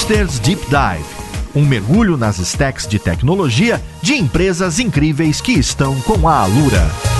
Hipsters 0.00 0.38
Deep 0.40 0.62
Dive 0.66 1.20
um 1.54 1.62
mergulho 1.62 2.16
nas 2.16 2.38
stacks 2.38 2.86
de 2.86 2.98
tecnologia 2.98 3.82
de 4.00 4.14
empresas 4.14 4.78
incríveis 4.78 5.40
que 5.40 5.52
estão 5.52 6.00
com 6.02 6.26
a 6.26 6.38
Alura. 6.38 7.19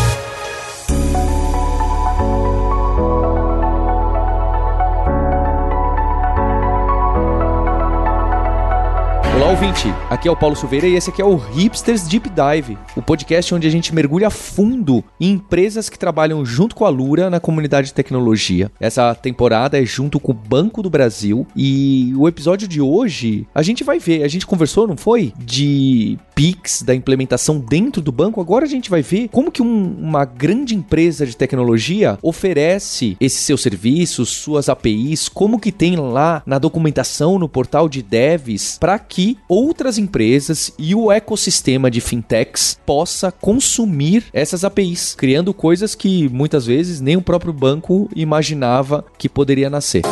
Ouvinte. 9.50 9.88
Aqui 10.08 10.28
é 10.28 10.30
o 10.30 10.36
Paulo 10.36 10.54
Silveira 10.54 10.86
e 10.86 10.94
esse 10.94 11.10
aqui 11.10 11.20
é 11.20 11.24
o 11.24 11.34
Hipsters 11.34 12.06
Deep 12.06 12.30
Dive, 12.30 12.78
o 12.94 13.02
podcast 13.02 13.52
onde 13.52 13.66
a 13.66 13.70
gente 13.70 13.92
mergulha 13.92 14.30
fundo 14.30 15.02
em 15.20 15.32
empresas 15.32 15.88
que 15.88 15.98
trabalham 15.98 16.44
junto 16.44 16.76
com 16.76 16.84
a 16.84 16.88
Lura 16.88 17.28
na 17.28 17.40
comunidade 17.40 17.88
de 17.88 17.94
tecnologia. 17.94 18.70
Essa 18.78 19.12
temporada 19.12 19.80
é 19.80 19.84
junto 19.84 20.20
com 20.20 20.30
o 20.30 20.34
Banco 20.34 20.84
do 20.84 20.88
Brasil 20.88 21.48
e 21.56 22.12
o 22.16 22.28
episódio 22.28 22.68
de 22.68 22.80
hoje 22.80 23.44
a 23.52 23.60
gente 23.60 23.82
vai 23.82 23.98
ver, 23.98 24.22
a 24.22 24.28
gente 24.28 24.46
conversou, 24.46 24.86
não 24.86 24.96
foi? 24.96 25.32
De 25.36 26.16
Pix, 26.32 26.82
da 26.82 26.94
implementação 26.94 27.58
dentro 27.58 28.00
do 28.00 28.12
banco. 28.12 28.40
Agora 28.40 28.64
a 28.64 28.68
gente 28.68 28.88
vai 28.88 29.02
ver 29.02 29.28
como 29.28 29.50
que 29.50 29.60
um, 29.60 29.96
uma 29.98 30.24
grande 30.24 30.76
empresa 30.76 31.26
de 31.26 31.36
tecnologia 31.36 32.18
oferece 32.22 33.16
esses 33.20 33.40
seus 33.40 33.60
serviços, 33.60 34.28
suas 34.28 34.68
APIs, 34.68 35.28
como 35.28 35.58
que 35.58 35.72
tem 35.72 35.96
lá 35.96 36.40
na 36.46 36.58
documentação, 36.58 37.38
no 37.38 37.48
portal 37.48 37.88
de 37.88 38.00
devs, 38.00 38.78
para 38.78 38.98
que 38.98 39.39
outras 39.50 39.98
empresas 39.98 40.72
e 40.78 40.94
o 40.94 41.10
ecossistema 41.10 41.90
de 41.90 42.00
fintechs 42.00 42.78
possa 42.86 43.32
consumir 43.32 44.26
essas 44.32 44.62
APIs, 44.62 45.16
criando 45.16 45.52
coisas 45.52 45.96
que 45.96 46.28
muitas 46.28 46.66
vezes 46.66 47.00
nem 47.00 47.16
o 47.16 47.22
próprio 47.22 47.52
banco 47.52 48.08
imaginava 48.14 49.04
que 49.18 49.28
poderia 49.28 49.68
nascer. 49.68 50.02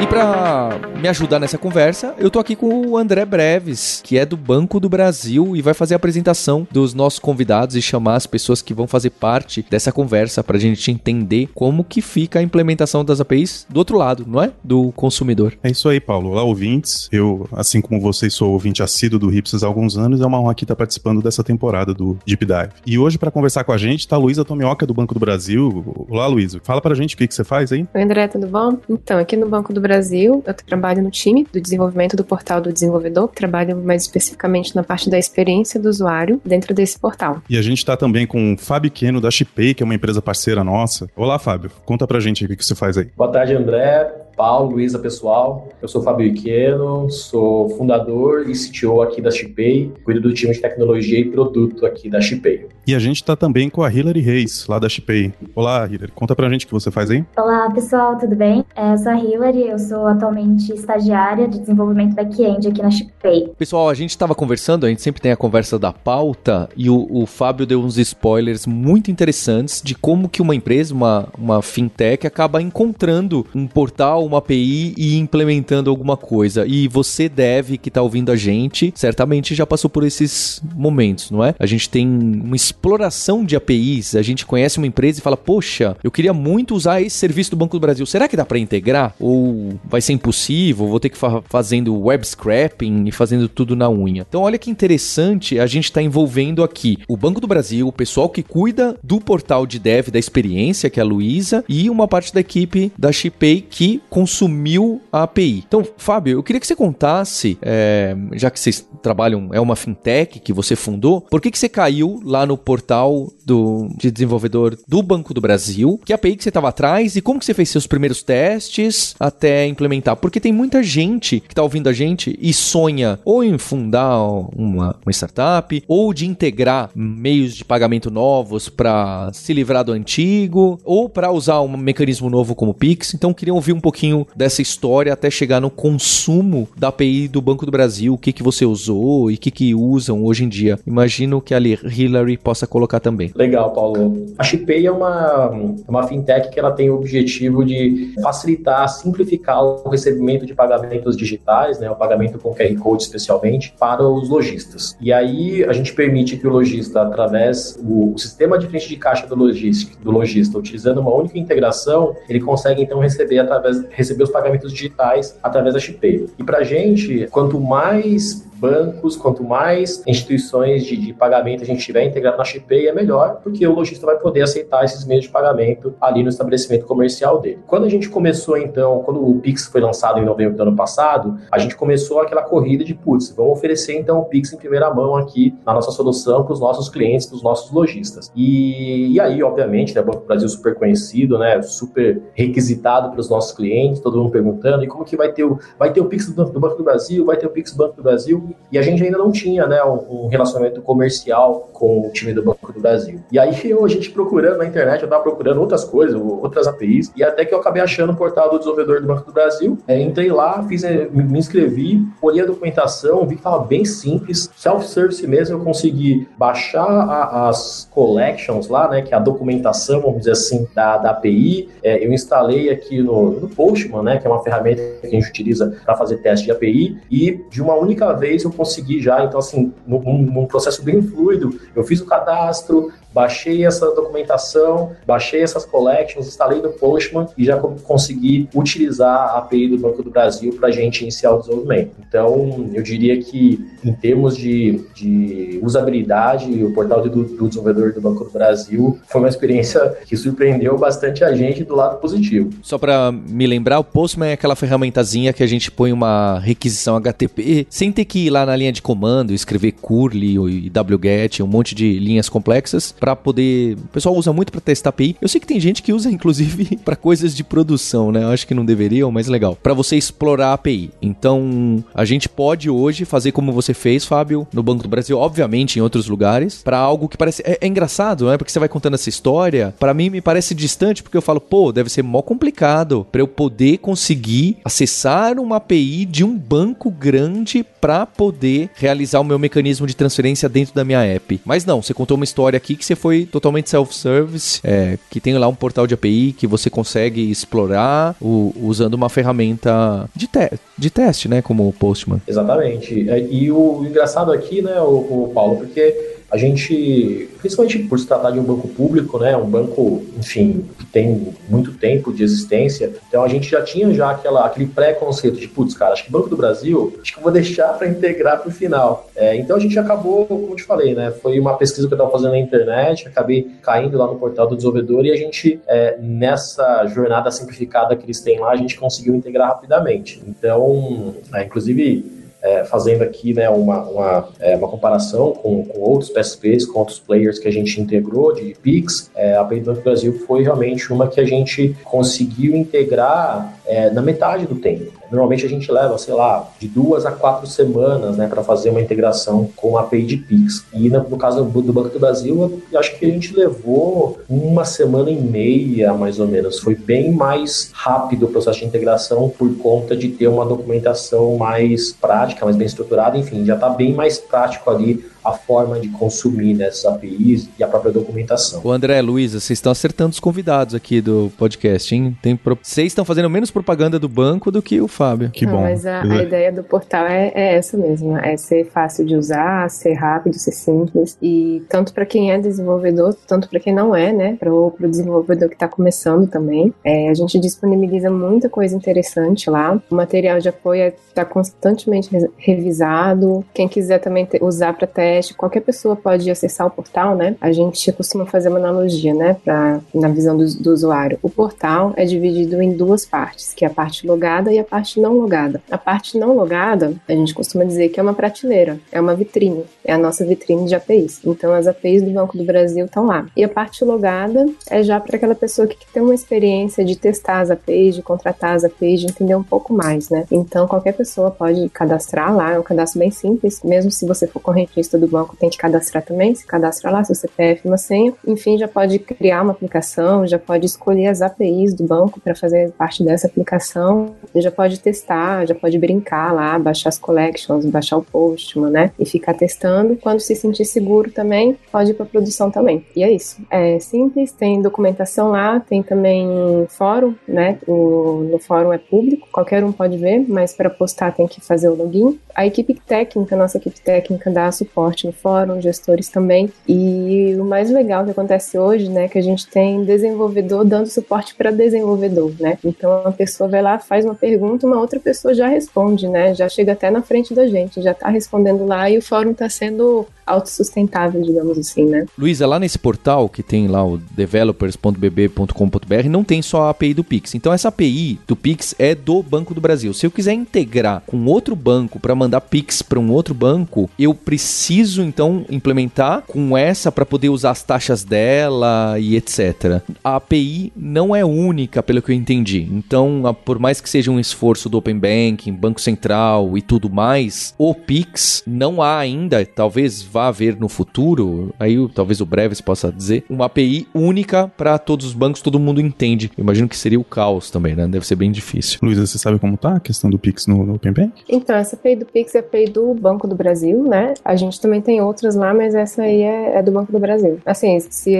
E 0.00 0.06
para 0.06 0.91
me 1.02 1.08
ajudar 1.08 1.40
nessa 1.40 1.58
conversa, 1.58 2.14
eu 2.16 2.30
tô 2.30 2.38
aqui 2.38 2.54
com 2.54 2.86
o 2.86 2.96
André 2.96 3.24
Breves, 3.24 4.00
que 4.04 4.16
é 4.16 4.24
do 4.24 4.36
Banco 4.36 4.78
do 4.78 4.88
Brasil 4.88 5.56
e 5.56 5.60
vai 5.60 5.74
fazer 5.74 5.94
a 5.94 5.96
apresentação 5.96 6.66
dos 6.70 6.94
nossos 6.94 7.18
convidados 7.18 7.74
e 7.74 7.82
chamar 7.82 8.14
as 8.14 8.24
pessoas 8.24 8.62
que 8.62 8.72
vão 8.72 8.86
fazer 8.86 9.10
parte 9.10 9.66
dessa 9.68 9.90
conversa 9.90 10.44
para 10.44 10.56
a 10.56 10.60
gente 10.60 10.92
entender 10.92 11.48
como 11.54 11.82
que 11.82 12.00
fica 12.00 12.38
a 12.38 12.42
implementação 12.42 13.04
das 13.04 13.20
APIs 13.20 13.66
do 13.68 13.78
outro 13.78 13.98
lado, 13.98 14.24
não 14.28 14.40
é? 14.40 14.52
Do 14.62 14.92
consumidor. 14.92 15.54
É 15.64 15.70
isso 15.72 15.88
aí, 15.88 15.98
Paulo. 15.98 16.30
Olá, 16.30 16.44
ouvintes. 16.44 17.08
Eu, 17.10 17.48
assim 17.50 17.80
como 17.80 18.00
vocês, 18.00 18.32
sou 18.32 18.52
ouvinte 18.52 18.80
assíduo 18.80 19.18
do 19.18 19.28
Hipsters 19.28 19.64
há 19.64 19.66
alguns 19.66 19.98
anos. 19.98 20.20
É 20.20 20.26
uma 20.26 20.40
honra 20.40 20.52
aqui 20.52 20.62
estar 20.62 20.76
participando 20.76 21.20
dessa 21.20 21.42
temporada 21.42 21.92
do 21.92 22.16
Deep 22.24 22.46
Dive. 22.46 22.72
E 22.86 22.96
hoje, 22.96 23.18
para 23.18 23.32
conversar 23.32 23.64
com 23.64 23.72
a 23.72 23.76
gente, 23.76 24.00
está 24.00 24.14
a 24.14 24.18
Luísa 24.20 24.44
Tomioca, 24.44 24.86
do 24.86 24.94
Banco 24.94 25.14
do 25.14 25.20
Brasil. 25.20 26.06
Olá, 26.08 26.28
Luísa. 26.28 26.60
Fala 26.62 26.80
para 26.80 26.92
a 26.92 26.96
gente 26.96 27.16
o 27.16 27.18
que, 27.18 27.26
que 27.26 27.34
você 27.34 27.42
faz 27.42 27.72
aí. 27.72 27.88
Oi, 27.92 28.02
André, 28.02 28.28
tudo 28.28 28.46
bom? 28.46 28.78
Então, 28.88 29.18
aqui 29.18 29.36
no 29.36 29.48
Banco 29.48 29.72
do 29.72 29.80
Brasil, 29.80 30.12
Brasil, 30.12 30.42
eu 30.46 30.54
trabalho 30.54 30.91
no 31.00 31.10
time 31.10 31.46
do 31.52 31.60
desenvolvimento 31.60 32.16
do 32.16 32.24
portal 32.24 32.60
do 32.60 32.72
desenvolvedor, 32.72 33.28
trabalho 33.28 33.76
mais 33.76 34.02
especificamente 34.02 34.74
na 34.74 34.82
parte 34.82 35.08
da 35.08 35.18
experiência 35.18 35.80
do 35.80 35.88
usuário 35.88 36.40
dentro 36.44 36.74
desse 36.74 36.98
portal. 36.98 37.42
E 37.48 37.56
a 37.56 37.62
gente 37.62 37.78
está 37.78 37.96
também 37.96 38.26
com 38.26 38.54
o 38.54 38.58
Fábio 38.58 38.90
Queno 38.90 39.20
da 39.20 39.30
Chipay, 39.30 39.74
que 39.74 39.82
é 39.82 39.84
uma 39.84 39.94
empresa 39.94 40.20
parceira 40.20 40.62
nossa. 40.64 41.08
Olá, 41.16 41.38
Fábio. 41.38 41.70
Conta 41.84 42.06
pra 42.06 42.20
gente 42.20 42.44
o 42.44 42.56
que 42.56 42.64
você 42.64 42.74
faz 42.74 42.98
aí. 42.98 43.08
Boa 43.16 43.30
tarde, 43.30 43.54
André. 43.54 44.21
Paulo, 44.42 44.72
Luísa, 44.72 44.98
pessoal. 44.98 45.68
Eu 45.80 45.86
sou 45.86 46.02
Fábio 46.02 46.26
Iqueno, 46.26 47.08
sou 47.08 47.68
fundador 47.78 48.50
e 48.50 48.54
CTO 48.54 49.00
aqui 49.00 49.22
da 49.22 49.30
Chipay, 49.30 49.92
cuido 50.02 50.20
do 50.20 50.34
time 50.34 50.52
de 50.52 50.60
tecnologia 50.60 51.20
e 51.20 51.30
produto 51.30 51.86
aqui 51.86 52.10
da 52.10 52.20
Chipay. 52.20 52.66
E 52.84 52.92
a 52.92 52.98
gente 52.98 53.18
está 53.18 53.36
também 53.36 53.70
com 53.70 53.84
a 53.84 53.92
Hilary 53.92 54.18
Reis, 54.18 54.66
lá 54.66 54.80
da 54.80 54.88
Chipay. 54.88 55.32
Olá, 55.54 55.86
Hilary, 55.86 56.10
conta 56.12 56.34
pra 56.34 56.48
gente 56.48 56.64
o 56.64 56.66
que 56.66 56.74
você 56.74 56.90
faz 56.90 57.08
aí. 57.08 57.24
Olá, 57.36 57.70
pessoal, 57.70 58.18
tudo 58.18 58.34
bem? 58.34 58.64
É, 58.74 58.92
eu 58.92 58.98
sou 58.98 59.12
a 59.12 59.16
Hilary, 59.16 59.68
eu 59.68 59.78
sou 59.78 60.08
atualmente 60.08 60.72
estagiária 60.72 61.46
de 61.46 61.60
desenvolvimento 61.60 62.16
back-end 62.16 62.66
aqui 62.66 62.82
na 62.82 62.90
Chipay. 62.90 63.48
Pessoal, 63.56 63.88
a 63.88 63.94
gente 63.94 64.10
estava 64.10 64.34
conversando, 64.34 64.86
a 64.86 64.88
gente 64.88 65.02
sempre 65.02 65.22
tem 65.22 65.30
a 65.30 65.36
conversa 65.36 65.78
da 65.78 65.92
pauta, 65.92 66.68
e 66.76 66.90
o, 66.90 67.06
o 67.08 67.26
Fábio 67.26 67.64
deu 67.64 67.80
uns 67.80 67.96
spoilers 67.96 68.66
muito 68.66 69.08
interessantes 69.08 69.80
de 69.80 69.94
como 69.94 70.28
que 70.28 70.42
uma 70.42 70.56
empresa, 70.56 70.92
uma, 70.92 71.28
uma 71.38 71.62
fintech, 71.62 72.26
acaba 72.26 72.60
encontrando 72.60 73.46
um 73.54 73.68
portal 73.68 74.31
uma 74.32 74.38
API 74.38 74.94
e 74.96 75.16
implementando 75.16 75.90
alguma 75.90 76.16
coisa. 76.16 76.66
E 76.66 76.88
você 76.88 77.28
deve, 77.28 77.78
que 77.78 77.88
está 77.88 78.02
ouvindo 78.02 78.32
a 78.32 78.36
gente, 78.36 78.92
certamente 78.96 79.54
já 79.54 79.66
passou 79.66 79.88
por 79.88 80.04
esses 80.04 80.60
momentos, 80.74 81.30
não 81.30 81.44
é? 81.44 81.54
A 81.58 81.66
gente 81.66 81.88
tem 81.88 82.06
uma 82.06 82.56
exploração 82.56 83.44
de 83.44 83.56
APIs, 83.56 84.14
a 84.14 84.22
gente 84.22 84.46
conhece 84.46 84.78
uma 84.78 84.86
empresa 84.86 85.18
e 85.18 85.22
fala, 85.22 85.36
poxa, 85.36 85.96
eu 86.02 86.10
queria 86.10 86.32
muito 86.32 86.74
usar 86.74 87.00
esse 87.00 87.16
serviço 87.16 87.50
do 87.50 87.56
Banco 87.56 87.76
do 87.76 87.80
Brasil. 87.80 88.06
Será 88.06 88.26
que 88.28 88.36
dá 88.36 88.44
para 88.44 88.58
integrar? 88.58 89.14
Ou 89.20 89.74
vai 89.84 90.00
ser 90.00 90.12
impossível? 90.12 90.86
Vou 90.88 91.00
ter 91.00 91.08
que 91.08 91.18
fa 91.18 91.42
fazendo 91.48 91.98
web 91.98 92.26
scrapping 92.26 93.04
e 93.06 93.12
fazendo 93.12 93.48
tudo 93.48 93.76
na 93.76 93.90
unha. 93.90 94.24
Então, 94.28 94.42
olha 94.42 94.58
que 94.58 94.70
interessante 94.70 95.58
a 95.58 95.66
gente 95.66 95.84
está 95.84 96.02
envolvendo 96.02 96.62
aqui 96.62 96.98
o 97.08 97.16
Banco 97.16 97.40
do 97.40 97.46
Brasil, 97.46 97.86
o 97.86 97.92
pessoal 97.92 98.28
que 98.28 98.42
cuida 98.42 98.96
do 99.02 99.20
portal 99.20 99.66
de 99.66 99.78
dev 99.78 100.08
da 100.08 100.18
experiência, 100.18 100.90
que 100.90 101.00
é 101.00 101.02
a 101.02 101.06
Luísa, 101.06 101.64
e 101.68 101.90
uma 101.90 102.08
parte 102.08 102.32
da 102.32 102.40
equipe 102.40 102.92
da 102.98 103.12
Shipay 103.12 103.60
que 103.60 104.00
consumiu 104.12 105.00
a 105.10 105.22
API. 105.22 105.64
Então, 105.66 105.82
Fábio, 105.96 106.36
eu 106.36 106.42
queria 106.42 106.60
que 106.60 106.66
você 106.66 106.76
contasse, 106.76 107.56
é, 107.62 108.14
já 108.34 108.50
que 108.50 108.60
vocês 108.60 108.86
trabalham, 109.02 109.48
é 109.52 109.58
uma 109.60 109.74
fintech 109.74 110.38
que 110.38 110.52
você 110.52 110.76
fundou, 110.76 111.22
por 111.22 111.40
que, 111.40 111.50
que 111.50 111.58
você 111.58 111.66
caiu 111.66 112.20
lá 112.22 112.44
no 112.44 112.58
portal 112.58 113.32
do, 113.42 113.88
de 113.96 114.10
desenvolvedor 114.10 114.78
do 114.86 115.02
Banco 115.02 115.32
do 115.32 115.40
Brasil? 115.40 115.98
Que 116.04 116.12
API 116.12 116.36
que 116.36 116.42
você 116.42 116.50
estava 116.50 116.68
atrás 116.68 117.16
e 117.16 117.22
como 117.22 117.40
que 117.40 117.46
você 117.46 117.54
fez 117.54 117.70
seus 117.70 117.86
primeiros 117.86 118.22
testes 118.22 119.14
até 119.18 119.66
implementar? 119.66 120.16
Porque 120.16 120.38
tem 120.38 120.52
muita 120.52 120.82
gente 120.82 121.40
que 121.40 121.52
está 121.52 121.62
ouvindo 121.62 121.88
a 121.88 121.92
gente 121.94 122.38
e 122.38 122.52
sonha 122.52 123.18
ou 123.24 123.42
em 123.42 123.56
fundar 123.56 124.20
uma, 124.54 124.94
uma 125.06 125.12
startup 125.12 125.82
ou 125.88 126.12
de 126.12 126.26
integrar 126.26 126.90
meios 126.94 127.54
de 127.54 127.64
pagamento 127.64 128.10
novos 128.10 128.68
para 128.68 129.30
se 129.32 129.54
livrar 129.54 129.84
do 129.84 129.92
antigo 129.92 130.78
ou 130.84 131.08
para 131.08 131.32
usar 131.32 131.62
um 131.62 131.76
mecanismo 131.78 132.28
novo 132.28 132.54
como 132.54 132.72
o 132.72 132.74
Pix. 132.74 133.14
Então, 133.14 133.32
queria 133.32 133.54
ouvir 133.54 133.72
um 133.72 133.80
pouquinho 133.80 134.01
pouquinho 134.02 134.26
dessa 134.34 134.60
história 134.60 135.12
até 135.12 135.30
chegar 135.30 135.60
no 135.60 135.70
consumo 135.70 136.68
da 136.76 136.88
API 136.88 137.28
do 137.28 137.40
Banco 137.40 137.64
do 137.64 137.70
Brasil, 137.70 138.14
o 138.14 138.18
que, 138.18 138.32
que 138.32 138.42
você 138.42 138.64
usou 138.64 139.30
e 139.30 139.34
o 139.34 139.38
que, 139.38 139.50
que 139.50 139.74
usam 139.74 140.24
hoje 140.24 140.44
em 140.44 140.48
dia. 140.48 140.78
Imagino 140.84 141.40
que 141.40 141.54
a 141.54 141.58
Hillary 141.58 142.36
possa 142.36 142.66
colocar 142.66 142.98
também. 142.98 143.30
Legal, 143.34 143.72
Paulo. 143.72 144.26
A 144.36 144.42
Shipay 144.42 144.86
é 144.86 144.90
uma, 144.90 145.50
uma 145.86 146.06
fintech 146.08 146.50
que 146.50 146.58
ela 146.58 146.72
tem 146.72 146.90
o 146.90 146.96
objetivo 146.96 147.64
de 147.64 148.14
facilitar, 148.22 148.88
simplificar 148.88 149.62
o 149.62 149.88
recebimento 149.88 150.44
de 150.44 150.54
pagamentos 150.54 151.16
digitais, 151.16 151.78
né, 151.78 151.88
o 151.88 151.94
pagamento 151.94 152.38
com 152.38 152.52
QR 152.52 152.74
Code 152.78 153.04
especialmente, 153.04 153.72
para 153.78 154.02
os 154.02 154.28
lojistas. 154.28 154.96
E 155.00 155.12
aí 155.12 155.64
a 155.64 155.72
gente 155.72 155.92
permite 155.92 156.36
que 156.36 156.46
o 156.46 156.50
lojista, 156.50 157.02
através 157.02 157.78
do 157.80 158.18
sistema 158.18 158.58
de 158.58 158.66
frente 158.66 158.88
de 158.88 158.96
caixa 158.96 159.26
do 159.26 159.36
lojista, 159.36 159.96
do 160.02 160.12
utilizando 160.58 161.00
uma 161.00 161.14
única 161.14 161.38
integração, 161.38 162.14
ele 162.28 162.40
consegue 162.40 162.82
então 162.82 162.98
receber 162.98 163.38
através 163.38 163.80
receber 163.92 164.24
os 164.24 164.30
pagamentos 164.30 164.72
digitais 164.72 165.38
através 165.42 165.74
da 165.74 165.80
Chipay. 165.80 166.26
E 166.38 166.44
para 166.44 166.58
a 166.58 166.64
gente, 166.64 167.26
quanto 167.30 167.60
mais 167.60 168.44
bancos, 168.62 169.16
quanto 169.16 169.42
mais 169.42 170.04
instituições 170.06 170.84
de, 170.84 170.96
de 170.96 171.12
pagamento 171.12 171.64
a 171.64 171.66
gente 171.66 171.84
tiver 171.84 172.04
integrado 172.04 172.38
na 172.38 172.44
Shipay, 172.44 172.86
é 172.86 172.92
melhor, 172.92 173.40
porque 173.42 173.66
o 173.66 173.74
lojista 173.74 174.06
vai 174.06 174.16
poder 174.16 174.42
aceitar 174.42 174.84
esses 174.84 175.04
meios 175.04 175.24
de 175.24 175.30
pagamento 175.30 175.96
ali 176.00 176.22
no 176.22 176.28
estabelecimento 176.28 176.86
comercial 176.86 177.40
dele. 177.40 177.58
Quando 177.66 177.86
a 177.86 177.88
gente 177.88 178.08
começou, 178.08 178.56
então, 178.56 179.00
quando 179.00 179.28
o 179.28 179.40
Pix 179.40 179.66
foi 179.66 179.80
lançado 179.80 180.20
em 180.20 180.24
novembro 180.24 180.56
do 180.56 180.62
ano 180.62 180.76
passado, 180.76 181.38
a 181.50 181.58
gente 181.58 181.74
começou 181.74 182.20
aquela 182.20 182.42
corrida 182.42 182.84
de, 182.84 182.94
putz, 182.94 183.30
vamos 183.30 183.58
oferecer 183.58 183.98
então 183.98 184.20
o 184.20 184.26
Pix 184.26 184.52
em 184.52 184.56
primeira 184.56 184.94
mão 184.94 185.16
aqui 185.16 185.52
na 185.66 185.74
nossa 185.74 185.90
solução 185.90 186.44
para 186.44 186.52
os 186.52 186.60
nossos 186.60 186.88
clientes, 186.88 187.26
para 187.26 187.34
os 187.34 187.42
nossos 187.42 187.72
lojistas. 187.72 188.30
E, 188.36 189.12
e 189.14 189.18
aí, 189.18 189.42
obviamente, 189.42 189.92
né, 189.92 190.02
o 190.02 190.04
Banco 190.04 190.24
Brasil 190.24 190.48
super 190.48 190.76
conhecido, 190.76 191.36
né, 191.36 191.60
super 191.62 192.22
requisitado 192.32 193.10
para 193.10 193.18
os 193.18 193.28
nossos 193.28 193.50
clientes, 193.50 193.98
todo 193.98 194.18
mundo 194.18 194.30
perguntando, 194.30 194.84
e 194.84 194.86
como 194.86 195.04
que 195.04 195.16
vai 195.16 195.32
ter 195.32 195.42
o, 195.42 195.58
vai 195.76 195.92
ter 195.92 196.00
o 196.00 196.04
Pix 196.04 196.32
do 196.32 196.60
Banco 196.60 196.76
do 196.76 196.84
Brasil, 196.84 197.24
vai 197.24 197.36
ter 197.36 197.46
o 197.46 197.50
Pix 197.50 197.72
do 197.72 197.78
Banco 197.78 197.96
do 197.96 198.02
Brasil? 198.04 198.51
E 198.70 198.78
a 198.78 198.82
gente 198.82 199.02
ainda 199.02 199.18
não 199.18 199.30
tinha 199.30 199.66
né, 199.66 199.82
um, 199.84 200.28
relacionamento 200.28 200.80
comercial 200.80 201.68
com 201.72 202.06
o 202.06 202.10
time 202.10 202.32
do 202.32 202.42
Banco 202.42 202.72
do 202.72 202.80
Brasil. 202.80 203.20
E 203.30 203.38
aí 203.38 203.52
eu, 203.64 203.84
a 203.84 203.88
gente 203.88 204.10
procurando 204.10 204.58
na 204.58 204.66
internet, 204.66 205.02
eu 205.02 205.06
estava 205.06 205.22
procurando 205.22 205.60
outras 205.60 205.84
coisas, 205.84 206.20
outras 206.20 206.66
APIs, 206.66 207.12
e 207.16 207.22
até 207.22 207.44
que 207.44 207.54
eu 207.54 207.58
acabei 207.58 207.82
achando 207.82 208.12
o 208.12 208.16
portal 208.16 208.50
do 208.50 208.58
desenvolvedor 208.58 209.00
do 209.00 209.06
Banco 209.06 209.26
do 209.26 209.32
Brasil, 209.32 209.78
é, 209.86 210.00
entrei 210.00 210.30
lá, 210.30 210.62
fiz, 210.64 210.84
é, 210.84 211.08
me 211.10 211.38
inscrevi, 211.38 212.02
olhei 212.20 212.42
a 212.42 212.46
documentação, 212.46 213.26
vi 213.26 213.34
que 213.34 213.40
estava 213.40 213.64
bem 213.64 213.84
simples, 213.84 214.50
self-service 214.56 215.26
mesmo, 215.26 215.56
eu 215.56 215.64
consegui 215.64 216.28
baixar 216.38 216.86
a, 216.86 217.48
as 217.48 217.88
collections 217.90 218.68
lá, 218.68 218.88
né, 218.88 219.02
que 219.02 219.12
é 219.12 219.16
a 219.16 219.20
documentação, 219.20 220.00
vamos 220.00 220.20
dizer 220.20 220.32
assim, 220.32 220.66
da, 220.74 220.96
da 220.96 221.10
API, 221.10 221.68
é, 221.82 222.04
eu 222.04 222.12
instalei 222.12 222.70
aqui 222.70 223.02
no, 223.02 223.32
no 223.32 223.48
Postman, 223.48 224.02
né, 224.02 224.18
que 224.18 224.26
é 224.26 224.30
uma 224.30 224.42
ferramenta 224.42 224.82
que 225.00 225.06
a 225.06 225.10
gente 225.10 225.28
utiliza 225.28 225.76
para 225.84 225.96
fazer 225.96 226.18
teste 226.18 226.46
de 226.46 226.52
API, 226.52 226.98
e 227.10 227.40
de 227.50 227.62
uma 227.62 227.74
única 227.74 228.12
vez 228.12 228.41
eu 228.46 228.52
consegui 228.52 229.00
já, 229.00 229.24
então 229.24 229.38
assim, 229.38 229.72
num, 229.86 230.00
num 230.22 230.46
processo 230.46 230.82
bem 230.82 231.02
fluido, 231.02 231.58
eu 231.74 231.84
fiz 231.84 232.00
o 232.00 232.06
cadastro, 232.06 232.92
baixei 233.12 233.64
essa 233.64 233.86
documentação, 233.94 234.92
baixei 235.06 235.42
essas 235.42 235.64
collections, 235.64 236.26
instalei 236.26 236.60
no 236.60 236.70
Postman 236.70 237.26
e 237.36 237.44
já 237.44 237.56
consegui 237.58 238.48
utilizar 238.54 239.34
a 239.34 239.38
API 239.38 239.68
do 239.68 239.78
Banco 239.78 240.02
do 240.02 240.10
Brasil 240.10 240.52
para 240.54 240.68
a 240.68 240.72
gente 240.72 241.02
iniciar 241.02 241.32
o 241.32 241.38
desenvolvimento. 241.38 241.92
Então, 242.06 242.70
eu 242.72 242.82
diria 242.82 243.20
que 243.22 243.64
em 243.84 243.92
termos 243.92 244.36
de, 244.36 244.84
de 244.94 245.60
usabilidade, 245.62 246.62
o 246.62 246.72
portal 246.72 247.02
do, 247.02 247.24
do 247.24 247.48
desenvolvedor 247.48 247.92
do 247.92 248.00
Banco 248.00 248.24
do 248.24 248.30
Brasil 248.30 248.98
foi 249.06 249.20
uma 249.20 249.28
experiência 249.28 249.96
que 250.06 250.16
surpreendeu 250.16 250.78
bastante 250.78 251.24
a 251.24 251.34
gente 251.34 251.64
do 251.64 251.74
lado 251.74 252.00
positivo. 252.00 252.50
Só 252.62 252.78
para 252.78 253.12
me 253.12 253.46
lembrar, 253.46 253.78
o 253.78 253.84
Postman 253.84 254.30
é 254.30 254.32
aquela 254.32 254.56
ferramentazinha 254.56 255.32
que 255.32 255.42
a 255.42 255.46
gente 255.46 255.70
põe 255.70 255.92
uma 255.92 256.38
requisição 256.38 256.96
HTTP 256.96 257.66
sem 257.68 257.92
ter 257.92 258.04
que 258.04 258.26
ir 258.26 258.30
lá 258.30 258.46
na 258.46 258.56
linha 258.56 258.72
de 258.72 258.82
comando, 258.82 259.32
escrever 259.32 259.72
curly 259.72 260.34
e 260.34 260.70
wget, 260.70 261.42
um 261.42 261.46
monte 261.46 261.74
de 261.74 261.98
linhas 261.98 262.28
complexas 262.28 262.94
para 263.02 263.16
poder. 263.16 263.74
O 263.74 263.88
pessoal 263.88 264.14
usa 264.14 264.32
muito 264.32 264.52
para 264.52 264.60
testar 264.60 264.90
API. 264.90 265.16
Eu 265.20 265.26
sei 265.26 265.40
que 265.40 265.46
tem 265.46 265.58
gente 265.58 265.82
que 265.82 265.92
usa 265.92 266.08
inclusive 266.12 266.76
para 266.84 266.94
coisas 266.94 267.34
de 267.34 267.42
produção, 267.42 268.12
né? 268.12 268.22
Eu 268.22 268.28
acho 268.28 268.46
que 268.46 268.54
não 268.54 268.64
deveriam, 268.64 269.10
mas 269.10 269.26
legal. 269.26 269.58
Para 269.60 269.74
você 269.74 269.96
explorar 269.96 270.50
a 270.50 270.52
API. 270.52 270.92
Então, 271.02 271.82
a 271.92 272.04
gente 272.04 272.28
pode 272.28 272.70
hoje 272.70 273.04
fazer 273.04 273.32
como 273.32 273.50
você 273.50 273.74
fez, 273.74 274.04
Fábio, 274.04 274.46
no 274.52 274.62
Banco 274.62 274.84
do 274.84 274.88
Brasil, 274.88 275.18
obviamente 275.18 275.80
em 275.80 275.82
outros 275.82 276.06
lugares, 276.06 276.62
para 276.62 276.78
algo 276.78 277.08
que 277.08 277.16
parece 277.16 277.42
é, 277.44 277.58
é 277.60 277.66
engraçado, 277.66 278.26
né? 278.26 278.38
Porque 278.38 278.52
você 278.52 278.60
vai 278.60 278.68
contando 278.68 278.94
essa 278.94 279.08
história, 279.08 279.74
para 279.80 279.92
mim 279.92 280.08
me 280.08 280.20
parece 280.20 280.54
distante 280.54 281.02
porque 281.02 281.16
eu 281.16 281.22
falo, 281.22 281.40
pô, 281.40 281.72
deve 281.72 281.90
ser 281.90 282.04
mó 282.04 282.22
complicado 282.22 283.04
para 283.10 283.20
eu 283.20 283.26
poder 283.26 283.78
conseguir 283.78 284.58
acessar 284.64 285.40
uma 285.40 285.56
API 285.56 286.04
de 286.04 286.22
um 286.22 286.38
banco 286.38 286.88
grande 286.88 287.66
para 287.80 288.06
poder 288.06 288.70
realizar 288.76 289.18
o 289.18 289.24
meu 289.24 289.40
mecanismo 289.40 289.88
de 289.88 289.96
transferência 289.96 290.48
dentro 290.48 290.72
da 290.72 290.84
minha 290.84 291.02
app. 291.02 291.40
Mas 291.44 291.64
não, 291.64 291.82
você 291.82 291.92
contou 291.92 292.14
uma 292.14 292.22
história 292.22 292.56
aqui 292.56 292.76
que 292.76 292.84
você 292.84 292.91
foi 292.94 293.26
totalmente 293.26 293.70
self-service, 293.70 294.60
é, 294.64 294.98
que 295.10 295.20
tem 295.20 295.36
lá 295.36 295.48
um 295.48 295.54
portal 295.54 295.86
de 295.86 295.94
API 295.94 296.34
que 296.36 296.46
você 296.46 296.70
consegue 296.70 297.30
explorar 297.30 298.16
o, 298.20 298.52
usando 298.60 298.94
uma 298.94 299.08
ferramenta 299.08 300.08
de, 300.14 300.26
te 300.26 300.50
de 300.76 300.90
teste, 300.90 301.28
né, 301.28 301.42
como 301.42 301.68
o 301.68 301.72
Postman. 301.72 302.20
Exatamente. 302.26 303.08
É, 303.08 303.20
e 303.20 303.50
o 303.50 303.84
engraçado 303.84 304.32
aqui, 304.32 304.62
né, 304.62 304.80
o, 304.80 305.24
o 305.24 305.30
Paulo, 305.34 305.58
porque 305.58 306.11
a 306.32 306.38
gente, 306.38 307.28
principalmente 307.38 307.78
por 307.80 307.98
se 307.98 308.06
tratar 308.06 308.30
de 308.30 308.40
um 308.40 308.42
banco 308.42 308.66
público, 308.66 309.18
né, 309.18 309.36
um 309.36 309.44
banco, 309.44 310.02
enfim, 310.18 310.64
que 310.78 310.86
tem 310.86 311.34
muito 311.46 311.74
tempo 311.74 312.10
de 312.10 312.22
existência, 312.22 312.90
então 313.06 313.22
a 313.22 313.28
gente 313.28 313.50
já 313.50 313.60
tinha 313.60 313.92
já 313.92 314.10
aquela, 314.12 314.46
aquele 314.46 314.66
pré-conceito 314.66 315.36
de, 315.36 315.46
putz, 315.46 315.74
cara, 315.74 315.92
acho 315.92 316.06
que 316.06 316.10
Banco 316.10 316.30
do 316.30 316.36
Brasil, 316.36 316.98
acho 317.02 317.12
que 317.12 317.18
eu 317.18 317.22
vou 317.22 317.30
deixar 317.32 317.74
para 317.74 317.86
integrar 317.86 318.40
para 318.40 318.48
o 318.48 318.50
final. 318.50 319.10
É, 319.14 319.36
então 319.36 319.54
a 319.54 319.60
gente 319.60 319.78
acabou, 319.78 320.24
como 320.24 320.56
te 320.56 320.62
falei, 320.62 320.94
né, 320.94 321.10
foi 321.10 321.38
uma 321.38 321.58
pesquisa 321.58 321.86
que 321.86 321.92
eu 321.92 321.96
estava 321.96 322.10
fazendo 322.10 322.30
na 322.30 322.38
internet, 322.38 323.06
acabei 323.06 323.50
caindo 323.60 323.98
lá 323.98 324.06
no 324.06 324.16
portal 324.16 324.46
do 324.46 324.56
desenvolvedor 324.56 325.04
e 325.04 325.12
a 325.12 325.16
gente, 325.16 325.60
é, 325.66 325.98
nessa 326.00 326.86
jornada 326.86 327.30
simplificada 327.30 327.94
que 327.94 328.06
eles 328.06 328.22
têm 328.22 328.40
lá, 328.40 328.52
a 328.52 328.56
gente 328.56 328.78
conseguiu 328.78 329.14
integrar 329.14 329.48
rapidamente. 329.48 330.22
Então, 330.26 331.14
é, 331.34 331.44
inclusive, 331.44 332.21
é, 332.42 332.64
fazendo 332.64 333.02
aqui 333.02 333.32
né, 333.32 333.48
uma, 333.48 333.82
uma, 333.82 334.28
é, 334.40 334.56
uma 334.56 334.68
comparação 334.68 335.32
com, 335.32 335.64
com 335.64 335.80
outros 335.80 336.10
PSPs, 336.10 336.66
com 336.66 336.80
outros 336.80 336.98
players 336.98 337.38
que 337.38 337.46
a 337.46 337.52
gente 337.52 337.80
integrou 337.80 338.34
de 338.34 338.56
Pix, 338.60 339.10
é, 339.14 339.36
a 339.36 339.44
Banco 339.44 339.80
Brasil 339.82 340.12
foi 340.26 340.42
realmente 340.42 340.92
uma 340.92 341.06
que 341.08 341.20
a 341.20 341.24
gente 341.24 341.76
conseguiu 341.84 342.56
integrar 342.56 343.56
é, 343.66 343.90
na 343.90 344.02
metade 344.02 344.46
do 344.46 344.56
tempo. 344.56 344.92
Normalmente 345.10 345.44
a 345.44 345.48
gente 345.48 345.70
leva, 345.70 345.96
sei 345.98 346.14
lá, 346.14 346.48
de 346.58 346.66
duas 346.66 347.04
a 347.04 347.12
quatro 347.12 347.46
semanas 347.46 348.16
né, 348.16 348.26
para 348.26 348.42
fazer 348.42 348.70
uma 348.70 348.80
integração 348.80 349.48
com 349.54 349.76
a 349.76 349.82
API 349.82 350.02
de 350.02 350.16
Pix. 350.16 350.64
E 350.72 350.88
no, 350.88 351.16
caso 351.18 351.44
do, 351.44 351.72
Banco 351.72 351.90
do 351.90 351.98
Brasil, 351.98 352.62
acho 352.74 352.98
que 352.98 353.04
a 353.04 353.08
gente 353.10 353.34
levou 353.36 354.18
uma 354.28 354.64
semana 354.64 355.10
e 355.10 355.16
meia, 355.16 355.92
mais 355.92 356.18
ou 356.18 356.26
menos. 356.26 356.58
Foi 356.58 356.74
bem 356.74 357.12
mais 357.12 357.70
rápido 357.72 358.26
o 358.26 358.28
processo 358.28 358.60
de 358.60 358.64
integração 358.64 359.28
por 359.28 359.54
conta 359.58 359.94
de 359.94 360.08
ter 360.08 360.28
uma 360.28 360.46
documentação 360.46 361.36
mais 361.36 361.92
prática, 361.92 362.44
mais 362.44 362.56
bem 362.56 362.66
estruturada. 362.66 363.18
Enfim, 363.18 363.44
já 363.44 363.54
está 363.54 363.68
bem 363.68 363.92
mais 363.92 364.18
prático 364.18 364.70
ali 364.70 365.11
a 365.24 365.32
forma 365.32 365.78
de 365.78 365.88
consumir 365.88 366.54
nessas 366.54 366.84
APIs 366.84 367.48
e 367.58 367.62
a 367.62 367.68
própria 367.68 367.92
documentação. 367.92 368.60
O 368.64 368.70
André, 368.70 369.00
Luísa, 369.00 369.40
vocês 369.40 369.58
estão 369.58 369.72
acertando 369.72 370.10
os 370.10 370.20
convidados 370.20 370.74
aqui 370.74 371.00
do 371.00 371.32
podcast, 371.38 371.94
hein? 371.94 372.16
Tem 372.20 372.36
pro... 372.36 372.58
Vocês 372.60 372.88
estão 372.88 373.04
fazendo 373.04 373.30
menos 373.30 373.50
propaganda 373.50 373.98
do 373.98 374.08
banco 374.08 374.50
do 374.50 374.60
que 374.60 374.80
o 374.80 374.88
Fábio. 374.88 375.30
Que 375.30 375.46
Não, 375.46 375.54
bom. 375.54 375.62
Mas 375.62 375.86
a, 375.86 376.02
a, 376.02 376.22
ideia 376.22 376.50
do 376.50 376.62
portal 376.62 377.06
é, 377.06 377.32
é, 377.34 377.54
essa 377.54 377.76
mesmo, 377.76 378.16
é 378.16 378.36
ser 378.36 378.66
fácil 378.66 379.04
de 379.04 379.14
usar, 379.14 379.70
ser 379.70 379.94
rápido, 379.94 380.38
ser 380.38 380.52
simples 380.52 381.16
e 381.22 381.62
tanto 381.68 381.92
para 381.92 382.04
quem 382.04 382.32
é 382.32 382.38
desenvolvedor, 382.38 383.14
tanto 383.26 383.48
para 383.48 383.60
quem 383.60 383.74
não 383.74 383.94
é, 383.94 384.12
né? 384.12 384.36
Para 384.38 384.52
o 384.52 384.74
desenvolvedor 384.80 385.48
que 385.48 385.54
está 385.54 385.68
começando 385.68 386.28
também. 386.28 386.74
É, 386.84 387.08
a 387.08 387.14
gente 387.14 387.38
disponibiliza 387.38 388.10
muita 388.10 388.48
coisa 388.48 388.74
interessante 388.74 389.48
lá. 389.48 389.80
O 389.90 389.94
material 389.94 390.40
de 390.40 390.48
apoio 390.48 390.92
está 391.08 391.24
constantemente 391.24 392.10
revisado. 392.36 393.44
Quem 393.54 393.68
quiser 393.68 393.98
também 393.98 394.26
ter, 394.26 394.42
usar 394.42 394.72
para 394.72 394.86
teste 394.86 395.11
qualquer 395.36 395.60
pessoa 395.60 395.96
pode 395.96 396.30
acessar 396.30 396.66
o 396.66 396.70
portal, 396.70 397.14
né? 397.14 397.36
A 397.40 397.52
gente 397.52 397.90
costuma 397.92 398.26
fazer 398.26 398.48
uma 398.48 398.58
analogia, 398.58 399.14
né, 399.14 399.36
pra, 399.44 399.80
na 399.94 400.08
visão 400.08 400.36
do, 400.36 400.46
do 400.58 400.72
usuário. 400.72 401.18
O 401.22 401.28
portal 401.28 401.92
é 401.96 402.04
dividido 402.04 402.60
em 402.62 402.72
duas 402.72 403.04
partes, 403.04 403.52
que 403.54 403.64
é 403.64 403.68
a 403.68 403.70
parte 403.70 404.06
logada 404.06 404.52
e 404.52 404.58
a 404.58 404.64
parte 404.64 405.00
não 405.00 405.14
logada. 405.14 405.60
A 405.70 405.78
parte 405.78 406.16
não 406.18 406.34
logada, 406.36 406.94
a 407.08 407.12
gente 407.12 407.34
costuma 407.34 407.64
dizer 407.64 407.88
que 407.88 407.98
é 407.98 408.02
uma 408.02 408.14
prateleira, 408.14 408.78
é 408.90 409.00
uma 409.00 409.14
vitrine, 409.14 409.64
é 409.84 409.92
a 409.92 409.98
nossa 409.98 410.24
vitrine 410.24 410.66
de 410.66 410.74
APIs. 410.74 411.20
Então, 411.24 411.52
as 411.52 411.66
APIs 411.66 412.02
do 412.02 412.10
Banco 412.10 412.36
do 412.36 412.44
Brasil 412.44 412.84
estão 412.84 413.06
lá. 413.06 413.26
E 413.36 413.42
a 413.42 413.48
parte 413.48 413.84
logada 413.84 414.46
é 414.70 414.82
já 414.82 415.00
para 415.00 415.16
aquela 415.16 415.34
pessoa 415.34 415.66
que 415.66 415.76
tem 415.92 416.02
uma 416.02 416.14
experiência 416.14 416.84
de 416.84 416.96
testar 416.96 417.40
as 417.40 417.50
APIs, 417.50 417.94
de 417.94 418.02
contratar 418.02 418.54
as 418.54 418.64
APIs, 418.64 419.00
de 419.00 419.06
entender 419.06 419.34
um 419.34 419.42
pouco 419.42 419.72
mais, 419.72 420.08
né? 420.08 420.24
Então, 420.30 420.66
qualquer 420.66 420.92
pessoa 420.92 421.30
pode 421.30 421.68
cadastrar 421.70 422.34
lá, 422.34 422.52
é 422.52 422.58
um 422.58 422.62
cadastro 422.62 422.98
bem 422.98 423.10
simples, 423.10 423.62
mesmo 423.62 423.90
se 423.90 424.06
você 424.06 424.26
for 424.26 424.40
correntista 424.40 424.98
do 425.02 425.08
banco 425.08 425.36
tem 425.36 425.50
que 425.50 425.56
cadastrar 425.56 426.04
também, 426.04 426.34
se 426.34 426.46
cadastra 426.46 426.90
lá, 426.90 427.02
seu 427.02 427.14
CPF, 427.14 427.66
uma 427.66 427.76
senha. 427.76 428.14
Enfim, 428.26 428.56
já 428.56 428.68
pode 428.68 428.98
criar 428.98 429.42
uma 429.42 429.52
aplicação, 429.52 430.26
já 430.26 430.38
pode 430.38 430.66
escolher 430.66 431.08
as 431.08 431.20
APIs 431.20 431.74
do 431.74 431.84
banco 431.84 432.20
para 432.20 432.34
fazer 432.34 432.70
parte 432.72 433.02
dessa 433.04 433.26
aplicação, 433.26 434.14
já 434.36 434.50
pode 434.50 434.78
testar, 434.78 435.46
já 435.46 435.54
pode 435.54 435.78
brincar 435.78 436.32
lá, 436.32 436.58
baixar 436.58 436.88
as 436.88 436.98
collections, 436.98 437.66
baixar 437.66 437.96
o 437.96 438.02
Postman, 438.02 438.70
né? 438.70 438.92
E 438.98 439.04
ficar 439.04 439.34
testando. 439.34 439.96
Quando 439.96 440.20
se 440.20 440.34
sentir 440.36 440.64
seguro 440.64 441.10
também, 441.10 441.58
pode 441.70 441.90
ir 441.90 441.94
para 441.94 442.06
produção 442.06 442.50
também. 442.50 442.86
E 442.94 443.02
é 443.02 443.10
isso. 443.10 443.40
É 443.50 443.78
simples, 443.80 444.32
tem 444.32 444.62
documentação 444.62 445.30
lá, 445.30 445.60
tem 445.60 445.82
também 445.82 446.26
fórum, 446.68 447.14
né? 447.26 447.58
O, 447.66 448.26
no 448.30 448.38
fórum 448.38 448.72
é 448.72 448.78
público, 448.78 449.28
qualquer 449.32 449.64
um 449.64 449.72
pode 449.72 449.96
ver, 449.96 450.24
mas 450.28 450.54
para 450.54 450.70
postar 450.70 451.12
tem 451.12 451.26
que 451.26 451.40
fazer 451.40 451.68
o 451.68 451.74
login. 451.74 452.18
A 452.34 452.46
equipe 452.46 452.74
técnica, 452.74 453.36
nossa 453.36 453.58
equipe 453.58 453.80
técnica 453.80 454.30
dá 454.30 454.50
suporte 454.52 454.91
suporte 454.92 455.06
no 455.06 455.12
fórum, 455.12 455.60
gestores 455.60 456.08
também. 456.08 456.50
E 456.68 457.34
o 457.38 457.44
mais 457.44 457.70
legal 457.70 458.04
que 458.04 458.10
acontece 458.10 458.58
hoje, 458.58 458.88
né, 458.88 459.08
que 459.08 459.18
a 459.18 459.22
gente 459.22 459.46
tem 459.46 459.84
desenvolvedor 459.84 460.64
dando 460.64 460.86
suporte 460.86 461.34
para 461.34 461.50
desenvolvedor, 461.50 462.32
né? 462.38 462.58
Então 462.64 463.02
a 463.04 463.12
pessoa 463.12 463.48
vai 463.48 463.62
lá, 463.62 463.78
faz 463.78 464.04
uma 464.04 464.14
pergunta, 464.14 464.66
uma 464.66 464.78
outra 464.78 465.00
pessoa 465.00 465.34
já 465.34 465.48
responde, 465.48 466.08
né? 466.08 466.34
Já 466.34 466.48
chega 466.48 466.72
até 466.72 466.90
na 466.90 467.02
frente 467.02 467.34
da 467.34 467.46
gente, 467.46 467.82
já 467.82 467.92
está 467.92 468.08
respondendo 468.08 468.66
lá 468.66 468.90
e 468.90 468.98
o 468.98 469.02
fórum 469.02 469.32
está 469.32 469.48
sendo 469.48 470.06
autossustentável, 470.26 471.22
digamos 471.22 471.58
assim, 471.58 471.86
né? 471.86 472.06
Luísa, 472.16 472.46
lá 472.46 472.58
nesse 472.58 472.78
portal 472.78 473.28
que 473.28 473.42
tem 473.42 473.68
lá 473.68 473.84
o 473.84 473.96
developers.bb.com.br, 473.96 476.08
não 476.08 476.24
tem 476.24 476.42
só 476.42 476.64
a 476.64 476.70
API 476.70 476.94
do 476.94 477.04
Pix. 477.04 477.34
Então 477.34 477.52
essa 477.52 477.68
API 477.68 478.18
do 478.26 478.36
Pix 478.36 478.74
é 478.78 478.94
do 478.94 479.22
Banco 479.22 479.54
do 479.54 479.60
Brasil. 479.60 479.92
Se 479.92 480.06
eu 480.06 480.10
quiser 480.10 480.32
integrar 480.32 481.02
com 481.06 481.24
outro 481.26 481.56
banco 481.56 481.98
para 481.98 482.14
mandar 482.14 482.40
Pix 482.40 482.82
para 482.82 482.98
um 482.98 483.10
outro 483.10 483.34
banco, 483.34 483.90
eu 483.98 484.14
preciso 484.14 484.81
então 484.82 485.44
implementar 485.50 486.22
com 486.26 486.56
essa 486.56 486.90
para 486.90 487.06
poder 487.06 487.28
usar 487.28 487.50
as 487.50 487.62
taxas 487.62 488.04
dela 488.04 488.98
e 488.98 489.16
etc. 489.16 489.82
A 490.02 490.16
API 490.16 490.72
não 490.76 491.14
é 491.14 491.24
única, 491.24 491.82
pelo 491.82 492.02
que 492.02 492.10
eu 492.10 492.16
entendi. 492.16 492.68
Então, 492.70 493.36
por 493.44 493.58
mais 493.58 493.80
que 493.80 493.88
seja 493.88 494.10
um 494.10 494.20
esforço 494.20 494.68
do 494.68 494.78
Open 494.78 494.98
Banking, 494.98 495.52
Banco 495.52 495.80
Central 495.80 496.56
e 496.56 496.62
tudo 496.62 496.90
mais, 496.90 497.54
o 497.58 497.74
Pix 497.74 498.42
não 498.46 498.82
há 498.82 498.98
ainda, 498.98 499.44
talvez 499.44 500.02
vá 500.02 500.28
haver 500.28 500.56
no 500.56 500.68
futuro, 500.68 501.54
aí 501.58 501.76
talvez 501.94 502.20
o 502.20 502.26
Breves 502.26 502.60
possa 502.60 502.90
dizer, 502.90 503.24
uma 503.28 503.46
API 503.46 503.86
única 503.94 504.48
para 504.56 504.78
todos 504.78 505.06
os 505.06 505.12
bancos, 505.12 505.40
todo 505.40 505.58
mundo 505.58 505.80
entende. 505.80 506.30
Eu 506.36 506.42
imagino 506.42 506.68
que 506.68 506.76
seria 506.76 506.98
o 506.98 507.04
caos 507.04 507.50
também, 507.50 507.74
né? 507.74 507.86
Deve 507.86 508.06
ser 508.06 508.16
bem 508.16 508.30
difícil. 508.30 508.78
Luísa, 508.82 509.06
você 509.06 509.18
sabe 509.18 509.38
como 509.38 509.56
tá 509.56 509.76
a 509.76 509.80
questão 509.80 510.08
do 510.10 510.18
Pix 510.18 510.46
no, 510.46 510.64
no 510.64 510.74
Open 510.74 510.92
Bank? 510.92 511.22
Então, 511.28 511.56
essa 511.56 511.76
API 511.76 511.96
do 511.96 512.06
Pix 512.06 512.34
é 512.34 512.38
a 512.38 512.40
API 512.40 512.66
do 512.66 512.94
Banco 512.94 513.26
do 513.26 513.34
Brasil, 513.34 513.82
né? 513.84 514.14
A 514.24 514.36
gente 514.36 514.60
também 514.60 514.71
também 514.72 514.80
tem 514.80 515.00
outras 515.02 515.34
lá, 515.34 515.52
mas 515.52 515.74
essa 515.74 516.02
aí 516.02 516.22
é, 516.22 516.56
é 516.56 516.62
do 516.62 516.72
Banco 516.72 516.90
do 516.90 516.98
Brasil. 516.98 517.38
Assim, 517.44 517.78
se 517.78 518.16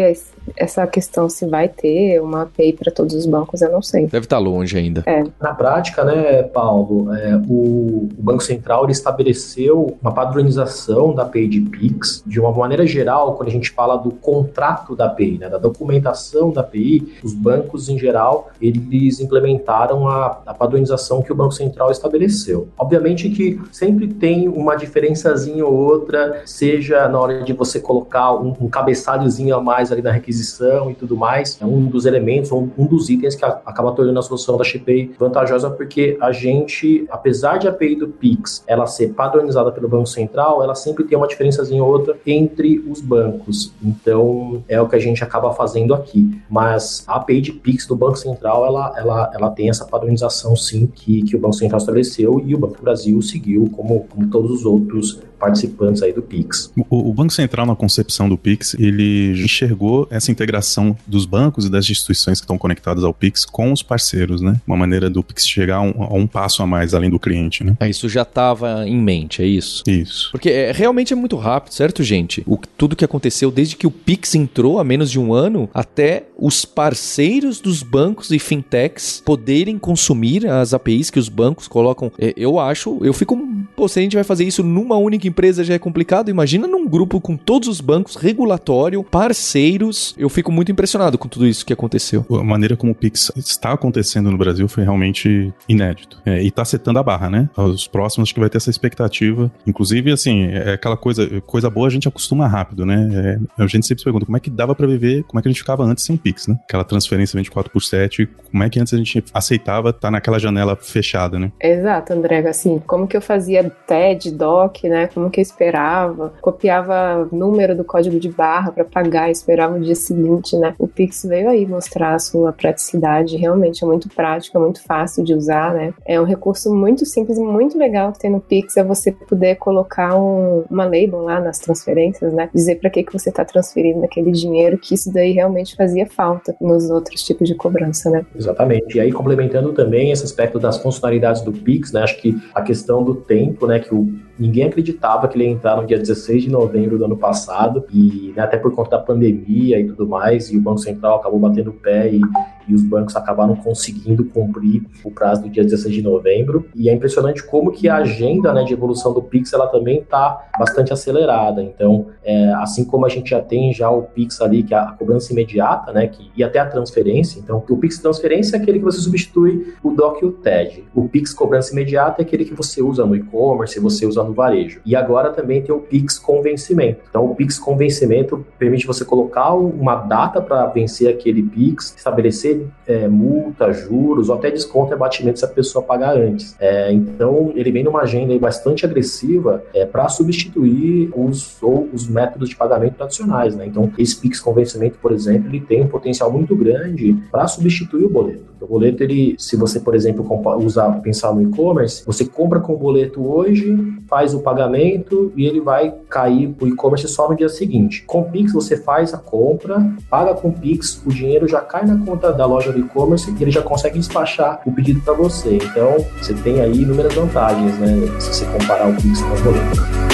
essa 0.57 0.87
questão 0.87 1.29
se 1.29 1.47
vai 1.47 1.69
ter 1.69 2.21
uma 2.21 2.43
API 2.43 2.73
para 2.73 2.93
todos 2.93 3.15
os 3.15 3.27
bancos, 3.27 3.63
eu 3.63 3.71
não 3.71 3.83
sei. 3.83 4.07
Deve 4.07 4.27
estar 4.27 4.37
tá 4.37 4.43
longe 4.43 4.77
ainda. 4.77 5.03
É. 5.07 5.25
Na 5.41 5.55
prática, 5.55 6.05
né, 6.05 6.43
Paulo, 6.43 7.15
é, 7.15 7.37
o, 7.49 8.09
o, 8.17 8.23
Banco 8.23 8.43
Central 8.43 8.85
ele 8.85 8.93
estabeleceu 8.93 9.97
uma 10.01 10.13
padronização 10.13 11.15
da 11.15 11.23
API 11.23 11.49
de 11.49 11.61
PIX. 11.61 12.23
De 12.27 12.41
uma 12.41 12.53
maneira 12.53 12.87
geral, 12.87 13.35
quando 13.35 13.49
a 13.49 13.53
gente 13.53 13.71
fala 13.71 13.97
do 13.97 14.11
contrato 14.11 14.95
da 14.95 15.07
API, 15.07 15.39
né, 15.39 15.49
da 15.49 15.59
documentação 15.59 16.51
da 16.51 16.61
API, 16.61 17.15
os 17.23 17.35
bancos 17.35 17.89
em 17.89 17.99
geral, 17.99 18.51
eles 18.61 19.21
implementaram 19.21 20.09
a, 20.09 20.41
a 20.47 20.55
padronização 20.55 21.23
que 21.23 21.33
o 21.33 21.35
Banco 21.35 21.53
Central 21.53 21.91
estabeleceu. 21.91 22.69
Obviamente 22.79 23.31
que 23.31 23.61
sempre 23.71 24.09
tem 24.09 24.49
uma 24.49 24.77
diferençazinha 24.77 25.65
ou 25.65 25.75
outra, 25.75 26.43
seja 26.47 27.09
na 27.09 27.19
hora 27.19 27.43
de 27.43 27.53
você 27.53 27.81
colocar 27.81 28.33
um, 28.35 28.55
um 28.61 28.69
cabeçalhozinho 28.69 29.55
a 29.57 29.61
mais 29.61 29.91
ali 29.93 30.03
na 30.03 30.11
requisição 30.13 30.32
aquisição 30.33 30.91
e 30.91 30.95
tudo 30.95 31.17
mais, 31.17 31.59
é 31.61 31.67
um 31.67 31.85
dos 31.87 32.07
elementos, 32.07 32.51
um, 32.51 32.69
um 32.77 32.87
dos 32.87 33.11
itens 33.11 33.35
que 33.35 33.45
a, 33.45 33.61
acaba 33.67 33.93
tornando 33.93 34.19
a 34.19 34.23
solução 34.23 34.57
da 34.57 34.65
ShipPay 34.65 35.13
vantajosa, 35.19 35.71
porque 35.71 36.17
a 36.21 36.33
gente, 36.33 37.07
apesar 37.11 37.59
de 37.59 37.69
a 37.69 37.71
API 37.71 37.97
do 37.97 38.09
Pix 38.09 38.65
ela 38.67 38.87
ser 38.87 39.13
padronizada 39.13 39.71
pelo 39.71 39.89
Banco 39.89 40.07
Central, 40.07 40.63
ela 40.63 40.75
sempre 40.75 41.05
tem 41.05 41.17
uma 41.17 41.29
diferençazinha 41.29 41.85
ou 41.85 41.91
outra 41.91 42.17
entre 42.27 42.79
os 42.89 43.01
bancos. 43.01 43.73
Então, 43.83 44.63
é 44.69 44.81
o 44.81 44.89
que 44.89 44.97
a 44.97 44.99
gente 44.99 45.23
acaba 45.23 45.53
fazendo 45.53 45.95
aqui. 45.95 46.41
Mas 46.49 47.05
a 47.07 47.17
API 47.17 47.41
de 47.41 47.53
Pix 47.53 47.87
do 47.87 47.95
Banco 47.95 48.17
Central, 48.17 48.65
ela, 48.67 48.95
ela, 48.97 49.31
ela 49.35 49.51
tem 49.51 49.69
essa 49.69 49.85
padronização, 49.85 50.57
sim, 50.57 50.87
que, 50.87 51.23
que 51.23 51.37
o 51.37 51.39
Banco 51.39 51.55
Central 51.55 51.79
estabeleceu 51.79 52.43
e 52.45 52.55
o 52.55 52.59
Banco 52.59 52.77
do 52.77 52.83
Brasil 52.83 53.21
seguiu, 53.21 53.69
como, 53.75 54.07
como 54.09 54.29
todos 54.29 54.51
os 54.51 54.65
outros 54.65 55.21
participantes 55.43 56.01
aí 56.05 56.13
do 56.13 56.23
Pix. 56.23 56.73
O, 56.89 57.11
o, 57.11 57.13
Banco 57.13 57.33
Central, 57.33 57.67
na 57.67 57.75
concepção 57.75 58.29
do 58.29 58.39
Pix, 58.39 58.75
ele 58.79 59.33
enxergou 59.43 60.07
essa 60.23 60.31
integração 60.31 60.97
dos 61.07 61.27
bancos 61.27 61.67
e 61.67 61.71
das 61.71 61.89
instituições 61.91 62.39
que 62.39 62.45
estão 62.45 62.57
conectadas 62.57 63.05
ao 63.05 63.13
Pix 63.13 63.45
com 63.45 63.73
os 63.73 63.83
parceiros, 63.83 64.41
né? 64.41 64.61
Uma 64.67 64.77
maneira 64.77 65.11
do 65.11 65.23
Pix 65.23 65.47
chegar 65.47 65.77
a 65.77 65.83
um, 65.83 66.03
a 66.03 66.15
um 66.15 66.27
passo 66.27 66.63
a 66.63 66.67
mais 66.67 66.95
além 66.95 67.11
do 67.11 67.19
cliente, 67.19 67.65
né? 67.65 67.77
É, 67.81 67.89
isso 67.89 68.09
já 68.09 68.23
estava 68.23 68.87
em 68.87 68.97
mente, 68.97 69.43
é 69.43 69.47
isso? 69.47 69.83
Isso. 69.87 70.31
Porque 70.31 70.49
é, 70.49 70.73
realmente 70.73 71.13
é 71.13 71.17
muito 71.17 71.37
rápido, 71.37 71.75
certo, 71.75 72.03
gente? 72.03 72.43
O, 72.47 72.57
tudo 72.77 72.97
que 72.97 73.05
aconteceu 73.05 73.51
desde 73.51 73.77
que 73.77 73.87
o 73.87 73.91
Pix 73.91 74.35
entrou 74.35 74.79
há 74.79 74.85
menos 74.85 75.11
de 75.11 75.19
um 75.19 75.35
ano 75.35 75.69
até 75.75 76.25
os 76.39 76.65
parceiros 76.65 77.61
dos 77.61 77.83
bancos 77.83 78.31
e 78.31 78.39
fintechs 78.39 79.23
poderem 79.25 79.79
consumir 79.79 80.47
as 80.47 80.73
APIs 80.73 81.11
que 81.11 81.19
os 81.19 81.29
bancos 81.29 81.69
colocam. 81.69 82.11
É, 82.19 82.33
eu 82.37 82.59
acho, 82.59 82.99
eu 83.03 83.13
fico. 83.13 83.37
Pô, 83.83 83.89
se 83.89 83.99
a 83.99 84.03
gente 84.03 84.15
vai 84.15 84.23
fazer 84.23 84.45
isso 84.45 84.63
numa 84.63 84.97
única 84.97 85.27
empresa 85.27 85.65
já 85.65 85.75
é 85.75 85.79
complicado, 85.79 86.29
imagina 86.29 86.69
num 86.69 86.87
grupo 86.87 87.21
com 87.21 87.37
todos 87.37 87.67
os 87.67 87.81
bancos, 87.81 88.15
regulatório, 88.15 89.03
parceiros. 89.03 90.15
Eu 90.17 90.29
fico 90.29 90.53
muito 90.53 90.71
impressionado 90.71 91.19
com 91.19 91.27
tudo 91.27 91.49
isso 91.49 91.67
que 91.67 91.73
aconteceu. 91.73 92.25
A 92.31 92.45
maneira 92.45 92.77
como 92.77 92.93
o 92.93 92.95
Pix 92.95 93.33
está 93.37 93.73
acontecendo 93.73 94.31
no 94.31 94.39
Brasil 94.39 94.69
foi 94.69 94.85
realmente 94.85 95.53
inédito. 95.69 96.23
É, 96.25 96.41
e 96.41 96.47
está 96.47 96.65
setando 96.65 97.01
a 97.01 97.03
barra, 97.03 97.29
né? 97.29 97.51
Os 97.57 97.89
próximos 97.89 98.29
acho 98.29 98.35
que 98.35 98.39
vai 98.39 98.49
ter 98.49 98.59
essa 98.59 98.71
expectativa. 98.71 99.51
Inclusive, 99.67 100.13
assim, 100.13 100.45
é 100.45 100.75
aquela 100.75 100.97
coisa, 100.97 101.41
coisa 101.41 101.69
boa 101.69 101.89
a 101.89 101.91
gente 101.91 102.07
acostuma 102.07 102.47
rápido, 102.47 102.87
né? 102.87 103.41
É, 103.59 103.63
a 103.65 103.67
gente 103.67 103.85
sempre 103.85 103.99
se 103.99 104.05
pergunta 104.05 104.25
como 104.25 104.37
é 104.37 104.41
que 104.41 104.49
dava 104.49 104.77
para 104.77 104.87
viver, 104.87 105.25
como 105.25 105.41
é 105.41 105.43
que 105.43 105.49
a 105.49 105.51
gente 105.51 105.59
ficava 105.59 105.83
antes 105.83 106.05
sem 106.05 106.17
Pix, 106.17 106.47
né? 106.47 106.57
Aquela 106.63 106.85
transferência 106.85 107.37
24 107.37 107.73
por 107.73 107.83
7, 107.83 108.29
como 108.49 108.63
é 108.63 108.71
que 108.71 108.79
antes 108.79 108.95
a 108.95 108.97
gente 108.97 109.25
aceitava 109.35 109.89
estar 109.89 110.03
tá 110.03 110.11
naquela 110.13 110.39
janela 110.39 110.77
fechada, 110.77 111.37
né? 111.37 111.51
Exato, 111.61 112.13
André. 112.13 112.47
Assim, 112.47 112.81
como 112.87 113.09
que 113.09 113.17
eu 113.17 113.21
fazia 113.21 113.72
TED, 113.87 114.33
DOC, 114.33 114.85
né? 114.89 115.09
Como 115.09 115.31
que 115.31 115.41
eu 115.41 115.43
esperava, 115.43 116.33
copiava 116.41 117.29
número 117.33 117.77
do 117.77 117.85
código 117.85 118.19
de 118.19 118.29
barra 118.29 118.73
para 118.73 118.85
pagar, 118.85 119.31
esperava 119.31 119.77
o 119.77 119.81
dia 119.81 119.95
seguinte, 119.95 120.57
né? 120.57 120.75
O 120.79 120.87
Pix 120.87 121.25
veio 121.25 121.49
aí 121.49 121.67
mostrar 121.67 122.15
a 122.15 122.19
sua 122.19 122.53
praticidade, 122.53 123.37
realmente 123.37 123.85
é 123.85 123.87
muito 123.87 124.09
prático, 124.09 124.57
é 124.57 124.61
muito 124.61 124.83
fácil 124.83 125.25
de 125.25 125.35
usar, 125.35 125.75
né? 125.75 125.95
É 126.07 126.21
um 126.21 126.25
recurso 126.25 126.75
muito 126.75 127.05
simples 127.07 127.39
e 127.39 127.43
muito 127.43 127.79
legal 127.79 128.13
que 128.13 128.19
tem 128.19 128.31
no 128.31 128.41
Pix 128.41 128.77
é 128.77 128.85
você 128.85 129.13
poder 129.13 129.57
colocar 129.57 130.17
um, 130.17 130.65
uma 130.71 130.85
label 130.85 131.23
lá 131.23 131.41
nas 131.41 131.59
transferências, 131.59 132.33
né? 132.33 132.49
Dizer 132.55 132.77
para 132.77 132.91
que 132.91 133.03
que 133.03 133.13
você 133.13 133.29
está 133.29 133.45
transferindo 133.45 134.05
aquele 134.05 134.31
dinheiro, 134.31 134.79
que 134.79 134.95
isso 134.95 135.13
daí 135.13 135.33
realmente 135.33 135.77
fazia 135.77 136.07
falta 136.07 136.55
nos 136.61 136.91
outros 136.91 137.23
tipos 137.23 137.49
de 137.49 137.55
cobrança, 137.55 138.11
né? 138.11 138.25
Exatamente. 138.35 138.97
E 138.97 139.01
aí 139.01 139.13
complementando 139.13 139.73
também 139.73 140.11
esse 140.11 140.25
aspecto 140.25 140.59
das 140.59 140.79
funcionalidades 140.79 141.43
do 141.43 141.53
Pix, 141.53 141.93
né? 141.93 142.03
Acho 142.03 142.21
que 142.21 142.37
a 142.55 142.63
questão 142.63 143.03
do 143.03 143.15
tempo, 143.15 143.62
né, 143.67 143.81
que 143.81 143.95
o 143.95 144.13
ninguém 144.43 144.65
acreditava 144.65 145.29
que 145.29 145.37
ele 145.37 145.45
ia 145.45 145.51
entrar 145.51 145.77
no 145.77 145.87
dia 145.87 145.97
16 145.97 146.43
de 146.43 146.51
novembro 146.51 146.99
do 146.99 147.05
ano 147.05 147.17
passado, 147.17 147.85
e 147.93 148.33
né, 148.37 148.43
até 148.43 148.57
por 148.57 148.75
conta 148.75 148.91
da 148.91 148.99
pandemia 148.99 149.79
e 149.79 149.87
tudo 149.87 150.07
mais, 150.09 150.51
e 150.51 150.57
o 150.57 150.61
Banco 150.61 150.79
Central 150.79 151.21
acabou 151.21 151.39
batendo 151.39 151.71
o 151.71 151.73
pé 151.73 152.13
e, 152.13 152.21
e 152.67 152.75
os 152.75 152.83
bancos 152.83 153.15
acabaram 153.15 153.55
conseguindo 153.55 154.25
cumprir 154.25 154.83
o 155.05 155.11
prazo 155.11 155.43
do 155.43 155.49
dia 155.49 155.63
16 155.63 155.95
de 155.95 156.03
novembro. 156.03 156.67
E 156.75 156.89
é 156.89 156.93
impressionante 156.93 157.45
como 157.45 157.71
que 157.71 157.89
a 157.89 157.97
agenda 157.97 158.53
né, 158.53 158.65
de 158.65 158.73
evolução 158.73 159.13
do 159.13 159.23
Pix 159.23 159.53
ela 159.53 159.69
também 159.69 160.01
está 160.01 160.49
bastante 160.59 160.93
acelerada. 160.93 161.63
Então, 161.63 162.07
é, 162.25 162.53
assim 162.55 162.85
como 162.85 163.07
a 163.07 163.09
gente 163.09 163.31
já 163.31 163.41
tem 163.41 163.73
já 163.73 163.91
o 163.91 164.03
Pix 164.03 164.41
ali, 164.41 164.65
que 164.65 164.75
é 164.75 164.79
a 164.79 164.87
cobrança 164.87 165.33
imediata, 165.33 165.93
né, 165.93 166.09
que, 166.09 166.31
e 166.37 166.43
até 166.43 166.59
a 166.59 166.67
transferência. 166.67 167.39
Então, 167.39 167.63
o 167.69 167.77
Pix 167.77 167.99
transferência 167.99 168.57
é 168.57 168.61
aquele 168.61 168.79
que 168.79 168.85
você 168.85 169.01
substitui 169.01 169.75
o 169.83 169.91
DOC 169.91 170.23
e 170.23 170.27
o 170.27 170.33
TED. 170.33 170.85
O 170.95 171.09
Pix 171.09 171.33
cobrança 171.33 171.73
imediata 171.73 172.23
é 172.23 172.25
aquele 172.25 172.45
que 172.45 172.55
você 172.55 172.83
usa 172.83 173.07
no 173.07 173.15
e-commerce, 173.15 173.79
você 173.79 174.05
usa 174.05 174.23
no 174.25 174.32
varejo. 174.33 174.81
E 174.85 174.95
agora 174.97 175.31
também 175.31 175.63
tem 175.63 175.75
o 175.75 175.79
Pix 175.79 176.19
com 176.19 176.43
vencimento. 176.43 177.01
Então, 177.09 177.25
o 177.25 177.35
Pix 177.35 177.59
com 177.59 177.77
vencimento 177.77 178.45
permite 178.59 178.87
você 178.87 179.05
colocar 179.05 179.55
uma 179.55 179.97
data 179.97 180.41
para 180.41 180.67
vencer 180.67 181.09
aquele 181.09 181.43
Pix, 181.43 181.95
estabelecer 181.97 182.67
é, 182.87 183.09
multa, 183.09 183.73
juros 183.73 184.29
ou 184.29 184.35
até 184.35 184.51
desconto 184.51 184.93
e 184.93 184.95
abatimento 184.95 185.39
se 185.39 185.45
a 185.45 185.49
pessoa 185.49 185.85
pagar 185.85 186.17
antes. 186.17 186.57
É, 186.59 186.93
então, 186.93 187.53
ele 187.55 187.71
vem 187.71 187.85
numa 187.85 188.03
agenda 188.03 188.37
bastante 188.39 188.85
agressiva 188.85 189.63
é, 189.75 189.85
para 189.85 190.09
substituir 190.09 191.11
os, 191.15 191.61
os 191.63 192.09
métodos 192.09 192.49
de 192.49 192.57
pagamento 192.57 192.95
tradicionais. 192.95 193.55
Né? 193.55 193.67
Então, 193.67 193.91
esse 193.99 194.19
Pix 194.19 194.41
com 194.41 194.53
vencimento, 194.53 194.99
por 194.99 195.13
exemplo, 195.13 195.49
ele 195.49 195.61
tem 195.61 195.83
um 195.83 195.89
potencial 195.89 196.31
muito 196.31 196.55
grande 196.57 197.17
para 197.31 197.47
substituir 197.47 198.05
o 198.05 198.09
boleto. 198.09 198.53
O 198.61 198.67
boleto, 198.67 199.03
ele, 199.03 199.35
se 199.39 199.57
você, 199.57 199.81
por 199.81 199.95
exemplo, 199.95 200.25
usar, 200.65 201.01
pensar 201.01 201.35
no 201.35 201.43
e-commerce, 201.43 202.05
você 202.07 202.25
compra 202.25 202.61
com 202.61 202.75
o 202.75 202.77
boleto 202.77 203.27
hoje, 203.27 203.77
faz 204.13 204.35
o 204.35 204.41
pagamento 204.41 205.33
e 205.35 205.47
ele 205.47 205.59
vai 205.59 205.95
cair 206.11 206.55
o 206.61 206.69
e-commerce 206.69 207.09
só 207.09 207.31
no 207.31 207.35
dia 207.35 207.49
seguinte. 207.49 208.05
Com 208.07 208.21
o 208.21 208.25
Pix, 208.31 208.53
você 208.53 208.77
faz 208.77 209.15
a 209.15 209.17
compra, 209.17 209.83
paga 210.11 210.35
com 210.35 210.49
o 210.49 210.53
Pix, 210.53 211.03
o 211.07 211.09
dinheiro 211.09 211.49
já 211.49 211.63
cai 211.63 211.87
na 211.87 211.97
conta 212.05 212.31
da 212.31 212.45
loja 212.45 212.71
do 212.71 212.79
e-commerce 212.79 213.35
e 213.35 213.43
ele 213.43 213.51
já 213.51 213.63
consegue 213.63 213.99
despachar 213.99 214.61
o 214.67 214.73
pedido 214.73 215.01
para 215.01 215.15
você. 215.15 215.57
Então, 215.57 215.97
você 216.21 216.35
tem 216.35 216.61
aí 216.61 216.83
inúmeras 216.83 217.15
vantagens, 217.15 217.79
né? 217.79 218.21
Se 218.21 218.35
você 218.35 218.45
comparar 218.45 218.91
o 218.91 218.95
Pix 218.97 219.23
com 219.23 219.35
o 219.35 219.43
boleto. 219.45 220.12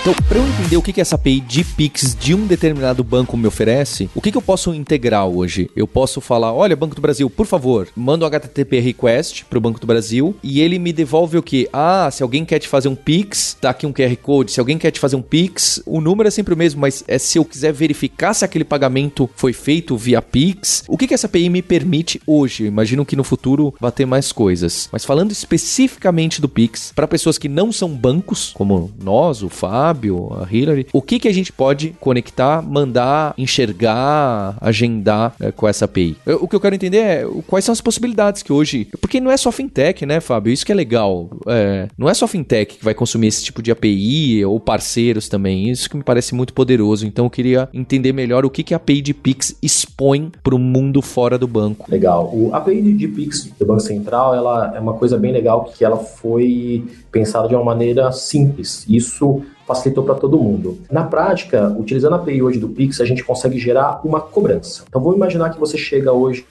Então, 0.00 0.14
para 0.26 0.38
eu 0.38 0.48
entender 0.48 0.78
o 0.78 0.82
que, 0.82 0.94
que 0.94 1.00
essa 1.02 1.16
API 1.16 1.40
de 1.40 1.62
Pix 1.62 2.16
de 2.18 2.34
um 2.34 2.46
determinado 2.46 3.04
banco 3.04 3.36
me 3.36 3.46
oferece, 3.46 4.08
o 4.14 4.20
que, 4.22 4.32
que 4.32 4.38
eu 4.38 4.40
posso 4.40 4.72
integrar 4.72 5.26
hoje? 5.26 5.70
Eu 5.76 5.86
posso 5.86 6.22
falar, 6.22 6.54
olha, 6.54 6.74
Banco 6.74 6.94
do 6.94 7.02
Brasil, 7.02 7.28
por 7.28 7.44
favor, 7.44 7.86
manda 7.94 8.24
um 8.24 8.28
HTTP 8.28 8.80
request 8.80 9.44
para 9.44 9.58
o 9.58 9.60
Banco 9.60 9.78
do 9.78 9.86
Brasil 9.86 10.34
e 10.42 10.62
ele 10.62 10.78
me 10.78 10.90
devolve 10.90 11.36
o 11.36 11.42
que? 11.42 11.68
Ah, 11.70 12.08
se 12.10 12.22
alguém 12.22 12.46
quer 12.46 12.58
te 12.60 12.66
fazer 12.66 12.88
um 12.88 12.94
Pix, 12.94 13.58
tá 13.60 13.68
aqui 13.68 13.86
um 13.86 13.92
QR 13.92 14.16
Code. 14.16 14.52
Se 14.52 14.58
alguém 14.58 14.78
quer 14.78 14.90
te 14.90 14.98
fazer 14.98 15.16
um 15.16 15.22
Pix, 15.22 15.82
o 15.84 16.00
número 16.00 16.28
é 16.28 16.30
sempre 16.30 16.54
o 16.54 16.56
mesmo, 16.56 16.80
mas 16.80 17.04
é 17.06 17.18
se 17.18 17.36
eu 17.36 17.44
quiser 17.44 17.70
verificar 17.74 18.32
se 18.32 18.42
aquele 18.42 18.64
pagamento 18.64 19.28
foi 19.36 19.52
feito 19.52 19.98
via 19.98 20.22
Pix. 20.22 20.82
O 20.88 20.96
que, 20.96 21.06
que 21.06 21.12
essa 21.12 21.26
API 21.26 21.50
me 21.50 21.60
permite 21.60 22.22
hoje? 22.26 22.62
Eu 22.62 22.68
imagino 22.68 23.04
que 23.04 23.16
no 23.16 23.22
futuro 23.22 23.74
vai 23.78 23.92
ter 23.92 24.06
mais 24.06 24.32
coisas. 24.32 24.88
Mas 24.90 25.04
falando 25.04 25.30
especificamente 25.30 26.40
do 26.40 26.48
Pix, 26.48 26.90
para 26.96 27.06
pessoas 27.06 27.36
que 27.36 27.50
não 27.50 27.70
são 27.70 27.90
bancos, 27.90 28.50
como 28.54 28.90
nós, 28.98 29.42
o 29.42 29.50
Fábio, 29.50 29.89
Fábio, 29.90 30.30
a 30.40 30.46
Hillary, 30.48 30.86
o 30.92 31.02
que, 31.02 31.18
que 31.18 31.26
a 31.26 31.32
gente 31.32 31.52
pode 31.52 31.94
conectar, 31.98 32.62
mandar, 32.62 33.34
enxergar, 33.36 34.56
agendar 34.60 35.34
é, 35.40 35.50
com 35.50 35.66
essa 35.66 35.84
API? 35.84 36.16
Eu, 36.24 36.44
o 36.44 36.48
que 36.48 36.54
eu 36.54 36.60
quero 36.60 36.76
entender 36.76 36.98
é 36.98 37.26
quais 37.48 37.64
são 37.64 37.72
as 37.72 37.80
possibilidades 37.80 38.42
que 38.42 38.52
hoje. 38.52 38.86
Porque 39.00 39.20
não 39.20 39.32
é 39.32 39.36
só 39.36 39.50
fintech, 39.50 40.06
né, 40.06 40.20
Fábio? 40.20 40.52
Isso 40.52 40.64
que 40.64 40.70
é 40.70 40.74
legal. 40.74 41.28
É, 41.48 41.88
não 41.98 42.08
é 42.08 42.14
só 42.14 42.28
fintech 42.28 42.78
que 42.78 42.84
vai 42.84 42.94
consumir 42.94 43.26
esse 43.26 43.42
tipo 43.42 43.60
de 43.60 43.72
API 43.72 44.44
ou 44.44 44.60
parceiros 44.60 45.28
também. 45.28 45.68
Isso 45.68 45.90
que 45.90 45.96
me 45.96 46.04
parece 46.04 46.36
muito 46.36 46.54
poderoso. 46.54 47.04
Então 47.04 47.26
eu 47.26 47.30
queria 47.30 47.68
entender 47.74 48.12
melhor 48.12 48.44
o 48.44 48.50
que, 48.50 48.62
que 48.62 48.74
a 48.74 48.76
API 48.76 49.02
de 49.02 49.12
Pix 49.12 49.56
expõe 49.60 50.30
para 50.42 50.54
o 50.54 50.58
mundo 50.58 51.02
fora 51.02 51.36
do 51.36 51.48
banco. 51.48 51.90
Legal. 51.90 52.30
O 52.32 52.54
API 52.54 52.92
de 52.92 53.08
Pix 53.08 53.50
do 53.58 53.66
Banco 53.66 53.80
Central 53.80 54.36
ela 54.36 54.72
é 54.76 54.78
uma 54.78 54.94
coisa 54.94 55.18
bem 55.18 55.32
legal 55.32 55.64
que 55.64 55.84
ela 55.84 55.96
foi 55.96 56.84
pensada 57.10 57.48
de 57.48 57.56
uma 57.56 57.64
maneira 57.64 58.12
simples. 58.12 58.84
Isso 58.88 59.42
facilitou 59.70 60.02
para 60.02 60.16
todo 60.16 60.36
mundo. 60.36 60.78
Na 60.90 61.04
prática, 61.04 61.72
utilizando 61.78 62.14
a 62.14 62.16
API 62.16 62.42
hoje 62.42 62.58
do 62.58 62.68
Pix, 62.68 63.00
a 63.00 63.04
gente 63.04 63.22
consegue 63.22 63.56
gerar 63.56 64.00
uma 64.04 64.20
cobrança. 64.20 64.82
Então 64.88 65.00
vamos 65.00 65.16
imaginar 65.16 65.50
que 65.50 65.60
você 65.60 65.78
chega 65.78 66.12
hoje, 66.12 66.44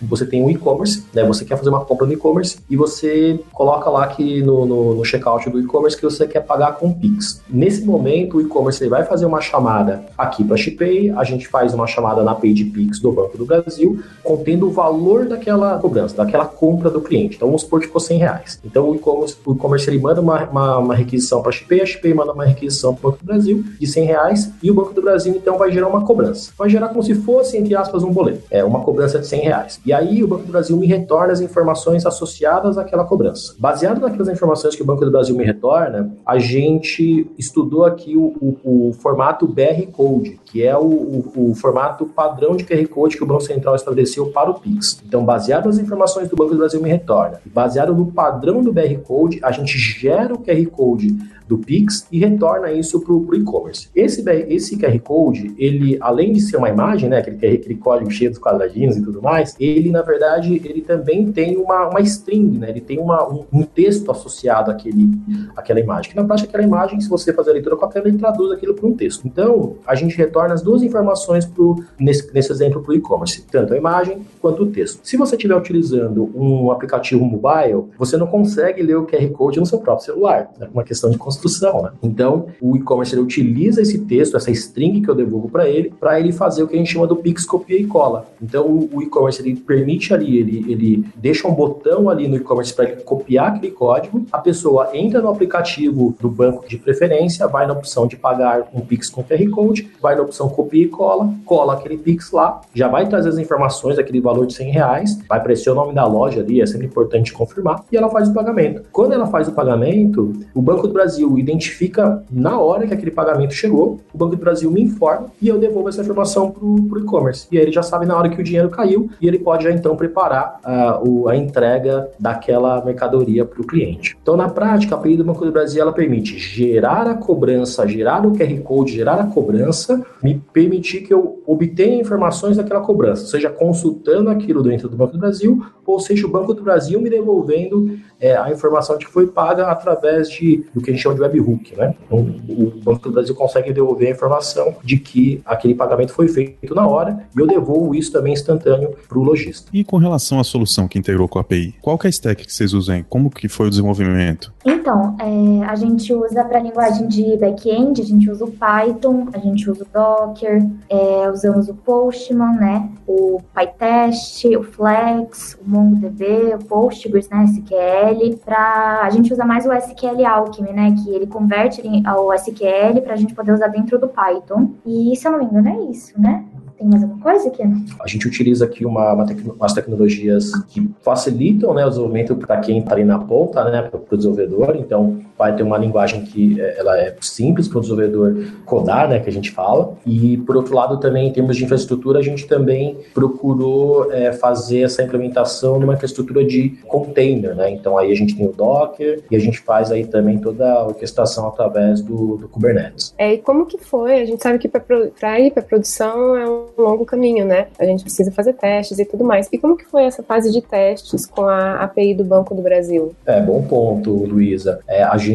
você 0.00 0.24
tem 0.24 0.42
um 0.42 0.48
e-commerce, 0.48 1.04
né? 1.12 1.22
Você 1.24 1.44
quer 1.44 1.58
fazer 1.58 1.68
uma 1.68 1.84
compra 1.84 2.06
no 2.06 2.14
e-commerce 2.14 2.58
e 2.70 2.76
você 2.76 3.38
coloca 3.52 3.90
lá 3.90 4.06
que 4.06 4.42
no, 4.42 4.64
no, 4.64 4.94
no 4.94 5.04
checkout 5.04 5.50
do 5.50 5.60
e-commerce 5.60 5.96
que 5.96 6.02
você 6.02 6.26
quer 6.26 6.40
pagar 6.40 6.76
com 6.76 6.90
Pix. 6.94 7.42
Nesse 7.48 7.84
momento, 7.84 8.38
o 8.38 8.40
e-commerce 8.40 8.88
vai 8.88 9.04
fazer 9.04 9.26
uma 9.26 9.42
chamada 9.42 10.02
aqui 10.16 10.42
para 10.42 10.54
a 10.54 10.58
Shipay, 10.58 11.10
a 11.10 11.24
gente 11.24 11.46
faz 11.48 11.74
uma 11.74 11.86
chamada 11.86 12.22
na 12.22 12.32
API 12.32 12.54
de 12.54 12.64
Pix 12.64 13.00
do 13.00 13.12
Banco 13.12 13.36
do 13.36 13.44
Brasil, 13.44 14.02
contendo 14.24 14.66
o 14.66 14.70
valor 14.70 15.26
daquela 15.26 15.78
cobrança, 15.78 16.16
daquela 16.16 16.46
compra 16.46 16.88
do 16.88 17.02
cliente. 17.02 17.36
Então 17.36 17.48
vamos 17.48 17.62
supor 17.62 17.80
que 17.80 17.86
ficou 17.86 18.00
100 18.00 18.18
reais. 18.18 18.60
Então 18.64 18.88
o 18.88 18.94
e-commerce, 18.94 19.90
ele 19.90 19.98
manda 19.98 20.22
uma, 20.22 20.44
uma, 20.44 20.78
uma 20.78 20.94
requisição 20.94 21.42
para 21.42 21.50
a 21.50 21.52
Shipay, 21.52 21.82
a 21.82 21.86
Shipay 21.86 22.14
manda 22.14 22.32
uma 22.32 22.44
requisição 22.44 22.61
para 22.94 23.08
o 23.08 23.10
Banco 23.10 23.18
do 23.18 23.26
Brasil 23.26 23.64
de 23.78 23.86
100 23.86 24.04
reais 24.04 24.52
e 24.62 24.70
o 24.70 24.74
Banco 24.74 24.92
do 24.92 25.02
Brasil 25.02 25.34
então 25.34 25.58
vai 25.58 25.70
gerar 25.70 25.88
uma 25.88 26.04
cobrança. 26.04 26.52
Vai 26.56 26.68
gerar 26.68 26.88
como 26.88 27.02
se 27.02 27.14
fosse, 27.14 27.56
entre 27.56 27.74
aspas, 27.74 28.02
um 28.02 28.12
boleto. 28.12 28.42
É 28.50 28.64
uma 28.64 28.80
cobrança 28.80 29.18
de 29.18 29.26
100 29.26 29.40
reais. 29.40 29.80
E 29.84 29.92
aí 29.92 30.22
o 30.22 30.28
Banco 30.28 30.44
do 30.44 30.52
Brasil 30.52 30.76
me 30.76 30.86
retorna 30.86 31.32
as 31.32 31.40
informações 31.40 32.06
associadas 32.06 32.78
àquela 32.78 33.04
cobrança. 33.04 33.54
Baseado 33.58 34.00
naquelas 34.00 34.28
informações 34.28 34.76
que 34.76 34.82
o 34.82 34.84
Banco 34.84 35.04
do 35.04 35.10
Brasil 35.10 35.36
me 35.36 35.44
retorna, 35.44 36.12
a 36.26 36.38
gente 36.38 37.30
estudou 37.38 37.84
aqui 37.84 38.16
o, 38.16 38.34
o, 38.40 38.88
o 38.88 38.92
formato 38.94 39.46
BR 39.46 39.86
Code, 39.92 40.40
que 40.52 40.62
é 40.62 40.76
o, 40.76 40.84
o, 40.84 41.50
o, 41.50 41.54
formato 41.54 42.04
padrão 42.04 42.54
de 42.54 42.62
QR 42.62 42.86
Code 42.86 43.16
que 43.16 43.24
o 43.24 43.26
Banco 43.26 43.40
Central 43.40 43.74
estabeleceu 43.74 44.26
para 44.26 44.50
o 44.50 44.60
Pix. 44.60 45.02
Então, 45.02 45.24
baseado 45.24 45.64
nas 45.64 45.78
informações 45.78 46.28
do 46.28 46.36
Banco 46.36 46.50
do 46.50 46.58
Brasil 46.58 46.80
me 46.82 46.90
retorna, 46.90 47.40
baseado 47.46 47.94
no 47.94 48.12
padrão 48.12 48.62
do 48.62 48.70
BR 48.70 48.98
Code, 49.02 49.40
a 49.42 49.50
gente 49.50 49.78
gera 49.78 50.34
o 50.34 50.38
QR 50.38 50.66
Code 50.66 51.16
do 51.52 51.58
Pix 51.58 52.06
e 52.10 52.18
retorna 52.18 52.72
isso 52.72 53.00
para 53.00 53.12
o 53.12 53.34
e-commerce. 53.34 53.88
Esse, 53.94 54.22
esse 54.48 54.76
QR 54.78 54.98
Code, 55.00 55.54
ele, 55.58 55.98
além 56.00 56.32
de 56.32 56.40
ser 56.40 56.56
uma 56.56 56.68
imagem, 56.68 57.08
né, 57.08 57.18
aquele, 57.18 57.56
aquele 57.56 57.74
código 57.76 58.10
cheio 58.10 58.30
dos 58.30 58.38
quadradinhos 58.38 58.96
e 58.96 59.02
tudo 59.02 59.20
mais, 59.20 59.54
ele, 59.60 59.90
na 59.90 60.02
verdade, 60.02 60.60
ele 60.64 60.80
também 60.80 61.30
tem 61.30 61.56
uma, 61.56 61.88
uma 61.88 62.00
string, 62.00 62.58
né, 62.58 62.70
ele 62.70 62.80
tem 62.80 62.98
uma, 62.98 63.28
um, 63.28 63.44
um 63.52 63.62
texto 63.62 64.10
associado 64.10 64.70
àquele, 64.70 65.10
àquela 65.56 65.80
imagem, 65.80 66.10
que 66.10 66.16
na 66.16 66.24
prática 66.24 66.48
aquela 66.48 66.64
imagem, 66.64 67.00
se 67.00 67.08
você 67.08 67.32
fazer 67.32 67.50
a 67.50 67.54
leitura 67.54 67.76
com 67.76 67.84
a 67.84 67.88
tela, 67.88 68.08
ele 68.08 68.18
traduz 68.18 68.50
aquilo 68.52 68.74
para 68.74 68.86
um 68.86 68.94
texto. 68.94 69.26
Então, 69.26 69.76
a 69.86 69.94
gente 69.94 70.16
retorna 70.16 70.41
as 70.50 70.62
duas 70.62 70.82
informações 70.82 71.44
pro, 71.44 71.76
nesse, 71.98 72.32
nesse 72.32 72.50
exemplo 72.50 72.82
para 72.82 72.92
o 72.92 72.94
e-commerce, 72.94 73.44
tanto 73.50 73.74
a 73.74 73.76
imagem 73.76 74.26
quanto 74.40 74.62
o 74.62 74.66
texto. 74.66 75.00
Se 75.02 75.16
você 75.16 75.36
estiver 75.36 75.56
utilizando 75.56 76.30
um 76.34 76.70
aplicativo 76.70 77.24
mobile, 77.24 77.84
você 77.98 78.16
não 78.16 78.26
consegue 78.26 78.82
ler 78.82 78.96
o 78.96 79.06
QR 79.06 79.28
Code 79.30 79.60
no 79.60 79.66
seu 79.66 79.78
próprio 79.78 80.06
celular, 80.06 80.50
é 80.60 80.66
uma 80.72 80.82
questão 80.84 81.10
de 81.10 81.18
construção 81.18 81.82
né? 81.82 81.92
Então, 82.02 82.46
o 82.60 82.76
e-commerce 82.76 83.18
utiliza 83.18 83.80
esse 83.82 83.98
texto, 84.00 84.36
essa 84.36 84.50
string 84.50 85.00
que 85.00 85.08
eu 85.08 85.14
devolvo 85.14 85.48
para 85.48 85.68
ele, 85.68 85.92
para 85.98 86.18
ele 86.18 86.32
fazer 86.32 86.62
o 86.62 86.68
que 86.68 86.74
a 86.74 86.78
gente 86.78 86.92
chama 86.92 87.06
do 87.06 87.16
Pix 87.16 87.44
copia 87.44 87.78
e 87.78 87.86
cola. 87.86 88.26
Então, 88.40 88.88
o 88.92 89.02
e-commerce 89.02 89.40
ele 89.40 89.56
permite 89.56 90.12
ali, 90.12 90.38
ele, 90.38 90.72
ele 90.72 91.04
deixa 91.16 91.46
um 91.46 91.54
botão 91.54 92.10
ali 92.10 92.28
no 92.28 92.36
e-commerce 92.36 92.74
para 92.74 92.96
copiar 92.96 93.48
aquele 93.48 93.72
código, 93.72 94.24
a 94.32 94.38
pessoa 94.38 94.90
entra 94.94 95.20
no 95.20 95.28
aplicativo 95.28 96.14
do 96.20 96.28
banco 96.28 96.66
de 96.68 96.76
preferência, 96.78 97.46
vai 97.46 97.66
na 97.66 97.72
opção 97.72 98.06
de 98.06 98.16
pagar 98.16 98.68
um 98.74 98.80
Pix 98.80 99.08
com 99.08 99.22
QR 99.22 99.48
Code, 99.50 99.90
vai 100.00 100.16
na 100.16 100.22
opção 100.22 100.31
copia 100.48 100.84
e 100.84 100.88
cola, 100.88 101.32
cola 101.44 101.74
aquele 101.74 101.96
Pix 101.96 102.30
lá, 102.32 102.60
já 102.74 102.88
vai 102.88 103.06
trazer 103.08 103.28
as 103.28 103.38
informações 103.38 103.96
daquele 103.96 104.20
valor 104.20 104.46
de 104.46 104.54
100 104.54 104.70
reais, 104.70 105.18
vai 105.28 105.38
aparecer 105.38 105.70
o 105.70 105.74
nome 105.74 105.94
da 105.94 106.06
loja 106.06 106.40
ali, 106.40 106.60
é 106.60 106.66
sempre 106.66 106.86
importante 106.86 107.32
confirmar, 107.32 107.84
e 107.90 107.96
ela 107.96 108.08
faz 108.08 108.28
o 108.28 108.34
pagamento. 108.34 108.82
Quando 108.92 109.12
ela 109.12 109.26
faz 109.26 109.48
o 109.48 109.52
pagamento, 109.52 110.32
o 110.54 110.62
Banco 110.62 110.86
do 110.86 110.92
Brasil 110.92 111.38
identifica 111.38 112.22
na 112.30 112.58
hora 112.58 112.86
que 112.86 112.94
aquele 112.94 113.10
pagamento 113.10 113.54
chegou, 113.54 114.00
o 114.12 114.18
Banco 114.18 114.36
do 114.36 114.40
Brasil 114.40 114.70
me 114.70 114.82
informa 114.82 115.26
e 115.40 115.48
eu 115.48 115.58
devolvo 115.58 115.88
essa 115.88 116.00
informação 116.00 116.50
para 116.50 116.64
o 116.64 116.98
e-commerce. 116.98 117.46
E 117.50 117.58
aí 117.58 117.64
ele 117.64 117.72
já 117.72 117.82
sabe 117.82 118.06
na 118.06 118.16
hora 118.16 118.28
que 118.28 118.40
o 118.40 118.44
dinheiro 118.44 118.68
caiu 118.68 119.10
e 119.20 119.26
ele 119.28 119.38
pode 119.38 119.64
já 119.64 119.70
então 119.70 119.96
preparar 119.96 120.60
uh, 120.64 121.08
o, 121.08 121.28
a 121.28 121.36
entrega 121.36 122.08
daquela 122.18 122.84
mercadoria 122.84 123.44
para 123.44 123.60
o 123.60 123.66
cliente. 123.66 124.16
Então, 124.22 124.36
na 124.36 124.48
prática, 124.48 124.94
a 124.94 124.98
API 124.98 125.16
do 125.16 125.24
Banco 125.24 125.44
do 125.44 125.52
Brasil 125.52 125.82
ela 125.82 125.92
permite 125.92 126.38
gerar 126.38 127.06
a 127.06 127.14
cobrança, 127.14 127.86
gerar 127.86 128.26
o 128.26 128.32
QR 128.32 128.60
Code, 128.62 128.92
gerar 128.92 129.20
a 129.20 129.26
cobrança, 129.26 130.04
me 130.22 130.40
permitir 130.52 131.02
que 131.02 131.12
eu 131.12 131.42
obtenha 131.46 132.00
informações 132.00 132.56
daquela 132.56 132.80
cobrança, 132.80 133.26
seja 133.26 133.50
consultando 133.50 134.30
aquilo 134.30 134.62
dentro 134.62 134.88
do 134.88 134.96
Banco 134.96 135.14
do 135.14 135.18
Brasil, 135.18 135.64
ou 135.84 135.98
seja, 135.98 136.26
o 136.26 136.30
Banco 136.30 136.54
do 136.54 136.62
Brasil 136.62 137.00
me 137.00 137.10
devolvendo 137.10 137.98
é, 138.22 138.36
a 138.36 138.50
informação 138.52 138.96
de 138.96 139.04
que 139.04 139.12
foi 139.12 139.26
paga 139.26 139.66
através 139.66 140.30
de, 140.30 140.64
do 140.72 140.80
que 140.80 140.90
a 140.90 140.94
gente 140.94 141.02
chama 141.02 141.16
de 141.16 141.20
webhook. 141.20 141.76
Né? 141.76 141.92
Então, 142.06 142.18
o 142.48 142.72
Banco 142.82 143.08
do 143.08 143.10
Brasil 143.10 143.34
consegue 143.34 143.72
devolver 143.72 144.06
a 144.06 144.10
informação 144.12 144.76
de 144.84 144.96
que 144.96 145.42
aquele 145.44 145.74
pagamento 145.74 146.12
foi 146.12 146.28
feito 146.28 146.72
na 146.72 146.86
hora 146.86 147.26
e 147.36 147.40
eu 147.40 147.46
devolvo 147.46 147.94
isso 147.96 148.12
também 148.12 148.32
instantâneo 148.32 148.94
para 149.08 149.18
o 149.18 149.22
lojista. 149.22 149.68
E 149.72 149.82
com 149.82 149.96
relação 149.96 150.38
à 150.38 150.44
solução 150.44 150.86
que 150.86 150.98
integrou 150.98 151.26
com 151.26 151.38
a 151.38 151.42
API, 151.42 151.74
qual 151.82 151.98
que 151.98 152.06
é 152.06 152.08
a 152.08 152.10
stack 152.10 152.46
que 152.46 152.52
vocês 152.52 152.72
usam? 152.72 153.04
Como 153.08 153.28
que 153.28 153.48
foi 153.48 153.66
o 153.66 153.70
desenvolvimento? 153.70 154.52
Então, 154.64 155.16
é, 155.18 155.64
a 155.64 155.74
gente 155.74 156.12
usa 156.14 156.44
para 156.44 156.60
linguagem 156.60 157.08
de 157.08 157.36
back-end, 157.36 158.00
a 158.00 158.04
gente 158.04 158.30
usa 158.30 158.44
o 158.44 158.52
Python, 158.52 159.28
a 159.32 159.38
gente 159.38 159.68
usa 159.68 159.84
o 159.84 159.86
Docker, 159.92 160.64
é, 160.88 161.30
usamos 161.30 161.68
o 161.68 161.74
Postman, 161.74 162.54
né, 162.54 162.88
o 163.06 163.40
PyTest, 163.54 164.46
o 164.56 164.62
Flex, 164.62 165.58
o 165.64 165.68
MongoDB, 165.68 166.54
o 166.54 166.64
Postgres, 166.64 167.28
né, 167.28 167.44
SQL. 167.44 168.11
Pra, 168.44 169.00
a 169.02 169.10
gente 169.10 169.32
usa 169.32 169.44
mais 169.44 169.66
o 169.66 169.72
SQL 169.72 170.24
Alchemy, 170.26 170.72
né, 170.72 170.94
que 171.02 171.10
ele 171.10 171.26
converte 171.26 171.82
ao 172.06 172.32
SQL 172.34 173.00
para 173.02 173.14
a 173.14 173.16
gente 173.16 173.34
poder 173.34 173.52
usar 173.52 173.68
dentro 173.68 173.98
do 173.98 174.08
Python. 174.08 174.70
E, 174.86 175.14
se 175.16 175.26
eu 175.26 175.32
não 175.32 175.38
me 175.38 175.44
engano, 175.44 175.68
é 175.68 175.90
isso, 175.90 176.20
né? 176.20 176.44
Tem 176.76 176.88
mais 176.88 177.02
alguma 177.02 177.22
coisa 177.22 177.48
aqui? 177.48 177.62
A 178.00 178.08
gente 178.08 178.26
utiliza 178.26 178.64
aqui 178.64 178.84
uma, 178.84 179.12
uma 179.12 179.24
umas 179.56 179.72
tecnologias 179.72 180.50
que 180.68 180.90
facilitam 181.00 181.72
né, 181.74 181.86
o 181.86 181.88
desenvolvimento 181.88 182.34
para 182.34 182.56
quem 182.58 182.78
está 182.78 182.92
ali 182.92 183.04
na 183.04 183.18
ponta, 183.18 183.62
né, 183.70 183.82
para 183.82 184.00
o 184.00 184.16
desenvolvedor. 184.16 184.74
Então, 184.76 185.20
vai 185.42 185.56
ter 185.56 185.64
uma 185.64 185.76
linguagem 185.76 186.22
que 186.22 186.60
é, 186.60 186.78
ela 186.78 186.96
é 186.96 187.12
simples 187.20 187.66
para 187.66 187.78
o 187.78 187.80
desenvolvedor 187.80 188.36
codar, 188.64 189.08
né, 189.08 189.18
que 189.18 189.28
a 189.28 189.32
gente 189.32 189.50
fala. 189.50 189.94
E, 190.06 190.36
por 190.36 190.56
outro 190.56 190.72
lado, 190.72 191.00
também 191.00 191.28
em 191.28 191.32
termos 191.32 191.56
de 191.56 191.64
infraestrutura, 191.64 192.20
a 192.20 192.22
gente 192.22 192.46
também 192.46 192.96
procurou 193.12 194.12
é, 194.12 194.32
fazer 194.32 194.82
essa 194.82 195.02
implementação 195.02 195.80
numa 195.80 195.94
infraestrutura 195.94 196.44
de 196.44 196.78
container. 196.86 197.56
Né? 197.56 197.72
Então, 197.72 197.98
aí 197.98 198.12
a 198.12 198.14
gente 198.14 198.36
tem 198.36 198.46
o 198.46 198.52
Docker 198.52 199.24
e 199.28 199.34
a 199.34 199.40
gente 199.40 199.58
faz 199.58 199.90
aí 199.90 200.06
também 200.06 200.38
toda 200.38 200.72
a 200.72 200.86
orquestração 200.86 201.48
através 201.48 202.00
do, 202.00 202.36
do 202.36 202.48
Kubernetes. 202.48 203.12
É, 203.18 203.34
e 203.34 203.38
como 203.38 203.66
que 203.66 203.78
foi? 203.78 204.20
A 204.20 204.24
gente 204.24 204.40
sabe 204.40 204.60
que 204.60 204.68
para 204.68 205.40
ir 205.40 205.50
para 205.50 205.62
produção 205.62 206.36
é 206.36 206.48
um 206.48 206.66
longo 206.78 207.04
caminho, 207.04 207.44
né? 207.44 207.66
A 207.80 207.84
gente 207.84 208.04
precisa 208.04 208.30
fazer 208.30 208.52
testes 208.52 209.00
e 209.00 209.04
tudo 209.04 209.24
mais. 209.24 209.48
E 209.52 209.58
como 209.58 209.76
que 209.76 209.86
foi 209.86 210.04
essa 210.04 210.22
fase 210.22 210.52
de 210.52 210.62
testes 210.62 211.26
com 211.26 211.42
a 211.46 211.82
API 211.82 212.14
do 212.14 212.22
Banco 212.22 212.54
do 212.54 212.62
Brasil? 212.62 213.12
É, 213.26 213.40
bom 213.40 213.62
ponto, 213.62 214.10
Luísa. 214.10 214.78
É, 214.86 215.02
a 215.02 215.16
gente 215.16 215.31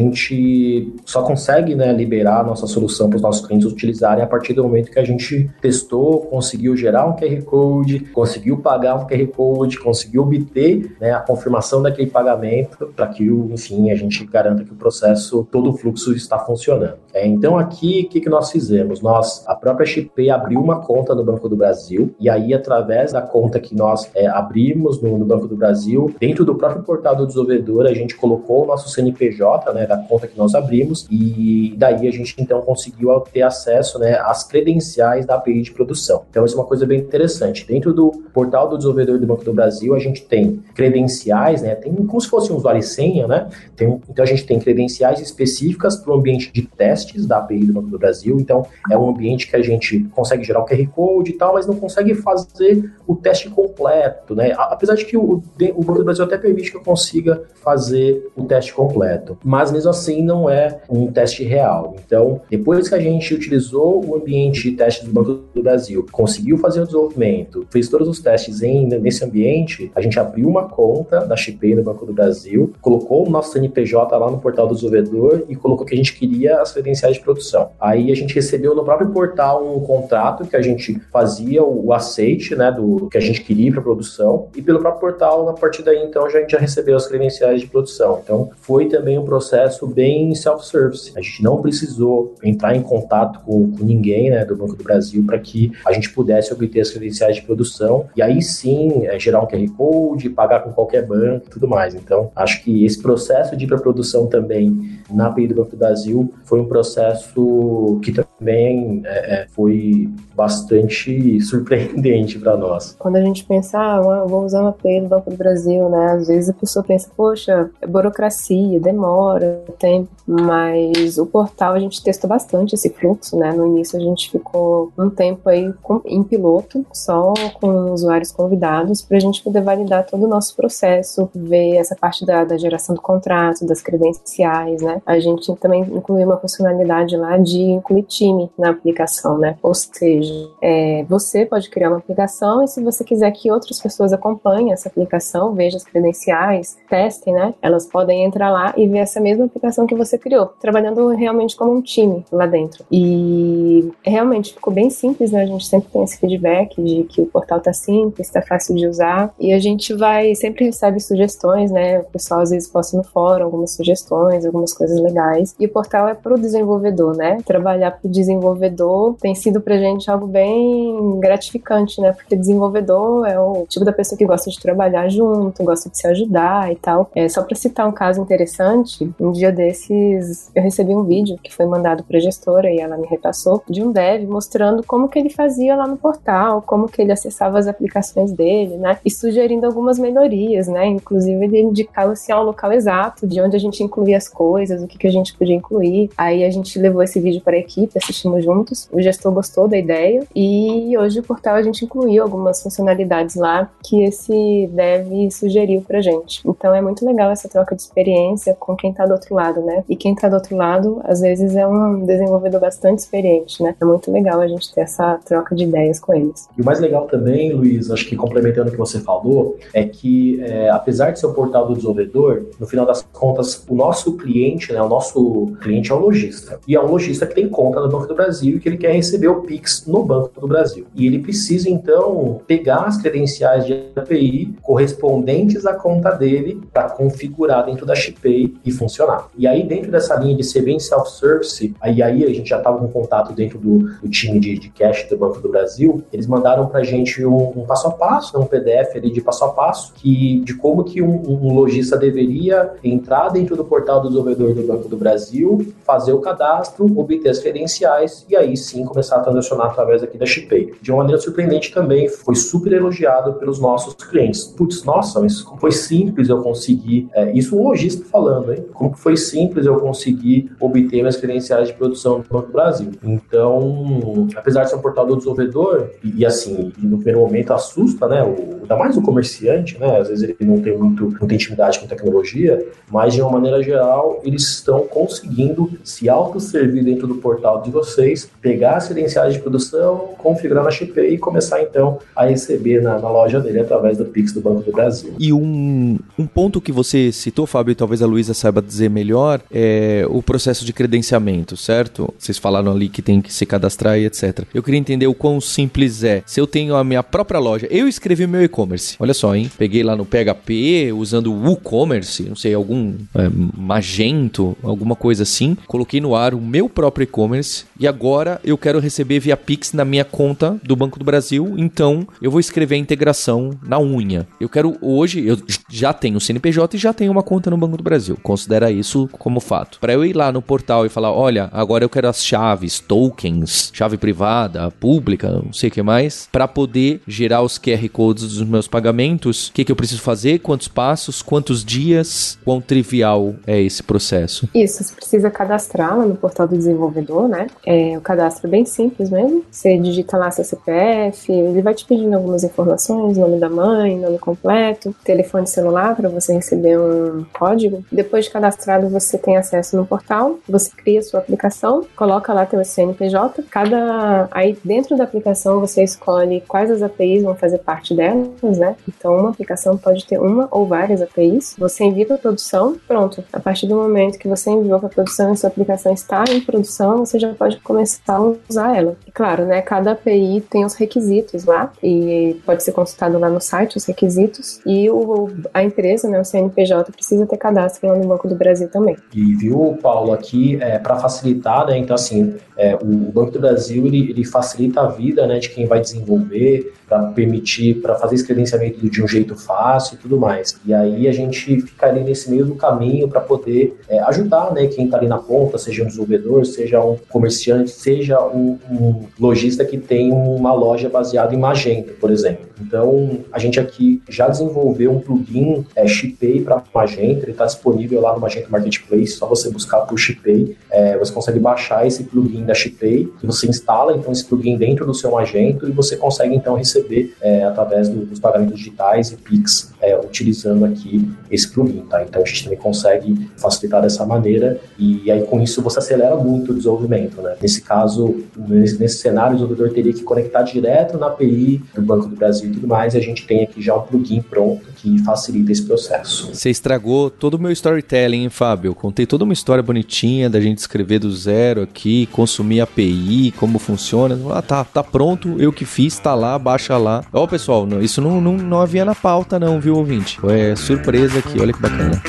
só 1.04 1.22
consegue 1.22 1.74
né, 1.74 1.92
liberar 1.92 2.40
a 2.40 2.44
nossa 2.44 2.66
solução 2.66 3.08
para 3.08 3.16
os 3.16 3.22
nossos 3.22 3.46
clientes 3.46 3.66
utilizarem 3.66 4.22
a 4.22 4.26
partir 4.26 4.52
do 4.52 4.62
momento 4.62 4.90
que 4.90 4.98
a 4.98 5.04
gente 5.04 5.50
testou, 5.60 6.20
conseguiu 6.22 6.76
gerar 6.76 7.06
um 7.06 7.16
QR 7.16 7.42
Code, 7.44 8.00
conseguiu 8.12 8.58
pagar 8.58 8.96
um 8.96 9.06
QR 9.06 9.26
Code, 9.28 9.78
conseguiu 9.78 10.22
obter 10.22 10.96
né, 11.00 11.12
a 11.12 11.20
confirmação 11.20 11.82
daquele 11.82 12.10
pagamento 12.10 12.92
para 12.94 13.06
que, 13.06 13.24
enfim, 13.24 13.90
a 13.90 13.94
gente 13.94 14.24
garanta 14.26 14.64
que 14.64 14.72
o 14.72 14.76
processo, 14.76 15.46
todo 15.50 15.70
o 15.70 15.76
fluxo 15.76 16.12
está 16.12 16.38
funcionando. 16.38 16.98
É, 17.12 17.26
então, 17.26 17.58
aqui, 17.58 18.04
o 18.06 18.08
que, 18.08 18.20
que 18.20 18.28
nós 18.28 18.50
fizemos? 18.50 19.00
Nós, 19.00 19.44
a 19.46 19.54
própria 19.54 19.86
XP 19.86 20.30
abriu 20.30 20.60
uma 20.60 20.80
conta 20.80 21.14
no 21.14 21.24
Banco 21.24 21.48
do 21.48 21.56
Brasil, 21.56 22.14
e 22.20 22.28
aí, 22.28 22.54
através 22.54 23.12
da 23.12 23.22
conta 23.22 23.58
que 23.58 23.74
nós 23.74 24.10
é, 24.14 24.26
abrimos 24.26 25.02
no, 25.02 25.18
no, 25.18 25.24
Banco 25.24 25.46
do 25.46 25.56
Brasil, 25.56 26.14
dentro 26.20 26.44
do 26.44 26.54
próprio 26.54 26.82
portal 26.82 27.16
do 27.16 27.26
desenvolvedor, 27.26 27.86
a 27.86 27.94
gente 27.94 28.16
colocou 28.16 28.64
o 28.64 28.66
nosso 28.66 28.88
CNPJ, 28.88 29.72
né, 29.72 29.77
da 29.86 29.96
conta 29.96 30.26
que 30.26 30.36
nós 30.36 30.54
abrimos, 30.54 31.06
e 31.10 31.74
daí 31.76 32.06
a 32.06 32.10
gente 32.10 32.34
então 32.38 32.60
conseguiu 32.62 33.18
ter 33.20 33.42
acesso 33.42 33.98
né, 33.98 34.18
às 34.20 34.44
credenciais 34.44 35.26
da 35.26 35.34
API 35.34 35.62
de 35.62 35.72
produção. 35.72 36.24
Então, 36.30 36.44
isso 36.44 36.54
é 36.54 36.58
uma 36.58 36.66
coisa 36.66 36.86
bem 36.86 37.00
interessante. 37.00 37.66
Dentro 37.66 37.92
do 37.92 38.10
portal 38.32 38.68
do 38.68 38.76
desenvolvedor 38.76 39.18
do 39.18 39.26
Banco 39.26 39.44
do 39.44 39.52
Brasil, 39.52 39.94
a 39.94 39.98
gente 39.98 40.22
tem 40.22 40.62
credenciais, 40.74 41.62
né, 41.62 41.74
tem 41.74 41.94
como 41.94 42.20
se 42.20 42.28
fosse 42.28 42.52
um 42.52 42.56
usuário 42.56 42.80
e 42.80 42.82
senha, 42.82 43.26
né? 43.26 43.48
Tem, 43.76 44.00
então, 44.08 44.22
a 44.22 44.26
gente 44.26 44.44
tem 44.46 44.58
credenciais 44.58 45.20
específicas 45.20 45.96
para 45.96 46.12
o 46.12 46.16
ambiente 46.16 46.52
de 46.52 46.62
testes 46.62 47.26
da 47.26 47.38
API 47.38 47.64
do 47.64 47.72
Banco 47.72 47.88
do 47.88 47.98
Brasil. 47.98 48.38
Então, 48.38 48.66
é 48.90 48.96
um 48.96 49.08
ambiente 49.08 49.48
que 49.48 49.56
a 49.56 49.62
gente 49.62 50.00
consegue 50.14 50.44
gerar 50.44 50.60
o 50.60 50.66
QR 50.66 50.86
code 50.88 51.30
e 51.30 51.34
tal, 51.34 51.54
mas 51.54 51.66
não 51.66 51.76
consegue 51.76 52.14
fazer 52.14 52.92
o 53.06 53.16
teste 53.16 53.48
completo, 53.50 54.34
né? 54.34 54.52
Apesar 54.56 54.94
de 54.94 55.04
que 55.04 55.16
o, 55.16 55.42
o 55.74 55.84
Banco 55.84 55.98
do 55.98 56.04
Brasil 56.04 56.24
até 56.24 56.36
permite 56.36 56.70
que 56.70 56.76
eu 56.76 56.82
consiga 56.82 57.42
fazer 57.62 58.30
o 58.36 58.44
teste 58.44 58.72
completo. 58.72 59.38
Mas 59.44 59.67
mas 59.68 59.72
mesmo 59.72 59.90
assim 59.90 60.22
não 60.22 60.48
é 60.48 60.80
um 60.88 61.10
teste 61.12 61.44
real. 61.44 61.94
Então, 62.04 62.40
depois 62.50 62.88
que 62.88 62.94
a 62.94 63.00
gente 63.00 63.34
utilizou 63.34 64.04
o 64.04 64.16
ambiente 64.16 64.70
de 64.70 64.76
teste 64.76 65.04
do 65.04 65.12
Banco 65.12 65.42
do 65.54 65.62
Brasil, 65.62 66.06
conseguiu 66.10 66.58
fazer 66.58 66.80
o 66.80 66.84
desenvolvimento, 66.84 67.66
fez 67.70 67.88
todos 67.88 68.08
os 68.08 68.20
testes 68.20 68.62
em, 68.62 68.86
nesse 68.86 69.24
ambiente, 69.24 69.90
a 69.94 70.00
gente 70.00 70.18
abriu 70.18 70.48
uma 70.48 70.68
conta 70.68 71.20
da 71.20 71.36
Chipay 71.36 71.74
no 71.74 71.82
Banco 71.82 72.06
do 72.06 72.12
Brasil, 72.12 72.72
colocou 72.80 73.26
o 73.26 73.30
nosso 73.30 73.52
CNPJ 73.52 74.16
lá 74.16 74.30
no 74.30 74.38
portal 74.38 74.66
do 74.66 74.74
desenvolvedor 74.74 75.44
e 75.48 75.56
colocou 75.56 75.86
que 75.86 75.94
a 75.94 75.96
gente 75.96 76.14
queria 76.14 76.60
as 76.60 76.72
credenciais 76.72 77.16
de 77.16 77.22
produção. 77.22 77.70
Aí 77.78 78.10
a 78.10 78.16
gente 78.16 78.34
recebeu 78.34 78.74
no 78.74 78.84
próprio 78.84 79.10
portal 79.10 79.76
um 79.76 79.80
contrato 79.80 80.46
que 80.46 80.56
a 80.56 80.62
gente 80.62 80.98
fazia 81.12 81.62
o 81.62 81.92
aceite, 81.92 82.54
né, 82.54 82.70
do 82.70 83.08
que 83.10 83.18
a 83.18 83.20
gente 83.20 83.42
queria 83.42 83.72
para 83.72 83.82
produção 83.82 84.48
e 84.56 84.62
pelo 84.62 84.78
próprio 84.78 85.00
portal, 85.00 85.48
a 85.48 85.52
partir 85.52 85.82
daí 85.82 86.02
então 86.02 86.24
a 86.24 86.30
gente 86.30 86.52
já 86.52 86.58
recebeu 86.58 86.96
as 86.96 87.06
credenciais 87.06 87.60
de 87.60 87.66
produção. 87.66 88.20
Então 88.22 88.50
foi 88.60 88.86
também 88.86 89.18
um 89.18 89.24
processo 89.24 89.57
bem 89.94 90.34
self-service. 90.34 91.12
A 91.16 91.20
gente 91.20 91.42
não 91.42 91.60
precisou 91.60 92.34
entrar 92.42 92.76
em 92.76 92.82
contato 92.82 93.40
com, 93.40 93.70
com 93.72 93.84
ninguém, 93.84 94.30
né, 94.30 94.44
do 94.44 94.56
Banco 94.56 94.76
do 94.76 94.84
Brasil 94.84 95.24
para 95.24 95.38
que 95.38 95.72
a 95.84 95.92
gente 95.92 96.10
pudesse 96.10 96.52
obter 96.52 96.80
as 96.80 96.90
credenciais 96.90 97.36
de 97.36 97.42
produção 97.42 98.06
e 98.16 98.22
aí 98.22 98.40
sim 98.42 99.06
é, 99.06 99.18
gerar 99.18 99.42
um 99.42 99.46
QR 99.46 99.68
Code, 99.76 100.30
pagar 100.30 100.60
com 100.60 100.72
qualquer 100.72 101.06
banco 101.06 101.46
e 101.46 101.50
tudo 101.50 101.66
mais. 101.68 101.94
Então 101.94 102.30
acho 102.34 102.62
que 102.62 102.84
esse 102.84 103.00
processo 103.00 103.56
de 103.56 103.64
ir 103.64 103.68
para 103.68 103.78
produção 103.78 104.26
também 104.26 104.98
na 105.10 105.26
API 105.26 105.48
do 105.48 105.54
Banco 105.54 105.70
do 105.70 105.76
Brasil 105.76 106.32
foi 106.44 106.60
um 106.60 106.66
processo 106.66 107.98
que 108.02 108.12
também 108.12 109.02
é, 109.04 109.42
é 109.42 109.46
foi 109.48 110.08
bastante 110.34 111.40
surpreendente 111.42 112.38
para 112.38 112.56
nós. 112.56 112.94
Quando 112.98 113.16
a 113.16 113.20
gente 113.20 113.44
pensa, 113.44 113.78
ah, 113.78 114.24
vou 114.26 114.44
usar 114.44 114.60
uma 114.60 114.70
API 114.70 115.00
do 115.00 115.08
Banco 115.08 115.30
do 115.30 115.36
Brasil, 115.36 115.88
né? 115.88 116.12
Às 116.12 116.28
vezes 116.28 116.50
a 116.50 116.52
pessoa 116.52 116.84
pensa, 116.84 117.10
poxa, 117.16 117.70
é 117.80 117.86
burocracia, 117.86 118.80
demora, 118.80 119.47
tempo, 119.78 120.08
mas 120.26 121.18
o 121.18 121.26
portal 121.26 121.74
a 121.74 121.78
gente 121.78 122.02
testa 122.02 122.26
bastante 122.26 122.74
esse 122.74 122.90
fluxo, 122.90 123.36
né? 123.36 123.52
No 123.52 123.66
início 123.66 123.98
a 123.98 124.02
gente 124.02 124.30
ficou 124.30 124.92
um 124.98 125.10
tempo 125.10 125.48
aí 125.48 125.72
com, 125.82 126.00
em 126.04 126.22
piloto, 126.22 126.84
só 126.92 127.32
com 127.60 127.92
usuários 127.92 128.32
convidados, 128.32 129.02
para 129.02 129.16
a 129.16 129.20
gente 129.20 129.42
poder 129.42 129.62
validar 129.62 130.06
todo 130.06 130.24
o 130.24 130.28
nosso 130.28 130.54
processo, 130.54 131.28
ver 131.34 131.76
essa 131.76 131.96
parte 131.96 132.24
da, 132.24 132.44
da 132.44 132.56
geração 132.56 132.94
do 132.94 133.00
contrato, 133.00 133.66
das 133.66 133.80
credenciais, 133.80 134.82
né? 134.82 135.00
A 135.06 135.18
gente 135.18 135.54
também 135.56 135.82
incluiu 135.82 136.26
uma 136.26 136.36
funcionalidade 136.36 137.16
lá 137.16 137.36
de 137.36 137.60
incluir 137.60 138.02
time 138.02 138.50
na 138.58 138.70
aplicação, 138.70 139.38
né? 139.38 139.56
Ou 139.62 139.74
seja, 139.74 140.50
é, 140.62 141.04
você 141.08 141.46
pode 141.46 141.70
criar 141.70 141.88
uma 141.88 141.98
aplicação 141.98 142.62
e 142.62 142.68
se 142.68 142.82
você 142.82 143.04
quiser 143.04 143.30
que 143.32 143.50
outras 143.50 143.80
pessoas 143.80 144.12
acompanhem 144.12 144.72
essa 144.72 144.88
aplicação, 144.88 145.54
vejam 145.54 145.76
as 145.76 145.84
credenciais, 145.84 146.76
testem, 146.88 147.34
né? 147.34 147.54
Elas 147.62 147.86
podem 147.86 148.24
entrar 148.24 148.50
lá 148.50 148.74
e 148.76 148.86
ver 148.86 148.98
essa 148.98 149.20
mesma 149.20 149.37
aplicação 149.46 149.86
que 149.86 149.94
você 149.94 150.18
criou, 150.18 150.46
trabalhando 150.60 151.08
realmente 151.08 151.56
como 151.56 151.72
um 151.72 151.82
time 151.82 152.24
lá 152.30 152.46
dentro. 152.46 152.84
E 152.90 153.90
realmente 154.02 154.54
ficou 154.54 154.72
bem 154.72 154.90
simples, 154.90 155.32
né? 155.32 155.42
A 155.42 155.46
gente 155.46 155.66
sempre 155.66 155.90
tem 155.90 156.02
esse 156.02 156.18
feedback 156.18 156.80
de 156.82 157.04
que 157.04 157.22
o 157.22 157.26
portal 157.26 157.60
tá 157.60 157.72
simples, 157.72 158.30
tá 158.30 158.42
fácil 158.42 158.74
de 158.74 158.86
usar 158.86 159.32
e 159.38 159.52
a 159.52 159.58
gente 159.58 159.94
vai 159.94 160.34
sempre 160.34 160.66
recebe 160.66 161.00
sugestões, 161.00 161.70
né? 161.70 162.00
O 162.00 162.04
pessoal 162.04 162.40
às 162.40 162.50
vezes 162.50 162.68
posta 162.68 162.96
no 162.96 163.04
fórum 163.04 163.44
algumas 163.44 163.72
sugestões, 163.72 164.44
algumas 164.44 164.72
coisas 164.72 165.00
legais. 165.00 165.54
E 165.58 165.66
o 165.66 165.68
portal 165.68 166.08
é 166.08 166.14
para 166.14 166.34
o 166.34 166.38
desenvolvedor, 166.38 167.16
né? 167.16 167.38
Trabalhar 167.44 167.92
para 167.92 168.08
o 168.08 168.10
desenvolvedor 168.10 169.14
tem 169.20 169.34
sido 169.34 169.60
pra 169.60 169.76
gente 169.78 170.10
algo 170.10 170.26
bem 170.26 171.18
gratificante, 171.20 172.00
né? 172.00 172.12
Porque 172.12 172.36
desenvolvedor 172.36 173.26
é 173.26 173.38
o 173.38 173.66
tipo 173.68 173.84
da 173.84 173.92
pessoa 173.92 174.18
que 174.18 174.24
gosta 174.24 174.50
de 174.50 174.60
trabalhar 174.60 175.08
junto, 175.08 175.64
gosta 175.64 175.88
de 175.88 175.98
se 175.98 176.06
ajudar 176.06 176.72
e 176.72 176.76
tal. 176.76 177.10
É, 177.14 177.28
só 177.28 177.42
para 177.42 177.56
citar 177.56 177.88
um 177.88 177.92
caso 177.92 178.20
interessante, 178.20 179.10
um 179.28 179.32
dia 179.32 179.52
desses 179.52 180.50
eu 180.54 180.62
recebi 180.62 180.94
um 180.94 181.04
vídeo 181.04 181.38
que 181.42 181.54
foi 181.54 181.66
mandado 181.66 182.02
para 182.02 182.18
a 182.18 182.20
gestora 182.20 182.70
e 182.70 182.78
ela 182.80 182.96
me 182.96 183.06
repassou 183.06 183.62
de 183.68 183.82
um 183.82 183.92
dev 183.92 184.28
mostrando 184.28 184.82
como 184.84 185.08
que 185.08 185.18
ele 185.18 185.30
fazia 185.30 185.76
lá 185.76 185.86
no 185.86 185.96
portal, 185.96 186.62
como 186.62 186.88
que 186.88 187.00
ele 187.00 187.12
acessava 187.12 187.58
as 187.58 187.66
aplicações 187.66 188.32
dele, 188.32 188.76
né? 188.76 188.98
E 189.04 189.10
sugerindo 189.10 189.66
algumas 189.66 189.98
melhorias, 189.98 190.68
né? 190.68 190.86
Inclusive 190.86 191.44
ele 191.44 191.60
indicava 191.60 192.12
assim 192.12 192.32
ao 192.32 192.44
local 192.44 192.72
exato 192.72 193.26
de 193.26 193.40
onde 193.40 193.56
a 193.56 193.60
gente 193.60 193.82
incluía 193.82 194.16
as 194.16 194.28
coisas, 194.28 194.82
o 194.82 194.86
que 194.86 194.98
que 194.98 195.06
a 195.06 195.12
gente 195.12 195.36
podia 195.36 195.54
incluir. 195.54 196.10
Aí 196.16 196.44
a 196.44 196.50
gente 196.50 196.78
levou 196.78 197.02
esse 197.02 197.20
vídeo 197.20 197.40
para 197.40 197.56
a 197.56 197.58
equipe, 197.58 197.98
assistimos 197.98 198.44
juntos. 198.44 198.88
O 198.92 199.00
gestor 199.00 199.32
gostou 199.32 199.68
da 199.68 199.76
ideia. 199.76 200.24
E 200.34 200.96
hoje 200.98 201.20
o 201.20 201.22
portal 201.22 201.56
a 201.56 201.62
gente 201.62 201.84
incluiu 201.84 202.22
algumas 202.22 202.62
funcionalidades 202.62 203.36
lá 203.36 203.70
que 203.82 204.02
esse 204.04 204.68
dev 204.72 205.30
sugeriu 205.30 205.82
pra 205.82 206.00
gente. 206.00 206.40
Então 206.46 206.74
é 206.74 206.80
muito 206.80 207.04
legal 207.04 207.30
essa 207.30 207.48
troca 207.48 207.74
de 207.74 207.82
experiência 207.82 208.54
com 208.54 208.74
quem 208.76 208.92
tá 208.92 209.06
do 209.06 209.14
outro 209.18 209.34
lado, 209.34 209.60
né? 209.60 209.84
E 209.88 209.96
quem 209.96 210.14
tá 210.14 210.28
do 210.28 210.34
outro 210.34 210.56
lado, 210.56 211.00
às 211.04 211.20
vezes, 211.20 211.54
é 211.54 211.66
um 211.66 212.04
desenvolvedor 212.04 212.60
bastante 212.60 213.00
experiente, 213.00 213.62
né? 213.62 213.74
É 213.80 213.84
muito 213.84 214.10
legal 214.10 214.40
a 214.40 214.48
gente 214.48 214.72
ter 214.72 214.82
essa 214.82 215.18
troca 215.24 215.54
de 215.54 215.64
ideias 215.64 216.00
com 216.00 216.14
eles. 216.14 216.48
E 216.56 216.62
o 216.62 216.64
mais 216.64 216.80
legal 216.80 217.06
também, 217.06 217.52
Luiz, 217.52 217.90
acho 217.90 218.06
que 218.06 218.16
complementando 218.16 218.68
o 218.68 218.72
que 218.72 218.78
você 218.78 219.00
falou, 219.00 219.56
é 219.74 219.84
que 219.84 220.42
é, 220.42 220.70
apesar 220.70 221.10
de 221.10 221.20
ser 221.20 221.26
o 221.26 221.34
portal 221.34 221.66
do 221.66 221.74
desenvolvedor, 221.74 222.46
no 222.58 222.66
final 222.66 222.86
das 222.86 223.02
contas, 223.12 223.64
o 223.68 223.74
nosso 223.74 224.16
cliente, 224.16 224.72
né? 224.72 224.80
O 224.82 224.88
nosso 224.88 225.52
cliente 225.60 225.90
é 225.90 225.94
o 225.94 225.98
lojista. 225.98 226.60
E 226.66 226.74
é 226.74 226.80
um 226.80 226.86
lojista 226.86 227.26
que 227.26 227.34
tem 227.34 227.48
conta 227.48 227.80
no 227.80 227.88
Banco 227.88 228.06
do 228.06 228.14
Brasil 228.14 228.56
e 228.56 228.60
que 228.60 228.68
ele 228.68 228.76
quer 228.76 228.92
receber 228.92 229.28
o 229.28 229.42
Pix 229.42 229.86
no 229.86 230.04
Banco 230.04 230.40
do 230.40 230.46
Brasil. 230.46 230.86
E 230.94 231.06
ele 231.06 231.18
precisa, 231.18 231.68
então, 231.68 232.40
pegar 232.46 232.84
as 232.84 233.00
credenciais 233.00 233.66
de 233.66 233.88
API 233.96 234.54
correspondentes 234.62 235.66
à 235.66 235.74
conta 235.74 236.10
dele 236.10 236.60
para 236.72 236.90
configurar 236.90 237.64
dentro 237.66 237.84
da 237.86 237.94
Shipay 237.94 238.54
e 238.64 238.70
funcionar. 238.70 239.07
E 239.36 239.46
aí, 239.46 239.62
dentro 239.66 239.90
dessa 239.90 240.16
linha 240.16 240.36
de 240.36 240.44
ser 240.44 240.62
bem 240.62 240.78
self-service, 240.78 241.74
aí, 241.80 242.02
aí 242.02 242.24
a 242.24 242.28
gente 242.28 242.48
já 242.48 242.58
estava 242.58 242.78
com 242.78 242.88
contato 242.88 243.32
dentro 243.32 243.58
do, 243.58 243.78
do 244.00 244.08
time 244.08 244.38
de, 244.38 244.58
de, 244.58 244.68
cash 244.70 245.06
do 245.08 245.16
Banco 245.16 245.40
do 245.40 245.48
Brasil, 245.48 246.02
eles 246.12 246.26
mandaram 246.26 246.66
para 246.66 246.80
a 246.80 246.84
gente 246.84 247.24
um, 247.24 247.52
um, 247.56 247.64
passo 247.66 247.88
a 247.88 247.90
passo, 247.90 248.38
né, 248.38 248.44
um 248.44 248.46
PDF 248.46 248.96
ali 248.96 249.10
de 249.10 249.20
passo 249.20 249.44
a 249.44 249.48
passo, 249.48 249.92
que, 249.94 250.40
de 250.40 250.54
como 250.54 250.84
que 250.84 251.02
um, 251.02 251.22
um 251.28 251.54
lojista 251.54 251.96
deveria 251.96 252.72
entrar 252.82 253.28
dentro 253.28 253.56
do 253.56 253.64
portal 253.64 254.00
do 254.00 254.08
desenvolvedor 254.08 254.54
do 254.54 254.62
Banco 254.62 254.88
do 254.88 254.96
Brasil, 254.96 255.72
fazer 255.84 256.12
o 256.12 256.20
cadastro, 256.20 256.86
obter 256.98 257.28
as 257.28 257.38
credenciais 257.38 258.26
e 258.28 258.36
aí 258.36 258.56
sim 258.56 258.84
começar 258.84 259.16
a 259.16 259.20
transacionar 259.20 259.68
através 259.68 260.02
aqui 260.02 260.18
da 260.18 260.26
Shipay. 260.26 260.74
De 260.80 260.90
uma 260.90 260.98
maneira 260.98 261.20
surpreendente 261.20 261.72
também, 261.72 262.08
foi 262.08 262.34
super 262.34 262.72
elogiado 262.72 263.34
pelos 263.34 263.58
nossos 263.58 263.94
clientes. 263.94 264.44
Putz, 264.44 264.84
nossa, 264.84 265.20
mas 265.20 265.40
foi 265.40 265.72
simples 265.72 266.28
eu 266.28 266.42
conseguir, 266.42 267.08
é, 267.12 267.32
isso 267.32 267.56
um 267.56 267.62
lojista 267.62 268.04
falando, 268.06 268.52
hein? 268.52 268.64
Foi 268.96 269.16
simples 269.16 269.66
eu 269.66 269.76
conseguir 269.80 270.50
obter 270.60 270.98
minhas 270.98 271.16
credenciais 271.16 271.68
de 271.68 271.74
produção 271.74 272.18
no 272.18 272.24
Banco 272.24 272.46
do 272.46 272.52
Brasil. 272.52 272.90
Então, 273.02 274.28
apesar 274.36 274.64
de 274.64 274.70
ser 274.70 274.76
um 274.76 274.80
portal 274.80 275.06
do 275.06 275.16
desenvolvedor, 275.16 275.90
e, 276.02 276.20
e 276.20 276.26
assim, 276.26 276.72
no 276.78 276.96
primeiro 276.96 277.20
momento 277.20 277.52
assusta, 277.52 278.06
né? 278.06 278.22
O, 278.22 278.58
ainda 278.62 278.76
mais 278.76 278.96
o 278.96 279.02
comerciante, 279.02 279.78
né? 279.78 279.98
Às 279.98 280.08
vezes 280.08 280.22
ele 280.24 280.36
não 280.40 280.60
tem 280.60 280.76
muito, 280.76 281.16
intimidade 281.32 281.78
com 281.78 281.86
tecnologia, 281.86 282.66
mas 282.90 283.14
de 283.14 283.22
uma 283.22 283.30
maneira 283.30 283.62
geral, 283.62 284.20
eles 284.24 284.42
estão 284.48 284.86
conseguindo 284.86 285.70
se 285.84 286.08
autosservir 286.08 286.84
dentro 286.84 287.06
do 287.06 287.16
portal 287.16 287.62
de 287.62 287.70
vocês, 287.70 288.28
pegar 288.40 288.76
as 288.76 288.88
credenciais 288.88 289.34
de 289.34 289.40
produção, 289.40 290.10
configurar 290.18 290.64
na 290.64 290.70
Shipay 290.70 291.14
e 291.14 291.18
começar 291.18 291.62
então 291.62 291.98
a 292.14 292.24
receber 292.24 292.80
na, 292.82 292.98
na, 292.98 293.10
loja 293.10 293.40
dele 293.40 293.60
através 293.60 293.98
do 293.98 294.04
Pix 294.04 294.32
do 294.32 294.40
Banco 294.40 294.62
do 294.62 294.72
Brasil. 294.72 295.14
E 295.18 295.32
um, 295.32 295.98
um 296.18 296.26
ponto 296.26 296.60
que 296.60 296.72
você 296.72 297.12
citou, 297.12 297.46
Fábio, 297.46 297.72
e 297.72 297.74
talvez 297.74 298.02
a 298.02 298.06
Luísa 298.06 298.34
saiba 298.34 298.60
dizer 298.60 298.77
melhor, 298.86 299.40
é 299.50 300.04
o 300.10 300.22
processo 300.22 300.62
de 300.62 300.74
credenciamento, 300.74 301.56
certo? 301.56 302.12
Vocês 302.18 302.36
falaram 302.36 302.70
ali 302.70 302.90
que 302.90 303.00
tem 303.00 303.22
que 303.22 303.32
se 303.32 303.46
cadastrar 303.46 303.98
e 303.98 304.04
etc. 304.04 304.44
Eu 304.52 304.62
queria 304.62 304.78
entender 304.78 305.06
o 305.06 305.14
quão 305.14 305.40
simples 305.40 306.04
é. 306.04 306.22
Se 306.26 306.38
eu 306.38 306.46
tenho 306.46 306.76
a 306.76 306.84
minha 306.84 307.02
própria 307.02 307.40
loja, 307.40 307.66
eu 307.70 307.88
escrevi 307.88 308.26
meu 308.26 308.42
e-commerce. 308.42 308.96
Olha 308.98 309.14
só, 309.14 309.34
hein? 309.34 309.50
Peguei 309.56 309.82
lá 309.82 309.96
no 309.96 310.04
PHP, 310.04 310.92
usando 310.92 311.32
o 311.32 311.44
WooCommerce, 311.44 312.24
não 312.24 312.36
sei, 312.36 312.52
algum 312.52 312.94
é, 313.14 313.28
Magento, 313.56 314.56
alguma 314.62 314.94
coisa 314.94 315.22
assim. 315.22 315.56
Coloquei 315.66 316.00
no 316.00 316.14
ar 316.14 316.34
o 316.34 316.40
meu 316.40 316.68
próprio 316.68 317.04
e-commerce 317.04 317.64
e 317.78 317.86
agora 317.86 318.40
eu 318.44 318.58
quero 318.58 318.80
receber 318.80 319.20
via 319.20 319.36
Pix 319.36 319.72
na 319.72 319.84
minha 319.84 320.04
conta 320.04 320.58
do 320.62 320.76
Banco 320.76 320.98
do 320.98 321.04
Brasil, 321.04 321.54
então 321.56 322.06
eu 322.20 322.30
vou 322.30 322.40
escrever 322.40 322.74
a 322.74 322.78
integração 322.78 323.50
na 323.62 323.78
unha. 323.80 324.26
Eu 324.40 324.48
quero 324.48 324.76
hoje, 324.80 325.24
eu 325.24 325.38
já 325.70 325.92
tenho 325.92 326.16
o 326.16 326.20
CNPJ 326.20 326.76
e 326.76 326.80
já 326.80 326.92
tenho 326.92 327.12
uma 327.12 327.22
conta 327.22 327.50
no 327.50 327.56
Banco 327.56 327.76
do 327.76 327.82
Brasil. 327.82 328.18
Considera 328.22 328.67
isso 328.70 329.08
como 329.12 329.40
fato. 329.40 329.78
Para 329.80 329.92
eu 329.92 330.04
ir 330.04 330.14
lá 330.14 330.32
no 330.32 330.42
portal 330.42 330.86
e 330.86 330.88
falar, 330.88 331.12
olha, 331.12 331.48
agora 331.52 331.84
eu 331.84 331.88
quero 331.88 332.08
as 332.08 332.24
chaves, 332.24 332.80
tokens, 332.80 333.70
chave 333.72 333.96
privada, 333.96 334.70
pública, 334.70 335.30
não 335.44 335.52
sei 335.52 335.68
o 335.68 335.72
que 335.72 335.82
mais, 335.82 336.28
para 336.30 336.48
poder 336.48 337.00
gerar 337.06 337.42
os 337.42 337.58
QR 337.58 337.88
codes 337.90 338.24
dos 338.24 338.44
meus 338.44 338.68
pagamentos, 338.68 339.48
o 339.48 339.52
que, 339.52 339.64
que 339.64 339.72
eu 339.72 339.76
preciso 339.76 340.00
fazer, 340.00 340.40
quantos 340.40 340.68
passos, 340.68 341.22
quantos 341.22 341.64
dias, 341.64 342.38
quão 342.44 342.60
trivial 342.60 343.34
é 343.46 343.60
esse 343.60 343.82
processo? 343.82 344.48
Isso, 344.54 344.82
você 344.82 344.94
precisa 344.94 345.30
cadastrar 345.30 345.96
lá 345.96 346.06
no 346.06 346.16
portal 346.16 346.46
do 346.46 346.56
desenvolvedor, 346.56 347.28
né? 347.28 347.46
É, 347.66 347.96
o 347.96 348.00
cadastro 348.00 348.46
é 348.46 348.50
bem 348.50 348.64
simples 348.64 349.10
mesmo. 349.10 349.44
Você 349.50 349.78
digita 349.78 350.16
lá 350.16 350.30
seu 350.30 350.44
CPF, 350.44 351.30
ele 351.32 351.62
vai 351.62 351.74
te 351.74 351.84
pedindo 351.84 352.14
algumas 352.14 352.44
informações, 352.44 353.16
nome 353.16 353.38
da 353.38 353.48
mãe, 353.48 353.98
nome 353.98 354.18
completo, 354.18 354.94
telefone 355.04 355.46
celular 355.46 355.94
para 355.96 356.08
você 356.08 356.32
receber 356.32 356.78
um 356.78 357.24
código. 357.32 357.84
Depois 357.90 358.26
de 358.26 358.30
cadastrado, 358.58 358.88
você 358.88 359.16
tem 359.16 359.36
acesso 359.36 359.76
no 359.76 359.86
portal, 359.86 360.38
você 360.48 360.70
cria 360.76 361.00
sua 361.00 361.20
aplicação, 361.20 361.86
coloca 361.96 362.32
lá 362.32 362.44
teu 362.44 362.62
CNPJ. 362.64 363.44
Cada 363.50 364.28
aí 364.30 364.58
dentro 364.64 364.96
da 364.96 365.04
aplicação 365.04 365.60
você 365.60 365.82
escolhe 365.82 366.42
quais 366.46 366.70
as 366.70 366.82
APIs 366.82 367.22
vão 367.22 367.34
fazer 367.34 367.58
parte 367.58 367.94
delas, 367.94 368.58
né? 368.58 368.76
Então 368.88 369.16
uma 369.16 369.30
aplicação 369.30 369.76
pode 369.76 370.04
ter 370.06 370.18
uma 370.18 370.48
ou 370.50 370.66
várias 370.66 371.00
APIs. 371.00 371.54
Você 371.58 371.84
envia 371.84 372.06
para 372.06 372.18
produção, 372.18 372.76
pronto. 372.86 373.24
A 373.32 373.40
partir 373.40 373.66
do 373.66 373.76
momento 373.76 374.18
que 374.18 374.28
você 374.28 374.50
enviou 374.50 374.80
para 374.80 374.88
produção 374.88 375.32
e 375.32 375.36
sua 375.36 375.48
aplicação 375.48 375.92
está 375.92 376.24
em 376.28 376.40
produção, 376.40 376.98
você 376.98 377.18
já 377.18 377.32
pode 377.34 377.58
começar 377.60 378.16
a 378.16 378.34
usar 378.48 378.76
ela. 378.76 378.96
E 379.06 379.12
claro, 379.12 379.46
né? 379.46 379.62
Cada 379.62 379.92
API 379.92 380.44
tem 380.50 380.64
os 380.64 380.74
requisitos 380.74 381.44
lá 381.44 381.72
e 381.82 382.40
pode 382.44 382.62
ser 382.62 382.72
consultado 382.72 383.18
lá 383.18 383.28
no 383.28 383.40
site 383.40 383.76
os 383.76 383.84
requisitos 383.84 384.60
e 384.66 384.90
o, 384.90 385.30
a 385.54 385.62
empresa, 385.62 386.08
né? 386.08 386.20
O 386.20 386.24
CNPJ 386.24 386.90
precisa 386.92 387.26
ter 387.26 387.36
cadastro 387.36 387.88
lá 387.88 387.96
no 387.96 388.06
Banco 388.06 388.26
do 388.26 388.34
Brasil 388.34 388.47
também. 388.68 388.96
E 389.14 389.34
viu, 389.34 389.78
Paulo, 389.82 390.12
aqui 390.12 390.58
é, 390.60 390.78
para 390.78 390.96
facilitar, 390.96 391.66
né? 391.66 391.78
Então 391.78 391.94
assim, 391.94 392.34
é, 392.56 392.74
o 392.76 393.12
Banco 393.12 393.32
do 393.32 393.40
Brasil 393.40 393.86
ele, 393.86 394.10
ele 394.10 394.24
facilita 394.24 394.82
a 394.82 394.88
vida, 394.88 395.26
né? 395.26 395.38
De 395.38 395.48
quem 395.50 395.66
vai 395.66 395.80
desenvolver, 395.80 396.72
para 396.88 397.02
permitir, 397.08 397.74
para 397.82 397.94
fazer 397.96 398.14
esse 398.14 398.26
credenciamento 398.26 398.88
de 398.88 399.02
um 399.02 399.06
jeito 399.06 399.36
fácil 399.36 399.94
e 399.94 399.98
tudo 399.98 400.18
mais. 400.18 400.58
E 400.64 400.72
aí 400.72 401.06
a 401.06 401.12
gente 401.12 401.60
fica 401.60 401.86
ali 401.86 402.02
nesse 402.02 402.30
meio 402.30 402.46
do 402.46 402.54
caminho 402.54 403.08
para 403.08 403.20
poder 403.20 403.78
é, 403.88 404.00
ajudar 404.00 404.52
né, 404.52 404.66
quem 404.66 404.86
está 404.86 404.96
ali 404.96 405.06
na 405.06 405.18
ponta, 405.18 405.58
seja 405.58 405.82
um 405.82 405.86
desenvolvedor, 405.86 406.46
seja 406.46 406.82
um 406.82 406.96
comerciante, 407.08 407.70
seja 407.70 408.20
um, 408.26 408.58
um 408.70 409.04
lojista 409.20 409.64
que 409.64 409.76
tem 409.76 410.10
uma 410.10 410.54
loja 410.54 410.88
baseada 410.88 411.34
em 411.34 411.38
Magento, 411.38 411.92
por 411.94 412.10
exemplo. 412.10 412.47
Então, 412.60 413.20
a 413.32 413.38
gente 413.38 413.58
aqui 413.60 414.02
já 414.08 414.28
desenvolveu 414.28 414.92
um 414.92 415.00
plugin 415.00 415.64
é, 415.74 415.86
Shipay 415.86 416.42
para 416.42 416.62
Magento, 416.74 417.24
ele 417.24 417.32
está 417.32 417.46
disponível 417.46 418.00
lá 418.00 418.14
no 418.14 418.20
Magento 418.20 418.50
Marketplace, 418.50 419.12
só 419.12 419.26
você 419.26 419.50
buscar 419.50 419.80
por 419.82 419.98
Shipay, 419.98 420.56
é, 420.70 420.98
você 420.98 421.12
consegue 421.12 421.38
baixar 421.38 421.86
esse 421.86 422.04
plugin 422.04 422.44
da 422.44 422.54
Shipay, 422.54 423.12
que 423.18 423.26
você 423.26 423.48
instala 423.48 423.96
então 423.96 424.12
esse 424.12 424.24
plugin 424.24 424.56
dentro 424.56 424.86
do 424.86 424.94
seu 424.94 425.10
Magento 425.10 425.68
e 425.68 425.72
você 425.72 425.96
consegue 425.96 426.34
então 426.34 426.54
receber 426.54 427.14
é, 427.20 427.44
através 427.44 427.88
do, 427.88 428.04
dos 428.04 428.18
pagamentos 428.18 428.58
digitais 428.58 429.10
e 429.10 429.16
Pix, 429.16 429.72
é, 429.80 429.98
utilizando 429.98 430.64
aqui 430.64 431.08
esse 431.30 431.50
plugin, 431.50 431.82
tá? 431.88 432.02
Então 432.02 432.22
a 432.22 432.24
gente 432.24 432.44
também 432.44 432.58
consegue 432.58 433.28
facilitar 433.36 433.82
dessa 433.82 434.04
maneira 434.04 434.60
e 434.78 435.10
aí 435.10 435.22
com 435.22 435.40
isso 435.40 435.62
você 435.62 435.78
acelera 435.78 436.16
muito 436.16 436.52
o 436.52 436.54
desenvolvimento, 436.54 437.20
né? 437.20 437.36
Nesse 437.40 437.62
caso, 437.62 438.16
nesse, 438.36 438.78
nesse 438.78 438.98
cenário, 438.98 439.32
o 439.32 439.34
desenvolvedor 439.36 439.74
teria 439.74 439.92
que 439.92 440.02
conectar 440.02 440.42
direto 440.42 440.96
na 440.98 441.06
API 441.06 441.62
do 441.74 441.82
Banco 441.82 442.08
do 442.08 442.16
Brasil 442.16 442.47
e 442.48 442.52
tudo 442.52 442.66
mais, 442.66 442.94
a 442.94 443.00
gente 443.00 443.26
tem 443.26 443.44
aqui 443.44 443.60
já 443.62 443.74
um 443.76 443.82
plugin 443.82 444.22
pronto 444.22 444.66
que 444.76 444.98
facilita 445.04 445.52
esse 445.52 445.62
processo. 445.62 446.30
Você 446.32 446.50
estragou 446.50 447.10
todo 447.10 447.34
o 447.34 447.38
meu 447.38 447.52
storytelling, 447.52 448.24
hein, 448.24 448.30
Fábio? 448.30 448.74
Contei 448.74 449.06
toda 449.06 449.24
uma 449.24 449.32
história 449.32 449.62
bonitinha 449.62 450.30
da 450.30 450.40
gente 450.40 450.58
escrever 450.58 450.98
do 450.98 451.10
zero 451.14 451.62
aqui, 451.62 452.06
consumir 452.06 452.60
API, 452.60 453.32
como 453.32 453.58
funciona. 453.58 454.18
Ah, 454.30 454.42
tá, 454.42 454.64
tá 454.64 454.82
pronto, 454.82 455.36
eu 455.38 455.52
que 455.52 455.64
fiz, 455.64 455.98
tá 455.98 456.14
lá, 456.14 456.38
baixa 456.38 456.76
lá. 456.76 457.04
Ó, 457.12 457.26
pessoal, 457.26 457.66
isso 457.80 458.00
não, 458.00 458.20
não, 458.20 458.36
não 458.36 458.60
havia 458.60 458.84
na 458.84 458.94
pauta, 458.94 459.38
não, 459.38 459.60
viu, 459.60 459.76
ouvinte? 459.76 460.18
É 460.28 460.56
surpresa 460.56 461.18
aqui, 461.18 461.40
olha 461.40 461.52
que 461.52 461.60
bacana. 461.60 462.02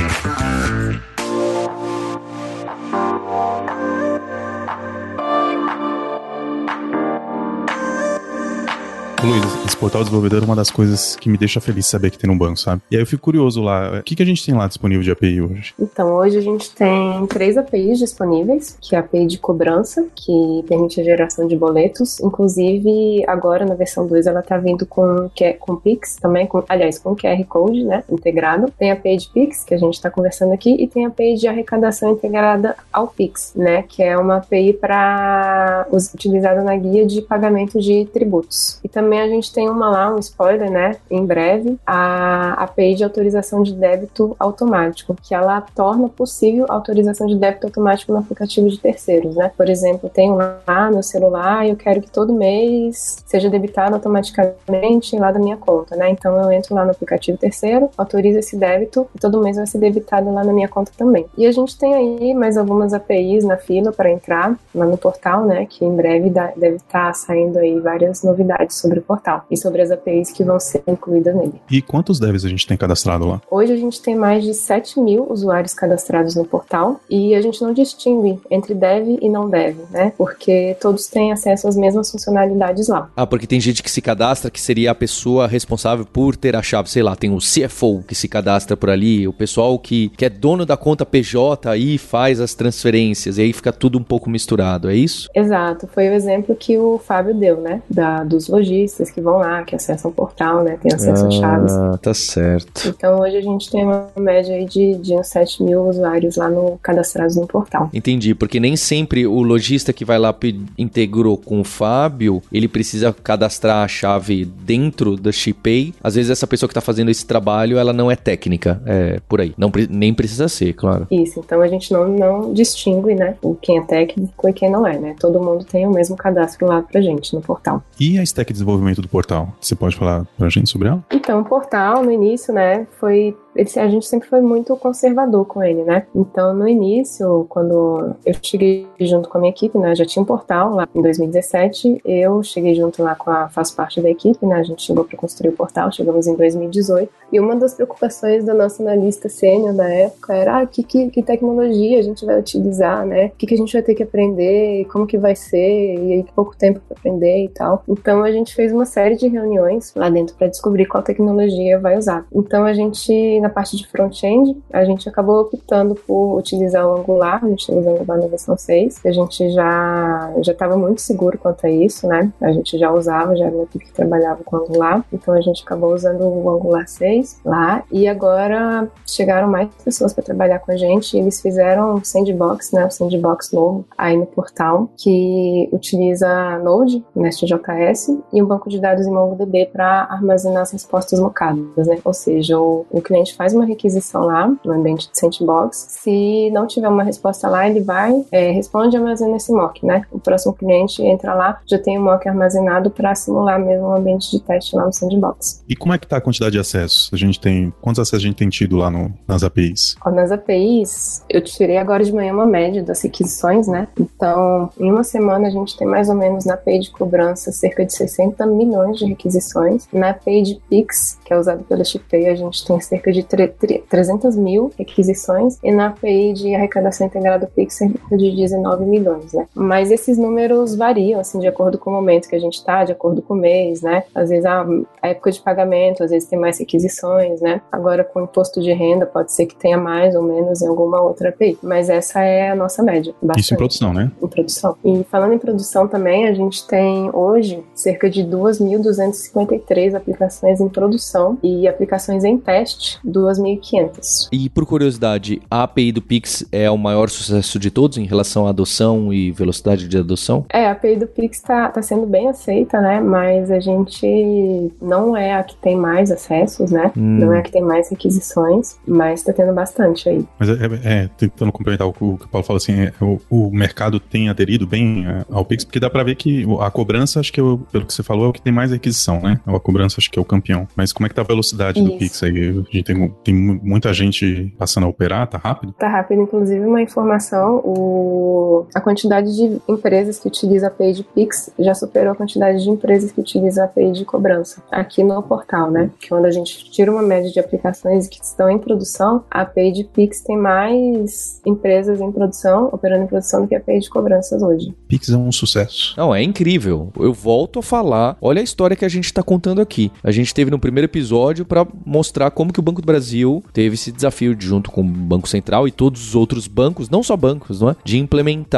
Luiz, 9.24 9.66
esse 9.66 9.76
portal 9.76 10.02
desenvolvedor 10.02 10.42
é 10.42 10.46
uma 10.46 10.56
das 10.56 10.72
coisas 10.72 11.18
que 11.18 11.28
me 11.30 11.38
deixa 11.38 11.60
feliz 11.60 11.86
saber 11.88 12.10
que 12.10 12.18
tem 12.18 12.30
no 12.30 12.38
banco, 12.38 12.58
sabe? 12.58 12.82
E 12.90 12.96
aí 12.96 13.02
eu 13.02 13.06
fico 13.06 13.22
curioso 13.22 13.62
lá, 13.62 14.00
o 14.00 14.04
que, 14.04 14.16
que 14.16 14.24
a 14.24 14.26
gente 14.26 14.46
tem 14.46 14.56
lá 14.56 14.66
disponível 14.66 15.04
de 15.04 15.12
API 15.12 15.42
hoje? 15.42 15.74
Então, 15.78 16.14
hoje 16.14 16.38
a 16.38 16.42
gente 16.42 16.72
tem 16.72 17.26
três 17.28 17.58
APIs 17.58 18.00
disponíveis, 18.00 18.78
que 18.82 18.96
é 18.96 18.98
a 18.98 19.02
API 19.02 19.26
de 19.26 19.38
cobrança, 19.38 20.08
que 20.16 20.64
permite 20.70 21.02
a 21.02 21.04
geração 21.04 21.48
de 21.48 21.56
boletos. 21.58 22.20
Inclusive, 22.22 23.26
agora 23.28 23.66
na 23.66 23.76
versão 23.76 24.08
2 24.08 24.26
ela 24.26 24.42
tá 24.42 24.58
vindo 24.58 24.86
com, 24.86 25.30
com 25.60 25.76
Pix 25.76 26.16
também, 26.16 26.48
com, 26.48 26.64
aliás, 26.70 26.98
com 26.98 27.14
QR 27.14 27.44
Code, 27.46 27.84
né, 27.84 28.06
integrado. 28.10 28.72
Tem 28.78 28.90
a 28.90 28.94
API 28.94 29.18
de 29.18 29.30
Pix, 29.30 29.66
que 29.66 29.74
a 29.74 29.78
gente 29.78 29.96
está 29.96 30.10
conversando 30.10 30.54
aqui, 30.54 30.76
e 30.80 30.88
tem 30.88 31.06
a 31.06 31.10
API 31.10 31.36
de 31.36 31.48
arrecadação 31.48 32.14
integrada 32.14 32.74
ao 32.92 33.08
Pix, 33.08 33.52
né, 33.54 33.84
que 33.84 34.02
é 34.02 34.18
uma 34.18 34.38
API 34.38 34.72
para 34.74 35.88
utilizada 35.92 36.64
na 36.64 36.76
guia 36.78 37.06
de 37.06 37.22
pagamento 37.22 37.82
de 37.82 38.06
tributos. 38.14 38.80
E 38.82 38.88
também 38.88 39.09
também 39.10 39.22
a 39.22 39.28
gente 39.28 39.52
tem 39.52 39.68
uma 39.68 39.90
lá, 39.90 40.14
um 40.14 40.20
spoiler, 40.20 40.70
né? 40.70 40.98
Em 41.10 41.26
breve, 41.26 41.80
a 41.84 42.54
API 42.64 42.94
de 42.94 43.04
autorização 43.04 43.64
de 43.64 43.74
débito 43.74 44.36
automático, 44.40 45.16
que 45.20 45.34
ela 45.34 45.62
torna 45.62 46.08
possível 46.08 46.68
a 46.70 46.74
autorização 46.74 47.26
de 47.26 47.36
débito 47.36 47.66
automático 47.66 48.12
no 48.12 48.20
aplicativo 48.20 48.70
de 48.70 48.80
terceiros, 48.80 49.36
né? 49.36 49.52
Por 49.58 49.68
exemplo, 49.68 50.12
tenho 50.14 50.36
lá 50.36 50.92
no 50.92 51.02
celular 51.02 51.66
e 51.66 51.72
eu 51.72 51.76
quero 51.76 52.02
que 52.02 52.12
todo 52.12 52.32
mês 52.32 53.24
seja 53.26 53.50
debitado 53.50 53.96
automaticamente 53.96 55.18
lá 55.18 55.32
da 55.32 55.40
minha 55.40 55.58
conta, 55.58 55.96
né? 55.96 56.12
Então 56.12 56.40
eu 56.40 56.52
entro 56.52 56.76
lá 56.76 56.86
no 56.86 56.92
aplicativo 56.92 57.36
terceiro, 57.36 57.90
autorizo 57.98 58.38
esse 58.38 58.56
débito 58.56 59.08
e 59.16 59.20
todo 59.20 59.42
mês 59.42 59.58
vai 59.58 59.66
ser 59.66 59.80
debitado 59.80 60.32
lá 60.32 60.44
na 60.44 60.54
minha 60.54 60.68
conta 60.68 60.92
também. 60.96 61.26
E 61.36 61.48
a 61.48 61.52
gente 61.52 61.76
tem 61.80 61.96
aí 61.96 62.34
mais 62.36 62.58
algumas 62.58 62.94
APIs 62.94 63.44
na 63.44 63.58
fila 63.58 63.92
para 63.92 64.12
entrar 64.12 64.56
lá 64.76 64.86
no 64.86 65.00
portal, 65.00 65.46
né? 65.46 65.66
Que 65.68 65.84
em 65.84 65.96
breve 65.96 66.30
deve 66.30 66.76
estar 66.76 67.12
saindo 67.16 67.58
aí 67.58 67.80
várias 67.80 68.22
novidades 68.22 68.76
sobre 68.76 68.99
sobre 69.00 69.02
o 69.02 69.04
portal 69.04 69.46
e 69.50 69.58
sobre 69.58 69.82
as 69.82 69.92
APIs 69.92 70.32
que 70.32 70.44
vão 70.44 70.60
ser 70.60 70.84
incluídas 70.88 71.36
nele. 71.36 71.54
E 71.70 71.82
quantos 71.82 72.20
devs 72.20 72.46
a 72.46 72.50
gente 72.50 72.68
tem 72.68 72.78
cadastrado 72.78 73.26
lá? 73.26 73.42
Hoje 73.50 73.74
a 73.74 73.78
gente 73.78 74.02
tem 74.02 74.16
mais 74.16 74.44
de 74.44 74.54
7 74.54 75.00
mil 75.00 75.26
usuários 75.30 75.74
cadastrados 75.74 76.36
no 76.36 76.46
portal 76.46 77.00
e 77.10 77.34
a 77.34 77.42
gente 77.42 77.62
não 77.62 77.74
distingue 77.74 78.40
entre 78.52 78.74
dev 78.74 79.18
e 79.22 79.30
não 79.30 79.50
dev, 79.50 79.78
né? 79.92 80.14
Porque 80.18 80.76
todos 80.80 81.08
têm 81.08 81.32
acesso 81.32 81.68
às 81.68 81.76
mesmas 81.76 82.12
funcionalidades 82.12 82.88
lá. 82.88 83.10
Ah, 83.16 83.26
porque 83.26 83.48
tem 83.48 83.60
gente 83.60 83.82
que 83.82 83.92
se 83.92 84.02
cadastra 84.02 84.52
que 84.52 84.62
seria 84.62 84.92
a 84.92 84.96
pessoa 84.96 85.48
responsável 85.48 86.06
por 86.06 86.36
ter 86.36 86.56
a 86.56 86.62
chave, 86.62 86.90
sei 86.90 87.04
lá, 87.04 87.16
tem 87.16 87.32
o 87.32 87.38
CFO 87.38 88.04
que 88.08 88.16
se 88.16 88.28
cadastra 88.28 88.76
por 88.76 88.90
ali, 88.90 89.28
o 89.28 89.34
pessoal 89.34 89.78
que, 89.80 90.10
que 90.10 90.26
é 90.26 90.30
dono 90.30 90.66
da 90.66 90.78
conta 90.78 91.06
PJ 91.06 91.70
aí 91.70 91.98
faz 91.98 92.40
as 92.40 92.54
transferências 92.54 93.38
e 93.38 93.42
aí 93.42 93.54
fica 93.54 93.72
tudo 93.72 93.98
um 93.98 94.04
pouco 94.04 94.30
misturado, 94.30 94.90
é 94.90 94.96
isso? 94.96 95.30
Exato, 95.34 95.88
foi 95.88 96.10
o 96.10 96.14
exemplo 96.14 96.56
que 96.56 96.78
o 96.78 96.98
Fábio 96.98 97.34
deu, 97.34 97.62
né? 97.62 97.82
Da, 97.90 98.24
dos 98.24 98.48
lojistas 98.48 98.89
lojistas 98.90 99.12
que 99.12 99.22
vão 99.22 99.38
lá, 99.38 99.64
que 99.64 99.76
acessam 99.76 100.12
o 100.12 100.14
portal, 100.14 100.64
né? 100.64 100.78
Tem 100.82 100.94
acesso 100.94 101.26
ah, 101.26 101.28
a 101.28 101.32
chaves. 101.32 101.74
Ah, 101.74 102.00
tá 102.02 102.14
certo. 102.14 102.88
Então 102.88 103.20
hoje 103.20 103.38
a 103.38 103.42
gente 103.42 103.70
tem 103.70 103.84
uma 103.84 104.08
média 104.18 104.56
aí 104.56 104.66
de, 104.66 104.96
de 104.96 105.14
uns 105.14 105.28
7 105.28 105.64
mil 105.64 105.88
usuários 105.88 106.36
lá 106.36 106.50
no 106.50 106.78
cadastrados 106.82 107.36
no 107.36 107.48
portal. 107.48 107.90
Entendi, 107.94 108.34
porque 108.34 108.60
nem 108.60 108.76
sempre 108.76 109.28
o 109.28 109.42
lojista 109.42 109.94
que 109.94 110.04
vai 110.04 110.18
lá 110.18 110.36
integrou 110.78 111.38
com 111.38 111.62
o 111.62 111.64
Fábio, 111.64 112.42
ele 112.52 112.68
precisa 112.68 113.14
cadastrar 113.14 113.84
a 113.84 113.88
chave 113.88 114.46
dentro 114.46 115.16
da 115.16 115.32
ShipPay. 115.32 115.94
Às 116.04 116.16
vezes 116.16 116.32
essa 116.32 116.48
pessoa 116.48 116.68
que 116.68 116.72
está 116.72 116.82
fazendo 116.82 117.10
esse 117.10 117.26
trabalho, 117.26 117.78
ela 117.78 117.94
não 117.94 118.10
é 118.10 118.16
técnica, 118.16 118.82
é 118.86 119.20
por 119.28 119.42
aí. 119.42 119.54
Não, 119.58 119.72
nem 119.90 120.14
precisa 120.14 120.48
ser, 120.48 120.74
claro. 120.74 121.08
Isso, 121.12 121.40
então 121.40 121.62
a 121.62 121.68
gente 121.68 121.92
não, 121.92 122.08
não 122.08 122.54
distingue, 122.54 123.16
né, 123.16 123.36
o 123.42 123.56
quem 123.56 123.78
é 123.78 123.82
técnico 123.82 124.48
e 124.48 124.54
quem 124.54 124.70
não 124.70 124.86
é, 124.86 124.98
né? 124.98 125.16
Todo 125.20 125.40
mundo 125.40 125.66
tem 125.66 125.86
o 125.86 125.92
mesmo 125.92 126.16
cadastro 126.16 126.68
lá 126.68 126.82
pra 126.82 127.02
gente 127.02 127.34
no 127.34 127.42
portal. 127.42 127.84
E 128.00 128.18
a 128.18 128.24
stack 128.24 128.54
de 128.54 128.60
desenvolvimento 128.80 129.02
do 129.02 129.08
portal? 129.08 129.54
Você 129.60 129.76
pode 129.76 129.96
falar 129.96 130.26
pra 130.38 130.50
gente 130.50 130.70
sobre 130.70 130.88
ela? 130.88 131.04
Então, 131.12 131.42
o 131.42 131.46
portal, 131.46 132.04
no 132.04 132.12
início, 132.12 132.54
né, 132.54 132.88
foi 133.00 133.38
ele, 133.60 133.70
a 133.76 133.90
gente 133.90 134.08
sempre 134.08 134.30
foi 134.30 134.42
muito 134.42 134.76
conservador 134.78 135.46
com 135.46 135.62
ele, 135.62 135.84
né? 135.84 136.06
Então, 136.16 136.54
no 136.54 136.68
início, 136.68 137.46
quando 137.50 138.16
eu 138.26 138.34
cheguei 138.42 138.88
junto 139.00 139.28
com 139.28 139.38
a 139.38 139.42
minha 139.42 139.52
equipe, 139.52 139.78
né? 139.78 139.96
Já 139.96 140.06
tinha 140.06 140.24
um 140.24 140.26
portal 140.26 140.74
lá 140.74 140.88
em 140.96 141.02
2017. 141.02 142.02
Eu 142.06 142.42
cheguei 142.42 142.74
junto 142.76 143.04
lá 143.04 143.16
com 143.16 143.30
a, 143.30 143.50
faço 143.50 143.76
parte 143.76 144.02
da 144.02 144.10
equipe, 144.10 144.46
né? 144.46 144.56
A 144.56 144.64
gente 144.64 144.82
chegou 144.82 145.04
para 145.04 145.18
construir 145.18 145.50
o 145.50 145.54
portal, 145.54 145.92
chegamos 145.92 146.28
em 146.28 146.36
2018. 146.36 147.12
E 147.32 147.40
uma 147.40 147.56
das 147.56 147.74
preocupações 147.74 148.44
da 148.44 148.54
nossa 148.54 148.82
analista 148.82 149.30
sênior 149.30 149.74
da 149.74 149.88
época 149.90 150.34
era 150.34 150.62
ah, 150.62 150.66
que, 150.66 150.84
que, 150.84 151.10
que, 151.10 151.22
tecnologia 151.22 152.00
a 152.00 152.02
gente 152.02 152.26
vai 152.26 152.40
utilizar, 152.40 153.06
né? 153.06 153.28
O 153.28 153.32
que, 153.38 153.46
que 153.46 153.54
a 153.54 153.58
gente 153.58 153.74
vai 153.74 153.82
ter 153.82 153.94
que 153.94 154.04
aprender, 154.04 154.86
como 154.86 155.06
que 155.06 155.18
vai 155.18 155.36
ser, 155.36 155.96
e 155.96 156.14
aí 156.14 156.26
pouco 156.36 156.56
tempo 156.56 156.80
para 156.88 156.98
aprender 156.98 157.44
e 157.44 157.50
tal. 157.50 157.84
Então, 157.88 158.24
a 158.24 158.32
gente 158.32 158.56
fez 158.56 158.72
uma 158.72 158.86
série 158.86 159.16
de 159.16 159.28
reuniões 159.28 159.94
lá 159.96 160.10
dentro 160.10 160.36
para 160.36 160.48
descobrir 160.48 160.86
qual 160.86 161.04
tecnologia 161.04 161.80
vai 161.80 161.98
usar. 161.98 162.26
Então, 162.34 162.64
a 162.64 162.74
gente, 162.74 163.40
na 163.42 163.49
na 163.50 163.54
parte 163.54 163.76
de 163.76 163.88
front-end, 163.88 164.56
a 164.72 164.86
gente 164.86 165.10
acabou 165.10 165.42
optando 165.42 165.96
por 165.96 166.38
utilizar 166.38 166.88
o 166.88 166.98
Angular, 166.98 167.44
a 167.44 167.50
gente 167.50 167.62
está 167.62 167.74
usando 167.74 167.96
Angular 167.96 168.20
na 168.20 168.28
versão 168.28 168.56
6, 168.56 169.06
a 169.06 169.12
gente 169.12 169.50
já 169.50 170.32
estava 170.38 170.78
muito 170.78 171.02
seguro 171.02 171.38
quanto 171.38 171.66
a 171.66 171.70
isso, 171.70 172.08
né? 172.08 172.32
A 172.40 172.52
gente 172.52 172.78
já 172.78 172.92
usava, 172.92 173.36
já 173.36 173.46
era 173.46 173.56
uma 173.56 173.64
equipe 173.64 173.86
que 173.86 173.94
trabalhava 173.94 174.44
com 174.44 174.58
Angular, 174.58 175.04
então 175.12 175.34
a 175.34 175.42
gente 175.42 175.64
acabou 175.64 175.94
usando 175.94 176.24
o 176.24 176.50
Angular 176.50 176.88
6 176.88 177.42
lá 177.44 177.84
e 177.92 178.08
agora 178.08 178.88
chegaram 179.06 179.50
mais 179.50 179.70
pessoas 179.84 180.14
para 180.14 180.24
trabalhar 180.24 180.60
com 180.60 180.72
a 180.72 180.78
gente 180.78 181.18
e 181.18 181.20
eles 181.20 181.42
fizeram 181.42 181.96
um 181.96 182.04
sandbox, 182.04 182.72
né? 182.72 182.86
Um 182.86 182.92
sandbox 182.92 183.52
novo 183.52 183.86
aí 183.98 184.16
no 184.16 184.26
portal 184.26 184.90
que 184.98 185.68
utiliza 185.72 186.60
Node, 186.60 187.04
Nest.js 187.16 188.10
e 188.32 188.42
um 188.42 188.46
banco 188.46 188.70
de 188.70 188.80
dados 188.80 189.08
em 189.08 189.12
MongoDB 189.12 189.70
para 189.72 190.04
armazenar 190.04 190.62
as 190.62 190.72
respostas 190.72 191.20
mocadas, 191.20 191.88
né? 191.88 191.98
Ou 192.04 192.14
seja, 192.14 192.60
o, 192.60 192.86
o 192.92 193.02
cliente 193.02 193.29
faz 193.36 193.54
uma 193.54 193.66
requisição 193.66 194.22
lá 194.24 194.54
no 194.64 194.72
ambiente 194.72 195.10
de 195.10 195.18
sandbox, 195.18 195.88
se 195.90 196.50
não 196.52 196.68
tiver 196.68 196.88
uma 196.88 197.04
resposta 197.04 197.48
lá, 197.48 197.68
ele 197.68 197.82
vai, 197.82 198.26
é, 198.32 198.52
responde 198.52 198.96
e 198.96 199.00
armazena 199.00 199.38
esse 199.38 199.52
mock, 199.52 199.86
né? 199.86 200.06
O 200.12 200.20
próximo 200.20 200.54
cliente 200.54 201.02
entra 201.02 201.34
lá, 201.34 201.60
já 201.66 201.78
tem 201.78 201.98
o 201.98 202.02
mock 202.02 202.28
armazenado 202.28 202.90
para 202.90 203.14
simular 203.16 203.60
mesmo 203.60 203.88
um 203.88 203.96
ambiente 203.96 204.32
de 204.32 204.40
teste 204.40 204.76
lá 204.76 204.86
no 204.86 204.94
sandbox. 204.94 205.64
E 205.68 205.76
como 205.76 205.94
é 205.94 205.98
que 205.98 206.08
tá 206.08 206.18
a 206.18 206.22
quantidade 206.22 206.54
de 206.54 206.60
acessos? 206.60 207.10
A 207.14 207.18
gente 207.18 207.40
tem, 207.40 207.74
quantos 207.82 208.00
acessos 208.00 208.24
a 208.24 208.28
gente 208.28 208.36
tem 208.36 208.50
tido 208.50 208.78
lá 208.78 208.90
no, 208.90 209.14
nas 209.28 209.44
APIs? 209.44 209.96
Nas 210.06 210.32
APIs, 210.32 211.24
eu 211.30 211.42
tirei 211.42 211.78
agora 211.78 212.04
de 212.04 212.14
manhã 212.14 212.34
uma 212.34 212.46
média 212.46 212.84
das 212.84 213.02
requisições, 213.02 213.68
né? 213.68 213.88
Então, 214.00 214.70
em 214.80 214.92
uma 214.92 215.04
semana 215.04 215.48
a 215.48 215.52
gente 215.52 215.78
tem 215.78 215.88
mais 215.88 216.10
ou 216.10 216.16
menos 216.16 216.46
na 216.46 216.56
API 216.56 216.80
de 216.80 216.92
cobrança 216.92 217.52
cerca 217.52 217.86
de 217.86 217.94
60 217.94 218.46
milhões 218.46 218.98
de 218.98 219.06
requisições. 219.06 219.88
Na 219.92 220.10
API 220.10 220.42
de 220.42 220.62
Pix, 220.70 221.20
que 221.24 221.34
é 221.34 221.38
usado 221.38 221.64
pela 221.64 221.84
Chipay, 221.84 222.28
a 222.28 222.36
gente 222.36 222.66
tem 222.66 222.80
cerca 222.80 223.12
de 223.12 223.19
300 223.24 224.36
mil 224.36 224.72
requisições. 224.78 225.58
E 225.64 225.72
na 225.72 225.88
API 225.88 226.34
de 226.34 226.56
arrecadação 226.56 227.08
integrada 227.08 227.50
Pix, 227.56 227.76
cerca 227.76 228.18
de 228.18 228.36
19 228.36 228.86
milhões, 228.86 229.34
né? 229.34 229.48
Mas 229.54 229.92
esses 229.92 230.18
números 230.18 230.76
variam, 230.76 231.20
assim, 231.20 231.40
de 231.40 231.48
acordo 231.48 231.78
com 231.78 231.90
o 231.90 231.94
momento 231.94 232.28
que 232.28 232.36
a 232.36 232.40
gente 232.40 232.56
está, 232.56 232.84
de 232.84 232.92
acordo 232.92 233.22
com 233.22 233.34
o 233.34 233.38
mês, 233.38 233.82
né? 233.82 234.04
Às 234.14 234.30
vezes 234.30 234.46
a, 234.46 234.66
a 235.02 235.08
época 235.08 235.32
de 235.32 235.42
pagamento, 235.42 236.04
às 236.04 236.12
vezes 236.12 236.28
tem 236.28 236.40
mais 236.40 236.60
requisições, 236.60 237.42
né? 237.42 237.62
Agora 237.72 238.04
com 238.04 238.22
imposto 238.22 238.62
de 238.62 238.72
renda 238.74 239.06
pode 239.06 239.32
ser 239.32 239.46
que 239.46 239.56
tenha 239.56 239.78
mais 239.78 240.16
ou 240.16 240.24
menos 240.24 240.62
em 240.62 240.68
alguma 240.68 241.02
outra 241.02 241.30
API, 241.30 241.58
mas 241.62 241.90
essa 241.90 242.22
é 242.22 242.50
a 242.50 242.56
nossa 242.56 242.84
média. 242.84 243.14
Bastante. 243.22 243.44
Isso 243.44 243.54
em 243.54 243.58
produção, 243.58 243.94
né? 243.94 244.12
Em 244.22 244.28
produção. 244.28 244.76
E 244.84 245.04
falando 245.06 245.34
em 245.34 245.40
produção 245.40 245.88
também, 245.88 246.28
a 246.28 246.34
gente 246.34 246.66
tem 246.68 247.10
hoje 247.14 247.64
cerca 247.74 248.10
de 248.10 248.24
2.253 248.24 249.96
aplicações 249.96 250.60
em 250.60 250.70
produção 250.70 251.38
e 251.44 251.68
aplicações 251.68 252.24
em 252.24 252.38
teste, 252.38 253.00
2.500. 253.10 254.30
E 254.32 254.50
por 254.50 254.66
curiosidade, 254.66 255.42
a 255.50 255.64
API 255.64 255.92
do 255.92 256.02
Pix 256.02 256.46
é 256.52 256.70
o 256.70 256.78
maior 256.78 257.10
sucesso 257.10 257.60
de 257.60 257.72
todos 257.72 257.98
em 257.98 258.06
relação 258.06 258.48
à 258.48 258.50
adoção 258.50 259.14
e 259.14 259.32
velocidade 259.32 259.88
de 259.88 259.98
adoção? 259.98 260.46
É, 260.50 260.68
a 260.68 260.72
API 260.72 260.98
do 260.98 261.08
Pix 261.08 261.38
está 261.38 261.70
tá 261.70 261.82
sendo 261.82 262.06
bem 262.06 262.30
aceita, 262.30 262.80
né? 262.82 263.00
Mas 263.00 263.52
a 263.52 263.60
gente 263.60 264.72
não 264.82 265.16
é 265.16 265.34
a 265.34 265.44
que 265.44 265.56
tem 265.56 265.76
mais 265.76 266.12
acessos, 266.12 266.72
né? 266.72 266.92
Hum. 266.96 267.20
Não 267.20 267.34
é 267.34 267.40
a 267.40 267.42
que 267.42 267.52
tem 267.52 267.62
mais 267.62 267.90
requisições, 267.90 268.78
mas 268.88 269.20
está 269.20 269.34
tendo 269.34 269.54
bastante 269.54 270.10
aí. 270.10 270.26
Mas 270.38 270.50
é, 270.50 270.54
é, 270.54 270.80
é, 270.84 271.10
tentando 271.18 271.52
complementar 271.52 271.88
o 271.88 271.94
que 271.94 272.04
o 272.04 272.30
Paulo 272.30 272.46
falou 272.46 272.58
assim, 272.58 272.74
é, 272.74 272.94
o, 273.02 273.20
o, 273.30 273.52
mercado 273.52 274.00
tem 274.00 274.30
aderido 274.30 274.66
bem 274.66 275.06
é, 275.08 275.26
ao 275.30 275.44
Pix, 275.44 275.64
porque 275.64 275.80
dá 275.80 275.90
para 275.90 276.04
ver 276.04 276.16
que 276.16 276.46
a 276.60 276.72
cobrança, 276.72 277.20
acho 277.20 277.32
que 277.32 277.42
eu, 277.42 277.62
pelo 277.72 277.86
que 277.86 277.94
você 277.94 278.04
falou, 278.04 278.26
é 278.26 278.30
o 278.30 278.34
que 278.34 278.42
tem 278.42 278.54
mais 278.54 278.72
requisição, 278.72 279.22
né? 279.22 279.40
A 279.46 279.60
cobrança 279.60 279.96
acho 279.98 280.10
que 280.10 280.20
é 280.20 280.22
o 280.22 280.26
campeão. 280.26 280.68
Mas 280.76 280.92
como 280.92 281.06
é 281.06 281.10
que 281.10 281.16
tá 281.16 281.22
a 281.22 281.26
velocidade 281.26 281.80
Isso. 281.80 281.90
do 281.90 281.98
Pix 281.98 282.24
aí? 282.24 282.50
A 282.50 282.76
gente 282.76 282.84
tem, 282.84 282.99
tem 283.24 283.34
muita 283.34 283.94
gente 283.94 284.54
passando 284.58 284.86
a 284.86 284.90
operar, 284.90 285.28
tá 285.28 285.38
rápido? 285.38 285.72
Tá 285.74 285.88
rápido, 285.88 286.22
inclusive 286.22 286.66
uma 286.66 286.82
informação, 286.82 287.62
o, 287.64 288.39
a 288.74 288.82
quantidade 288.82 289.36
de 289.36 289.62
empresas 289.68 290.20
que 290.20 290.28
utilizam 290.28 290.70
a 290.70 290.72
API 290.72 290.94
de 290.94 291.04
Pix 291.04 291.50
já 291.60 291.74
superou 291.74 292.14
a 292.14 292.16
quantidade 292.16 292.64
de 292.64 292.70
empresas 292.70 293.12
que 293.12 293.22
utilizam 293.22 293.64
a 293.64 293.68
API 293.68 293.92
de 293.92 294.06
cobrança 294.06 294.64
aqui 294.72 295.04
no 295.04 295.22
portal, 295.22 295.72
né? 295.72 295.90
Que 296.00 296.10
quando 296.10 296.26
a 296.26 296.32
gente 296.32 296.70
tira 296.72 296.92
uma 296.92 297.02
média 297.02 297.30
de 297.30 297.40
aplicações 297.40 298.08
que 298.08 298.24
estão 298.24 298.50
em 298.50 298.58
produção, 298.58 299.24
a 299.30 299.42
API 299.42 299.72
de 299.72 299.84
Pix 299.84 300.22
tem 300.22 300.38
mais 300.38 301.42
empresas 301.46 302.02
em 302.02 302.12
produção, 302.12 302.70
operando 302.72 303.04
em 303.04 303.08
produção 303.08 303.42
do 303.42 303.48
que 303.48 303.56
a 303.56 303.58
API 303.58 303.80
de 303.80 303.90
cobranças 303.90 304.42
hoje. 304.42 304.74
Pix 304.88 305.10
é 305.10 305.18
um 305.18 305.32
sucesso. 305.32 305.94
Não, 305.98 306.14
é 306.14 306.22
incrível. 306.22 306.92
Eu 307.00 307.14
volto 307.14 307.60
a 307.60 307.64
falar, 307.64 308.18
olha 308.22 308.42
a 308.42 308.44
história 308.44 308.76
que 308.76 308.86
a 308.86 308.90
gente 308.90 309.06
está 309.06 309.24
contando 309.24 309.62
aqui. 309.62 309.92
A 310.04 310.12
gente 310.12 310.34
teve 310.34 310.52
no 310.52 310.60
primeiro 310.60 310.86
episódio 310.86 311.46
para 311.46 311.66
mostrar 311.86 312.32
como 312.32 312.54
que 312.54 312.60
o 312.60 312.64
Banco 312.64 312.82
do 312.82 312.86
Brasil 312.86 313.44
teve 313.54 313.76
esse 313.76 313.92
desafio 313.92 314.36
de, 314.36 314.46
junto 314.46 314.72
com 314.72 314.82
o 314.82 314.84
Banco 314.84 315.28
Central 315.28 315.68
e 315.68 315.72
todos 315.72 316.08
os 316.08 316.16
outros 316.16 316.48
bancos, 316.48 316.90
não 316.90 317.04
só 317.04 317.16
bancos, 317.16 317.62
não 317.62 317.70
é? 317.70 317.76
De 317.84 317.98
implementar, 317.98 318.49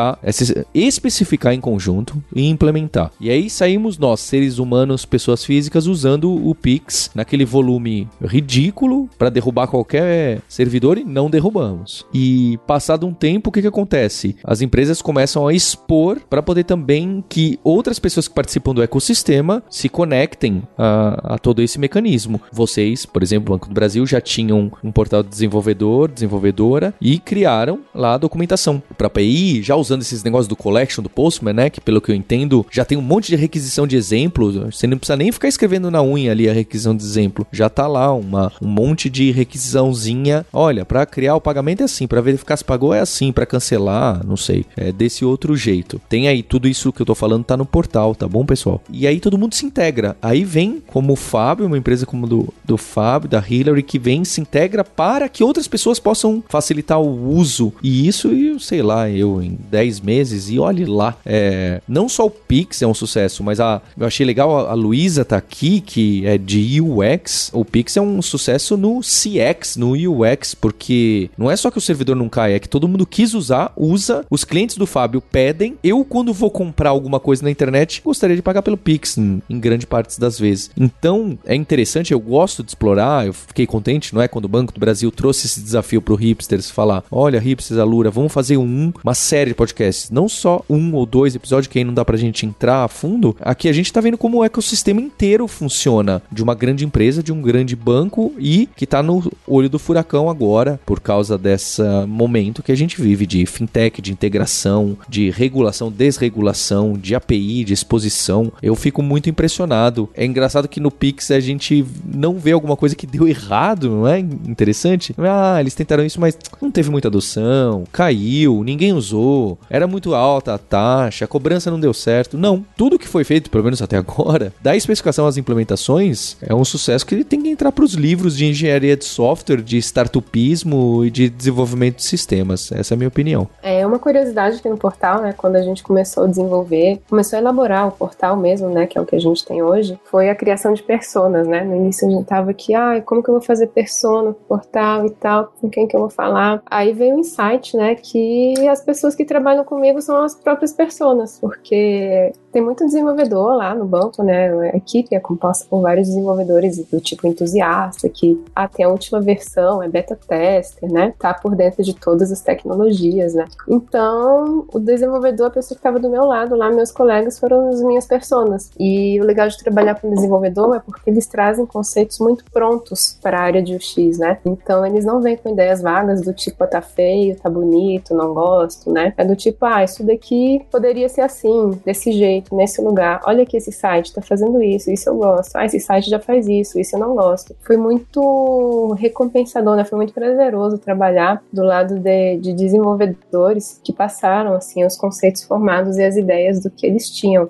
especificar 0.73 1.54
em 1.54 1.60
conjunto 1.60 2.21
e 2.36 2.47
implementar. 2.47 3.12
E 3.19 3.30
aí 3.30 3.49
saímos 3.49 3.97
nós, 3.97 4.19
seres 4.19 4.58
humanos, 4.58 5.06
pessoas 5.06 5.43
físicas, 5.43 5.88
usando 5.88 6.32
o 6.34 6.54
Pix 6.56 7.10
naquele 7.13 7.45
volume 7.45 8.08
ridículo 8.23 9.10
para 9.17 9.30
derrubar 9.30 9.67
qualquer 9.67 10.41
servidor 10.47 10.97
e 10.97 11.04
não 11.04 11.30
derrubamos. 11.30 12.06
E 12.13 12.60
passado 12.67 13.06
um 13.08 13.13
tempo, 13.13 13.49
o 13.49 13.51
que, 13.51 13.62
que 13.62 13.67
acontece? 13.67 14.36
As 14.43 14.62
empresas 14.62 15.01
começam 15.01 15.47
a 15.47 15.54
expor 15.54 16.19
para 16.30 16.41
poder 16.41 16.63
também 16.63 17.23
que 17.27 17.60
outras 17.63 17.99
pessoas 17.99 18.27
que 18.27 18.34
participam 18.34 18.73
do 18.73 18.84
ecossistema 18.84 19.63
se 19.69 19.89
conectem 19.89 20.63
a, 20.77 21.36
a 21.36 21.38
todo 21.38 21.62
esse 21.62 21.80
mecanismo. 21.80 22.41
Vocês, 22.51 23.06
por 23.06 23.23
exemplo, 23.23 23.54
o 23.54 23.58
Banco 23.58 23.67
do 23.67 23.73
Brasil 23.73 24.06
já 24.06 24.21
tinham 24.21 24.71
um 24.84 24.91
portal 24.91 25.23
de 25.23 25.30
desenvolvedor, 25.30 26.10
desenvolvedora 26.10 26.93
e 27.01 27.19
criaram 27.19 27.80
lá 27.93 28.13
a 28.13 28.17
documentação 28.17 28.82
para 28.97 29.08
API, 29.08 29.62
já 29.62 29.75
usando 29.82 30.02
esses 30.02 30.24
negócios 30.24 30.48
do 30.48 30.56
collection 30.56 31.04
do 31.04 31.10
Postman, 31.10 31.54
né, 31.54 31.70
que 31.70 31.82
pelo 31.82 32.02
que 32.02 32.12
eu 32.12 32.15
entendo 32.15 32.65
já 32.72 32.86
tem 32.86 32.98
um 32.98 33.02
monte 33.02 33.28
de 33.28 33.36
requisição 33.36 33.86
de 33.86 33.96
exemplos. 33.96 34.56
Você 34.56 34.88
não 34.88 34.98
precisa 34.98 35.17
nem 35.17 35.32
ficar 35.32 35.48
escrevendo 35.48 35.91
na 35.91 36.02
unha 36.02 36.32
ali 36.32 36.50
a 36.50 36.54
requisição 36.54 36.96
de 36.96 37.04
exemplo. 37.04 37.46
Já 37.52 37.70
tá 37.70 37.88
lá 37.88 38.13
uma, 38.13 38.52
um 38.62 38.67
monte 38.67 39.10
de 39.10 39.32
requisiçãozinha. 39.32 40.46
Olha, 40.54 40.86
para 40.86 41.06
criar 41.06 41.36
o 41.36 41.41
pagamento 41.41 41.82
é 41.82 41.86
assim, 41.86 42.08
para 42.08 42.22
verificar 42.22 42.58
se 42.58 42.65
pagou 42.65 42.94
é 42.94 43.00
assim, 43.00 43.32
para 43.32 43.46
cancelar, 43.46 44.26
não 44.26 44.38
sei, 44.38 44.65
é 44.76 44.91
desse 44.91 45.26
outro 45.26 45.56
jeito. 45.56 46.02
Tem 46.08 46.28
aí 46.28 46.44
tudo 46.44 46.67
isso 46.67 46.94
que 46.94 47.02
eu 47.02 47.06
tô 47.06 47.15
falando 47.15 47.44
tá 47.44 47.58
no 47.58 47.65
portal, 47.65 48.15
tá 48.15 48.28
bom, 48.28 48.46
pessoal? 48.46 48.82
E 48.91 49.08
aí 49.08 49.20
todo 49.20 49.38
mundo 49.38 49.56
se 49.56 49.65
integra. 49.65 50.15
Aí 50.22 50.44
vem 50.44 50.82
como 50.88 51.13
o 51.13 51.15
Fábio, 51.15 51.65
uma 51.65 51.78
empresa 51.78 52.06
como 52.06 52.28
do, 52.28 52.54
do 52.63 52.78
Fábio, 52.78 53.30
da 53.30 53.44
Hillary, 53.48 53.84
que 53.84 54.00
vem 54.00 54.24
se 54.24 54.41
integra 54.41 54.84
para 54.84 55.28
que 55.30 55.44
outras 55.44 55.67
pessoas 55.67 56.00
possam 56.00 56.44
facilitar 56.48 57.00
o 57.00 57.30
uso. 57.34 57.74
E 57.82 58.08
isso, 58.08 58.30
eu 58.30 58.60
sei 58.60 58.82
lá, 58.82 59.10
eu 59.10 59.41
em 59.41 59.58
10 59.72 60.02
meses, 60.02 60.50
e 60.50 60.60
olhe 60.60 60.86
lá, 60.86 61.18
é, 61.26 61.82
não 61.88 62.10
só 62.10 62.26
o 62.26 62.30
Pix 62.30 62.82
é 62.82 62.88
um 62.88 62.94
sucesso, 62.94 63.44
mas 63.44 63.60
a, 63.60 63.82
eu 63.98 64.06
achei 64.06 64.26
legal 64.26 64.68
a, 64.68 64.72
a 64.72 64.74
Luísa 64.74 65.24
tá 65.24 65.38
aqui, 65.38 65.80
que 65.82 66.26
é 66.26 66.38
de 66.38 66.82
UX. 66.82 67.50
O 67.54 67.64
Pix 67.64 67.96
é 67.96 68.02
um 68.02 68.22
sucesso 68.22 68.76
no 68.76 69.00
CX, 69.00 69.78
no 69.78 69.94
UX, 69.94 70.54
porque 70.54 71.30
não 71.38 71.50
é 71.50 71.56
só 71.56 71.72
que 71.72 71.78
o 71.78 71.82
servidor 71.82 72.16
não 72.16 72.28
cai, 72.28 72.54
é 72.54 72.60
que 72.60 72.70
todo 72.70 72.88
mundo 72.88 73.06
quis 73.06 73.34
usar, 73.34 73.72
usa, 73.78 74.26
os 74.30 74.44
clientes 74.44 74.76
do 74.76 74.86
Fábio 74.86 75.22
pedem. 75.22 75.78
Eu, 75.84 76.04
quando 76.04 76.34
vou 76.34 76.52
comprar 76.52 76.90
alguma 76.90 77.20
coisa 77.20 77.44
na 77.44 77.52
internet, 77.52 78.02
gostaria 78.04 78.36
de 78.36 78.42
pagar 78.42 78.62
pelo 78.62 78.78
Pix, 78.78 79.18
em, 79.18 79.42
em 79.50 79.60
grande 79.60 79.88
parte 79.88 80.20
das 80.20 80.38
vezes. 80.38 80.70
Então, 80.78 81.38
é 81.46 81.56
interessante, 81.56 82.12
eu 82.12 82.20
gosto 82.20 82.64
de 82.64 82.72
explorar, 82.72 83.26
eu 83.26 83.34
fiquei 83.34 83.66
contente, 83.66 84.14
não 84.14 84.22
é? 84.22 84.28
Quando 84.28 84.46
o 84.46 84.50
Banco 84.50 84.74
do 84.74 84.80
Brasil 84.80 85.12
trouxe 85.12 85.48
esse 85.48 85.62
desafio 85.62 86.02
pro 86.02 86.16
hipsters 86.16 86.70
falar: 86.70 87.04
olha, 87.12 87.40
hipsters, 87.40 87.80
Alura, 87.80 88.10
vamos 88.10 88.34
fazer 88.34 88.58
um, 88.58 88.92
uma 89.04 89.14
série 89.14 89.54
podcasts, 89.62 90.10
não 90.10 90.28
só 90.28 90.65
um 90.67 90.91
ou 90.95 91.06
dois 91.06 91.36
episódios 91.36 91.67
que 91.67 91.78
aí 91.78 91.86
não 91.86 91.93
dá 91.93 92.04
pra 92.04 92.17
gente 92.17 92.47
entrar 92.47 92.84
a 92.84 92.88
fundo. 92.88 93.38
Aqui 93.39 93.69
a 93.69 93.74
gente 93.74 93.93
tá 93.93 94.02
vendo 94.02 94.17
como 94.17 94.39
o 94.39 94.43
ecossistema 94.43 95.00
inteiro 95.00 95.47
funciona 95.47 96.19
de 96.32 96.41
uma 96.41 96.56
grande 96.56 96.84
empresa, 96.84 97.21
de 97.21 97.32
um 97.32 97.39
grande 97.39 97.76
banco 97.76 98.34
e 98.39 98.67
que 98.76 98.88
tá 98.88 99.04
no 99.04 99.32
olho 99.45 99.69
do 99.69 99.78
furacão 99.78 100.32
agora 100.32 100.80
por 100.84 101.00
causa 101.00 101.38
desse 101.38 101.84
momento 102.08 102.63
que 102.63 102.71
a 102.71 102.76
gente 102.76 103.00
vive 103.00 103.28
de 103.28 103.45
fintech, 103.45 104.02
de 104.02 104.12
integração, 104.12 104.97
de 105.08 105.30
regulação, 105.30 105.91
desregulação, 105.91 106.93
de 106.93 107.13
API, 107.13 107.63
de 107.63 107.74
exposição. 107.74 108.52
Eu 108.63 108.76
fico 108.76 109.04
muito 109.04 109.30
impressionado. 109.30 110.10
É 110.15 110.26
engraçado 110.26 110.67
que 110.67 110.80
no 110.80 110.89
Pix 110.89 111.30
a 111.30 111.39
gente 111.39 111.86
não 112.04 112.39
vê 112.39 112.52
alguma 112.52 112.76
coisa 112.76 112.95
que 112.95 113.06
deu 113.06 113.28
errado, 113.28 113.91
não 113.91 114.08
é 114.08 114.17
interessante? 114.17 115.13
Ah, 115.19 115.58
eles 115.60 115.76
tentaram 115.76 116.04
isso, 116.04 116.19
mas 116.19 116.36
não 116.60 116.71
teve 116.71 116.89
muita 116.89 117.10
adoção, 117.10 117.84
caiu, 117.91 118.63
ninguém 118.63 118.93
usou, 118.93 119.51
era 119.70 119.88
muito 119.88 120.14
alta 120.14 120.54
a 120.54 120.58
taxa, 120.58 121.26
a 121.26 121.28
cobrança 121.28 121.72
não 121.72 121.80
deu 121.80 121.94
certo. 121.94 122.38
Não, 122.38 122.66
tudo 122.76 123.00
que 123.00 123.08
foi 123.08 123.24
feito, 123.24 123.50
pelo 123.50 123.64
menos 123.64 123.82
até 123.82 123.98
agora, 123.98 124.54
da 124.62 124.76
especificação 124.76 125.28
às 125.28 125.38
implementações, 125.38 126.38
é 126.42 126.54
um 126.54 126.66
sucesso 126.66 127.06
que 127.06 127.24
tem 127.24 127.42
que 127.42 127.50
entrar 127.50 127.72
para 127.72 127.86
os 127.86 127.94
livros 127.94 128.38
de 128.38 128.46
engenharia 128.46 128.96
de 128.96 129.06
software, 129.06 129.62
de 129.62 129.78
startupismo 129.78 131.06
e 131.06 131.10
de 131.10 131.30
desenvolvimento 131.30 131.98
de 131.98 132.04
sistemas. 132.04 132.72
Essa 132.72 132.94
é 132.94 132.96
a 132.96 132.98
minha 132.98 133.08
opinião. 133.08 133.48
É 133.62 133.86
uma 133.86 134.00
curiosidade 134.00 134.58
aqui 134.58 134.70
no 134.70 134.78
portal, 134.78 135.22
né? 135.22 135.34
Quando 135.36 135.56
a 135.56 135.62
gente 135.62 135.84
começou 135.84 136.26
a 136.26 136.28
desenvolver, 136.28 137.02
começou 137.10 137.38
a 137.38 137.42
elaborar 137.42 137.88
o 137.88 137.92
portal 137.92 138.36
mesmo, 138.38 138.70
né? 138.70 138.88
Que 138.88 138.98
é 138.98 139.02
o 139.02 139.06
que 139.06 139.16
a 139.16 139.20
gente 139.20 139.46
tem 139.46 139.62
hoje, 139.62 140.00
foi 140.06 140.30
a 140.30 140.36
criação 140.36 140.74
de 140.74 140.84
personas, 140.84 141.48
né? 141.48 141.64
No 141.64 141.76
início 141.76 142.08
a 142.08 142.12
gente 142.12 142.26
tava 142.26 142.52
aqui, 142.52 142.74
ah, 142.74 143.02
como 143.06 143.24
que 143.24 143.30
eu 143.30 143.34
vou 143.34 143.42
fazer 143.42 143.68
persona 143.68 144.34
pro 144.34 144.58
portal 144.58 145.06
e 145.06 145.10
tal, 145.12 145.54
com 145.60 145.70
quem 145.70 145.88
que 145.88 145.96
eu 145.96 146.00
vou 146.00 146.10
falar. 146.10 146.62
Aí 146.66 146.94
veio 146.94 147.14
o 147.14 147.18
um 147.18 147.20
insight, 147.20 147.76
né, 147.76 147.96
que 147.96 148.54
as 148.68 148.82
pessoas 148.82 149.16
que 149.16 149.26
trabalham 149.26 149.40
comigo 149.65 150.01
são 150.01 150.23
as 150.23 150.36
próprias 150.36 150.73
personas, 150.73 151.39
porque 151.39 152.32
tem 152.52 152.62
muito 152.62 152.86
desenvolvedor 152.86 153.56
lá 153.56 153.74
no 153.74 153.86
banco, 153.86 154.24
né? 154.24 154.52
A 154.72 154.78
equipe 154.78 155.16
é 155.16 155.20
composta 155.20 155.66
por 155.70 155.82
vários 155.82 156.08
desenvolvedores 156.08 156.78
do 156.86 157.00
tipo 157.00 157.26
entusiasta, 157.28 158.10
que 158.10 158.44
até 158.56 158.84
a 158.84 158.90
última 158.90 159.22
versão 159.22 159.82
é 159.82 159.88
beta 159.88 160.16
tester, 160.16 160.92
né? 160.92 161.14
Tá 161.18 161.34
por 161.34 161.56
dentro 161.56 161.84
de 161.84 161.94
todas 161.94 162.32
as 162.32 162.42
tecnologias, 162.42 163.34
né? 163.34 163.46
Então, 163.68 164.66
o 164.74 164.80
desenvolvedor, 164.80 165.48
a 165.48 165.52
pessoa 165.52 165.76
que 165.76 165.80
estava 165.80 166.00
do 166.00 166.10
meu 166.10 166.25
lado 166.25 166.56
lá, 166.56 166.69
meus 166.69 166.92
colegas 166.92 167.40
foram 167.40 167.69
as 167.69 167.82
minhas 167.82 168.06
personas. 168.06 168.69
E 168.80 169.19
o 169.21 169.23
legal 169.23 169.48
de 169.48 169.58
trabalhar 169.58 170.00
com 170.00 170.13
desenvolvedor 170.13 170.75
é 170.75 170.80
porque 170.80 171.10
eles 171.10 171.28
trazem 171.28 171.65
conceitos 171.65 172.19
muito 172.19 172.44
prontos 172.52 173.17
para 173.21 173.40
a 173.40 173.42
área 173.42 173.62
de 173.62 173.75
UX, 173.75 174.17
né? 174.17 174.40
Então, 174.46 174.86
eles 174.86 175.06
não 175.06 175.21
vêm 175.21 175.38
com 175.38 175.54
ideias 175.54 175.82
vagas 175.82 176.21
do 176.21 176.34
tipo, 176.34 176.63
ah, 176.63 176.67
tá 176.67 176.82
feio, 176.82 177.36
tá 177.38 177.50
bonito, 177.50 178.13
não 178.13 178.34
gosto, 178.34 178.92
né? 178.92 179.13
É 179.17 179.23
do 179.23 179.36
tipo, 179.36 179.65
ah, 179.65 179.84
isso 179.84 180.04
daqui 180.04 180.65
poderia 180.69 181.08
ser 181.08 181.21
assim, 181.21 181.80
desse 181.86 182.12
jeito 182.12 182.40
feito 182.42 182.56
nesse 182.56 182.81
lugar. 182.81 183.21
Olha 183.25 183.46
que 183.46 183.56
esse 183.56 183.71
site 183.71 184.08
está 184.08 184.21
fazendo 184.21 184.62
isso, 184.62 184.92
isso 184.92 185.10
eu 185.10 185.15
gosto. 185.15 185.56
Ah, 185.56 185.65
esse 185.65 185.79
site 185.79 186.10
já 186.10 186.19
faz 186.19 186.48
isso, 186.48 186.79
isso 186.79 186.96
eu 186.96 187.00
não 187.00 187.15
gosto. 187.15 187.56
Foi 187.62 187.77
muito 187.77 188.96
recompensador, 189.00 189.75
né? 189.75 189.85
Foi 189.85 189.98
muito 189.98 190.13
prazeroso 190.13 190.77
trabalhar 190.77 191.42
do 191.54 191.63
lado 191.63 192.00
de, 192.00 192.37
de 192.37 192.54
desenvolvedores 192.54 193.79
que 193.83 193.94
passaram 193.94 194.54
assim 194.54 194.83
os 194.83 194.98
conceitos 194.98 195.44
formados 195.44 195.98
e 195.98 196.04
as 196.04 196.17
ideias 196.17 196.60
do 196.62 196.69
que 196.69 196.85
eles 196.85 197.10
tinham. 197.10 197.50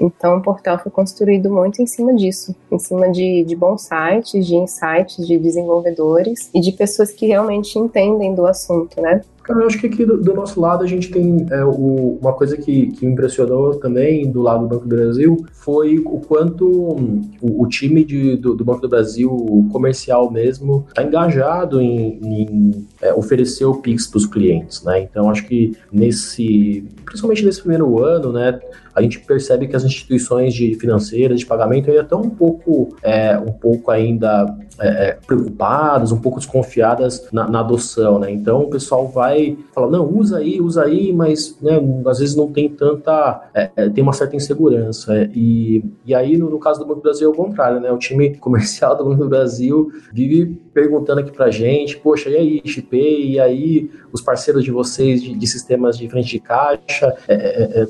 Então, 0.00 0.38
o 0.38 0.42
portal 0.42 0.78
foi 0.78 0.90
construído 0.90 1.48
muito 1.48 1.80
em 1.80 1.86
cima 1.86 2.12
disso, 2.12 2.56
em 2.72 2.78
cima 2.78 3.08
de, 3.10 3.44
de 3.44 3.54
bons 3.54 3.82
sites, 3.82 4.44
de 4.44 4.56
insights 4.56 5.24
de 5.24 5.38
desenvolvedores 5.38 6.50
e 6.52 6.60
de 6.60 6.72
pessoas 6.72 7.12
que 7.12 7.26
realmente 7.26 7.78
entendem 7.78 8.34
do 8.34 8.44
assunto, 8.44 9.00
né? 9.00 9.20
Cara, 9.42 9.60
eu 9.60 9.66
acho 9.66 9.78
que 9.78 9.86
aqui 9.86 10.04
do, 10.04 10.18
do 10.18 10.34
nosso 10.34 10.60
lado 10.60 10.84
a 10.84 10.86
gente 10.86 11.10
tem 11.10 11.46
é, 11.50 11.64
o, 11.64 12.18
uma 12.20 12.32
coisa 12.32 12.56
que, 12.56 12.88
que 12.92 13.04
impressionou 13.04 13.74
também 13.74 14.30
do 14.30 14.40
lado 14.40 14.62
do 14.62 14.68
Banco 14.68 14.86
do 14.86 14.96
Brasil 14.96 15.44
foi 15.52 15.98
o 15.98 16.20
quanto 16.20 16.64
o, 16.66 17.62
o 17.62 17.66
time 17.68 18.04
de, 18.04 18.36
do, 18.36 18.54
do, 18.54 18.64
Banco 18.64 18.82
do 18.82 18.88
Brasil 18.88 19.68
comercial 19.72 20.30
mesmo 20.30 20.86
está 20.88 21.02
engajado 21.02 21.80
em, 21.80 22.20
em 22.22 22.86
é, 23.00 23.12
oferecer 23.12 23.64
o 23.64 23.74
Pix 23.74 24.06
para 24.06 24.18
os 24.18 24.26
clientes, 24.26 24.82
né? 24.84 25.00
Então 25.00 25.28
acho 25.28 25.46
que 25.46 25.76
nesse, 25.92 26.84
principalmente 27.04 27.44
nesse 27.44 27.60
primeiro 27.60 28.02
ano, 28.02 28.32
né, 28.32 28.60
a 28.94 29.02
gente 29.02 29.18
percebe 29.20 29.66
que 29.66 29.74
as 29.74 29.84
instituições 29.84 30.54
de 30.54 30.74
financeiras 30.74 31.40
de 31.40 31.46
pagamento 31.46 31.90
ainda 31.90 32.02
estão 32.02 32.20
um 32.20 32.30
pouco, 32.30 32.96
é, 33.02 33.38
um 33.38 33.52
pouco 33.52 33.90
ainda 33.90 34.46
é, 34.78 35.08
é, 35.08 35.18
preocupadas, 35.26 36.12
um 36.12 36.20
pouco 36.20 36.38
desconfiadas 36.38 37.28
na, 37.32 37.48
na, 37.48 37.60
adoção, 37.60 38.18
né? 38.18 38.30
Então 38.30 38.62
o 38.62 38.70
pessoal 38.70 39.06
vai 39.08 39.56
falar, 39.74 39.90
não, 39.90 40.06
usa 40.06 40.38
aí, 40.38 40.60
usa 40.60 40.84
aí, 40.84 41.12
mas 41.12 41.56
né, 41.60 41.80
às 42.06 42.18
vezes 42.18 42.34
não 42.34 42.50
tem 42.50 42.68
tanta, 42.68 43.50
é, 43.54 43.70
é 43.76 43.88
tem 43.88 44.02
uma 44.02 44.12
certa 44.12 44.36
insegurança. 44.36 45.14
É, 45.14 45.30
e, 45.34 45.84
e 46.06 46.14
aí 46.14 46.36
no, 46.36 46.50
no, 46.50 46.58
caso 46.58 46.80
do 46.80 46.86
Banco 46.86 47.00
do 47.00 47.04
Brasil 47.04 47.28
é 47.28 47.32
o 47.32 47.36
contrário, 47.36 47.80
né? 47.80 47.90
O 47.92 47.98
time 47.98 48.36
comercial 48.38 48.96
do 48.96 49.04
Banco 49.04 49.22
do 49.22 49.28
Brasil 49.28 49.92
vive 50.12 50.46
perguntando 50.72 51.20
aqui 51.20 51.32
pra 51.32 51.50
gente, 51.50 51.98
poxa, 51.98 52.30
e 52.30 52.36
aí, 52.36 52.62
XP, 52.64 52.96
e 52.96 53.40
aí 53.40 53.90
os 54.12 54.20
parceiros 54.20 54.64
de 54.64 54.70
vocês 54.70 55.22
de, 55.22 55.34
de 55.34 55.46
sistemas 55.46 55.96
de 55.96 56.08
frente 56.08 56.28
de 56.28 56.40
caixa, 56.40 57.14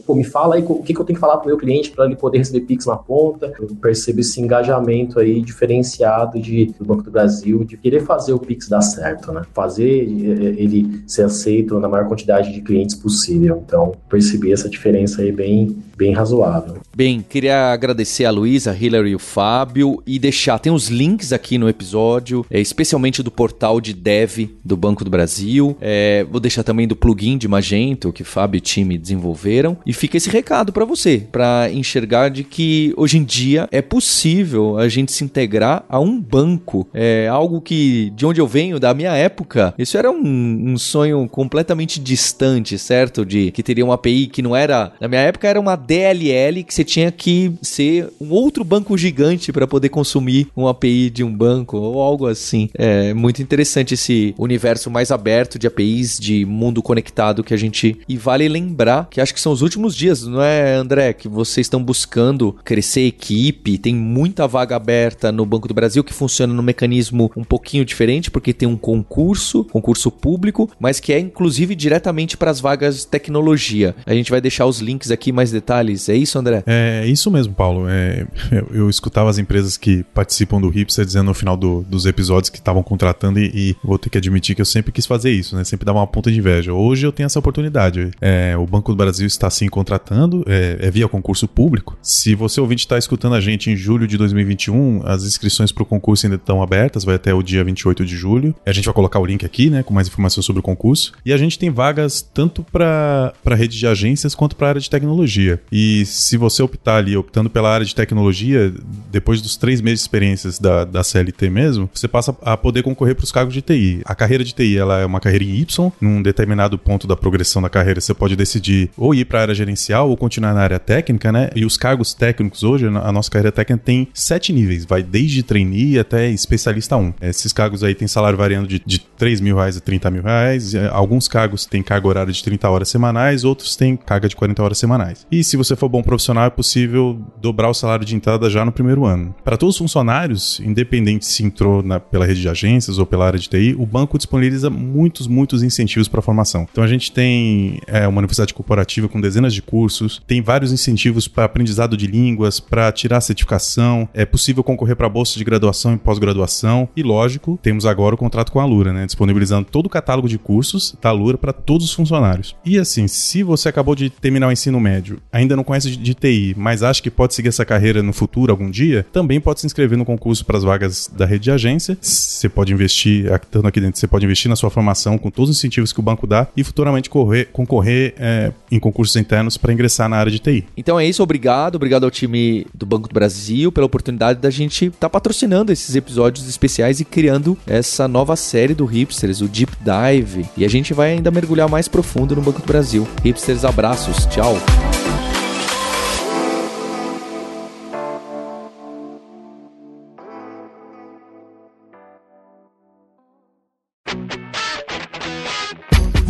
pô, 0.07 0.14
me 0.14 0.25
fala 0.25 0.57
aí 0.57 0.62
o 0.62 0.83
que 0.83 0.93
que, 0.95 1.01
eu 1.01 1.05
tenho 1.05 1.16
que 1.16 1.20
falar 1.20 1.37
para 1.37 1.45
o 1.45 1.49
meu 1.49 1.57
cliente 1.57 1.91
para 1.91 2.05
ele 2.05 2.16
poder 2.16 2.39
receber 2.39 2.61
Pix 2.61 2.87
na 2.87 2.97
ponta. 2.97 3.53
Eu 3.59 3.68
percebo 3.81 4.20
esse 4.20 4.41
engajamento 4.41 5.18
aí 5.18 5.41
diferenciado 5.41 6.41
de, 6.41 6.66
do 6.79 6.85
Banco 6.85 7.03
do 7.03 7.11
Brasil 7.11 7.64
de 7.64 7.77
querer 7.77 8.05
fazer 8.05 8.33
o 8.33 8.39
Pix 8.39 8.68
dar 8.68 8.83
certo, 8.83 9.33
né? 9.33 9.43
Fazer 9.53 9.83
ele 9.83 11.03
ser 11.07 11.25
aceito 11.25 11.79
na 11.79 11.89
maior 11.89 12.09
quantidade 12.09 12.53
de 12.53 12.61
clientes 12.61 12.95
possível. 12.95 13.62
Então, 13.66 13.95
percebi 14.09 14.53
essa 14.53 14.68
diferença 14.68 15.23
aí 15.23 15.33
bem, 15.33 15.77
bem 15.97 16.12
razoável. 16.12 16.77
Bem, 16.95 17.25
queria 17.27 17.73
agradecer 17.73 18.25
a 18.25 18.31
Luísa, 18.31 18.70
a 18.70 18.77
Hillary 18.77 19.11
e 19.11 19.14
o 19.14 19.18
Fábio 19.18 20.03
e 20.07 20.18
deixar, 20.18 20.59
tem 20.59 20.73
os 20.73 20.89
links 20.89 21.33
aqui 21.33 21.59
no 21.59 21.68
episódio, 21.68 22.45
é, 22.51 22.61
especialmente 22.61 23.23
do 23.23 23.31
portal 23.31 23.81
de 23.81 23.95
dev 23.95 24.51
do 24.64 24.77
Banco 24.77 25.05
do 25.05 25.11
Brasil. 25.11 25.77
É, 25.81 26.11
vou 26.30 26.40
deixar 26.40 26.62
também 26.62 26.86
do 26.86 26.96
plugin 26.96 27.38
de 27.38 27.48
Magento 27.48 28.12
que 28.12 28.24
Fábio 28.24 28.58
e 28.58 28.60
time 28.60 28.98
desenvolveram. 28.98 29.76
E 29.86 29.92
fica 29.92 30.16
esse 30.16 30.30
recado 30.30 30.72
para 30.72 30.84
você, 30.84 31.26
para 31.30 31.70
enxergar 31.72 32.28
de 32.28 32.44
que 32.44 32.92
hoje 32.96 33.18
em 33.18 33.24
dia 33.24 33.68
é 33.70 33.82
possível 33.82 34.78
a 34.78 34.88
gente 34.88 35.12
se 35.12 35.24
integrar 35.24 35.84
a 35.88 35.98
um 36.00 36.20
banco. 36.20 36.88
É 36.92 37.28
algo 37.28 37.60
que, 37.60 38.12
de 38.14 38.26
onde 38.26 38.40
eu 38.40 38.46
venho, 38.46 38.78
da 38.78 38.94
minha 38.94 39.12
época, 39.12 39.74
isso 39.78 39.96
era 39.96 40.10
um, 40.10 40.72
um 40.72 40.78
sonho 40.78 41.28
completamente 41.28 42.00
distante, 42.00 42.78
certo? 42.78 43.24
De 43.24 43.50
que 43.50 43.62
teria 43.62 43.84
uma 43.84 43.94
API 43.94 44.26
que 44.26 44.42
não 44.42 44.54
era, 44.54 44.92
na 45.00 45.08
minha 45.08 45.20
época 45.20 45.48
era 45.48 45.60
uma 45.60 45.76
DLL 45.76 46.64
que 46.64 46.74
você 46.74 46.84
tinha 46.84 47.10
que 47.10 47.52
ser 47.62 48.08
um 48.20 48.30
outro 48.30 48.64
banco 48.64 48.96
gigante 48.96 49.52
para 49.52 49.66
poder 49.66 49.88
consumir 49.88 50.48
uma 50.56 50.70
API 50.70 51.10
de 51.10 51.24
um 51.24 51.32
banco 51.32 51.76
ou 51.76 52.00
algo 52.00 52.26
assim. 52.26 52.68
É 52.74 53.14
muito 53.14 53.42
interessante 53.42 53.94
esse 53.94 54.34
universo 54.38 54.90
mais 54.90 55.10
aberto 55.10 55.58
de 55.58 55.66
APIs, 55.66 56.01
de 56.18 56.44
mundo 56.44 56.82
conectado 56.82 57.44
que 57.44 57.55
a 57.55 57.57
gente. 57.57 57.98
E 58.09 58.16
vale 58.16 58.48
lembrar 58.48 59.09
que 59.11 59.20
acho 59.20 59.34
que 59.34 59.40
são 59.40 59.53
os 59.53 59.62
últimos 59.62 59.96
dias, 59.96 60.26
não 60.26 60.42
é? 60.42 60.74
André, 60.74 61.12
que 61.12 61.28
vocês 61.28 61.66
estão 61.66 61.82
buscando 61.82 62.57
crescer 62.64 63.03
equipe, 63.03 63.78
tem 63.78 63.94
muita 63.94 64.46
vaga 64.46 64.76
aberta 64.76 65.32
no 65.32 65.46
Banco 65.46 65.68
do 65.68 65.74
Brasil 65.74 66.05
que 66.05 66.12
funciona 66.12 66.53
no 66.53 66.62
mecanismo 66.62 67.30
um 67.36 67.44
pouquinho 67.44 67.84
diferente, 67.84 68.30
porque 68.30 68.53
tem 68.53 68.68
um 68.68 68.76
concurso, 68.76 69.64
concurso 69.64 70.11
público, 70.11 70.70
mas 70.78 71.00
que 71.00 71.12
é 71.12 71.18
inclusive 71.18 71.74
diretamente 71.74 72.36
para 72.36 72.50
as 72.50 72.61
vagas 72.61 73.00
de 73.00 73.07
tecnologia. 73.07 73.94
A 74.07 74.14
gente 74.14 74.30
vai 74.30 74.40
deixar 74.40 74.66
os 74.66 74.80
links 74.80 75.11
aqui, 75.11 75.32
mais 75.32 75.50
detalhes. 75.50 76.09
É 76.09 76.14
isso, 76.14 76.38
André? 76.38 76.62
É 76.66 77.07
isso 77.07 77.30
mesmo, 77.30 77.55
Paulo. 77.55 77.88
É, 77.88 78.26
eu, 78.50 78.68
eu, 78.72 78.90
escutava 78.90 79.30
as 79.30 79.38
empresas 79.38 79.76
que 79.76 80.05
participam 80.14 80.61
do 80.61 80.68
Hipster 80.68 81.05
dizendo 81.05 81.26
no 81.26 81.34
final 81.34 81.57
do, 81.57 81.82
dos 81.82 82.07
episódios 82.07 82.50
que 82.50 82.59
estavam 82.59 82.82
contratando 82.82 83.38
e, 83.38 83.50
e, 83.55 83.76
vou 83.82 83.98
ter 83.98 84.11
que 84.11 84.18
admitir 84.18 84.55
que 84.55 84.61
eu 84.61 84.66
sempre 84.66 84.92
quis 84.92 85.07
fazer 85.07 85.30
isso, 85.30 85.57
né? 85.57 85.64
Sempre 85.64 85.84
dava 85.93 86.01
uma 86.01 86.07
ponta 86.07 86.30
de 86.30 86.38
inveja. 86.38 86.72
Hoje 86.72 87.07
eu 87.07 87.12
tenho 87.12 87.26
essa 87.26 87.38
oportunidade. 87.38 88.11
É, 88.20 88.57
o 88.57 88.66
Banco 88.66 88.93
do 88.93 88.97
Brasil 88.97 89.26
está 89.26 89.49
sim 89.51 89.68
contratando. 89.68 90.43
É, 90.47 90.78
é, 90.80 90.90
via 90.90 91.07
concurso 91.07 91.47
público. 91.47 91.97
Se 92.03 92.34
você 92.34 92.61
ouvinte 92.61 92.84
está 92.84 92.97
escutando 92.97 93.34
a 93.34 93.40
gente 93.40 93.70
em 93.70 93.76
julho 93.76 94.07
de 94.07 94.16
2021, 94.16 95.03
as 95.05 95.24
inscrições 95.24 95.70
para 95.70 95.82
o 95.82 95.86
concurso 95.86 96.26
ainda 96.26 96.36
estão 96.36 96.62
abertas, 96.62 97.05
vai 97.05 97.16
até 97.16 97.34
o 97.34 97.43
dia 97.43 97.62
28 97.62 98.05
de 98.05 98.16
julho. 98.16 98.55
A 98.64 98.72
gente 98.72 98.84
vai 98.84 98.95
colocar 98.95 99.18
o 99.18 99.26
link 99.26 99.45
aqui, 99.45 99.68
né, 99.68 99.82
com 99.82 99.93
mais 99.93 100.09
informações 100.09 100.45
sobre 100.45 100.61
o 100.61 100.62
concurso. 100.62 101.12
E 101.24 101.32
a 101.32 101.36
gente 101.36 101.59
tem 101.59 101.70
vagas 101.70 102.22
tanto 102.22 102.64
para 102.64 103.32
rede 103.55 103.78
de 103.78 103.86
agências 103.86 104.34
quanto 104.34 104.57
para 104.57 104.68
a 104.68 104.70
área 104.70 104.80
de 104.80 104.88
tecnologia. 104.88 105.61
E 105.70 106.05
se 106.07 106.36
você 106.36 106.62
optar 106.62 106.97
ali, 106.97 107.16
optando 107.16 107.51
pela 107.51 107.70
área 107.70 107.84
de 107.84 107.95
tecnologia, 107.95 108.72
depois 109.11 109.43
dos 109.43 109.57
três 109.57 109.80
meses 109.80 110.01
de 110.01 110.05
experiências 110.05 110.59
da, 110.59 110.84
da 110.84 111.05
CLT 111.05 111.51
mesmo, 111.51 111.90
você 111.93 112.09
passa 112.09 112.34
a 112.43 112.57
poder 112.57 112.82
concorrer 112.82 113.14
para 113.14 113.24
os 113.24 113.32
cargos 113.32 113.53
de 113.53 113.61
TI. 113.61 114.03
A 114.05 114.14
carreira 114.14 114.45
de 114.45 114.55
TI 114.55 114.78
ela 114.78 115.01
é 115.01 115.07
uma 115.07 115.20
carreira 115.20 115.45
em 115.45 115.57
Y, 115.57 115.82
num 116.01 116.22
determinado 116.22 116.78
ponto 116.78 117.07
da 117.07 117.16
progressão 117.16 117.62
da 117.62 117.70
carreira 117.70 118.01
você 118.01 118.12
pode 118.12 118.37
decidir 118.37 118.91
ou 118.97 119.14
ir 119.14 119.24
para 119.24 119.39
a 119.39 119.43
área 119.43 119.55
gerencial 119.55 120.11
ou 120.11 120.16
continuar 120.16 120.53
na 120.53 120.61
área 120.61 120.78
técnica, 120.78 121.33
né? 121.33 121.51
E 121.57 121.64
os 121.64 121.76
cargos 121.76 122.12
técnicos 122.12 122.62
hoje, 122.62 122.87
a 122.87 123.12
nossa 123.12 123.30
carreira 123.30 123.53
técnica 123.53 123.83
tem 123.85 124.09
sete 124.12 124.53
níveis, 124.53 124.85
vai 124.85 125.03
desde 125.03 125.43
trainee 125.43 125.99
até 125.99 126.28
especialista 126.30 126.97
1. 126.97 127.14
Esses 127.22 127.53
cargos 127.53 127.83
aí 127.83 127.95
tem 127.95 128.07
salário 128.07 128.37
variando 128.37 128.68
de, 128.68 128.83
de 128.85 129.01
3 129.01 129.41
mil 129.41 129.57
reais 129.57 129.76
a 129.76 129.80
30 129.80 130.11
mil 130.11 130.22
reais. 130.22 130.74
É, 130.74 130.89
alguns 130.89 131.28
cargos 131.28 131.64
têm 131.64 131.83
carga 131.83 132.09
horária 132.09 132.33
de 132.33 132.43
30 132.43 132.68
horas 132.68 132.89
semanais, 132.89 133.45
outros 133.45 133.76
têm 133.76 133.97
carga 133.97 134.28
de 134.28 134.37
40 134.37 134.62
horas 134.62 134.78
semanais. 134.78 135.26
E 135.30 135.43
se 135.43 135.57
você 135.57 135.74
for 135.76 135.89
bom 135.89 136.03
profissional, 136.03 136.47
é 136.47 136.51
possível 136.51 137.20
dobrar 137.41 137.68
o 137.68 137.74
salário 137.74 138.05
de 138.05 138.14
entrada 138.14 138.51
já 138.51 138.64
no 138.64 138.72
primeiro 138.72 139.05
ano. 139.05 139.35
Para 139.45 139.57
todos 139.57 139.76
os 139.76 139.78
funcionários, 139.78 140.61
independente 140.61 141.26
se 141.26 141.45
entrou 141.45 141.83
na, 141.83 142.01
pela 142.01 142.26
rede 142.26 142.41
de 142.41 142.49
agências 142.49 142.99
ou 142.99 143.07
pela 143.07 143.26
área 143.26 143.39
de 143.39 143.49
TI, 143.49 143.74
o 143.78 143.87
banco 143.87 144.18
disponibiliza 144.18 144.70
muitos, 144.70 145.26
muitos 145.26 145.62
incentivos 145.73 146.09
para 146.09 146.23
formação. 146.23 146.66
Então 146.70 146.85
a 146.85 146.89
gente 146.89 147.12
tem 147.12 147.81
é, 147.87 148.07
uma 148.07 148.18
universidade 148.18 148.55
corporativa 148.55 149.09
com 149.09 149.20
dezenas 149.20 149.55
de 149.55 149.62
cursos, 149.62 150.20
tem 150.27 150.41
vários 150.41 150.73
incentivos 150.73 151.29
para 151.29 151.45
aprendizado 151.45 151.97
de 151.97 152.07
línguas, 152.07 152.61
para 152.61 152.91
tirar 152.93 153.20
certificação. 153.20 154.09
É 154.14 154.25
possível 154.25 154.62
concorrer 154.62 154.97
para 154.97 155.09
bolsa 155.09 155.39
de 155.39 155.45
graduação 155.45 155.95
e 155.95 155.99
pós-graduação. 155.99 156.89
E, 156.97 157.03
lógico, 157.03 157.59
temos 157.62 157.87
agora 157.87 158.14
o 158.14 158.18
contrato 158.18 158.53
com 158.53 158.61
a 158.61 158.64
Lura, 158.64 158.93
né? 158.93 159.07
Disponibilizando 159.07 159.68
todo 159.70 159.87
o 159.87 159.91
catálogo 159.91 160.29
de 160.29 160.39
cursos 160.39 160.97
da 161.01 161.11
Lura 161.11 161.39
para 161.39 161.53
todos 161.53 161.87
os 161.87 161.93
funcionários. 161.93 162.55
E 162.64 162.79
assim, 162.79 163.07
se 163.09 163.43
você 163.43 163.68
acabou 163.68 163.95
de 163.95 164.11
terminar 164.11 164.49
o 164.49 164.53
ensino 164.53 164.79
médio, 164.81 165.20
ainda 165.33 165.57
não 165.57 165.64
conhece 165.64 165.97
de, 165.97 166.14
TI, 166.14 166.55
mas 166.57 166.83
acha 166.83 167.03
que 167.03 167.11
pode 167.11 167.35
seguir 167.35 167.49
essa 167.49 167.64
carreira 167.64 168.03
no 168.03 168.12
futuro, 168.12 168.53
algum 168.53 168.70
dia, 168.70 169.07
também 169.12 169.41
pode 169.41 169.61
se 169.61 169.66
inscrever 169.66 169.97
no 169.97 170.05
concurso 170.05 170.45
para 170.45 170.59
as 170.59 170.64
vagas 170.64 171.11
da 171.16 171.27
rede 171.27 171.45
de 171.45 171.51
agência. 171.51 171.97
Você 172.01 172.49
pode 172.49 172.73
investir, 172.73 173.27
estando 173.33 173.66
aqui 173.66 173.81
dentro, 173.81 173.99
você 173.99 174.07
pode 174.07 174.25
investir 174.25 174.49
na 174.49 174.57
sua 174.57 174.70
formação 174.70 175.18
com 175.18 175.31
todos 175.31 175.51
os 175.53 175.59
incentivos 175.59 175.92
que 175.92 176.00
o 176.00 176.03
banco 176.03 176.26
dá 176.26 176.46
e 176.57 176.64
futuramente 176.64 177.09
correr, 177.09 177.48
concorrer 177.53 178.14
é, 178.18 178.53
em 178.70 178.78
concursos 178.78 179.16
internos 179.16 179.57
para 179.57 179.72
ingressar 179.72 180.09
na 180.09 180.16
área 180.16 180.32
de 180.32 180.38
TI. 180.38 180.64
Então 180.76 180.98
é 180.98 181.07
isso, 181.07 181.22
obrigado. 181.22 181.76
Obrigado 181.76 182.05
ao 182.05 182.11
time 182.11 182.66
do 182.74 182.86
Banco 182.86 183.09
do 183.09 183.14
Brasil 183.14 183.70
pela 183.70 183.86
oportunidade 183.86 184.40
da 184.40 184.50
gente 184.50 184.86
estar 184.86 184.98
tá 185.00 185.11
patrocinando 185.11 185.72
esses 185.72 185.94
episódios 185.94 186.48
especiais 186.48 187.00
e 187.00 187.05
criando 187.05 187.57
essa 187.66 188.09
nova 188.09 188.36
série 188.36 188.74
do 188.74 188.84
Hipsters, 188.84 189.40
o 189.40 189.48
Deep 189.48 189.72
Dive. 189.80 190.46
E 190.57 190.64
a 190.64 190.68
gente 190.68 190.94
vai 190.94 191.12
ainda 191.12 191.30
mergulhar 191.30 191.68
mais 191.68 191.88
profundo 191.88 192.34
no 192.34 192.42
Banco 192.42 192.61
do 192.61 192.66
Brasil. 192.66 193.07
Hipsters, 193.24 193.64
abraços. 193.64 194.26
Tchau. 194.26 194.57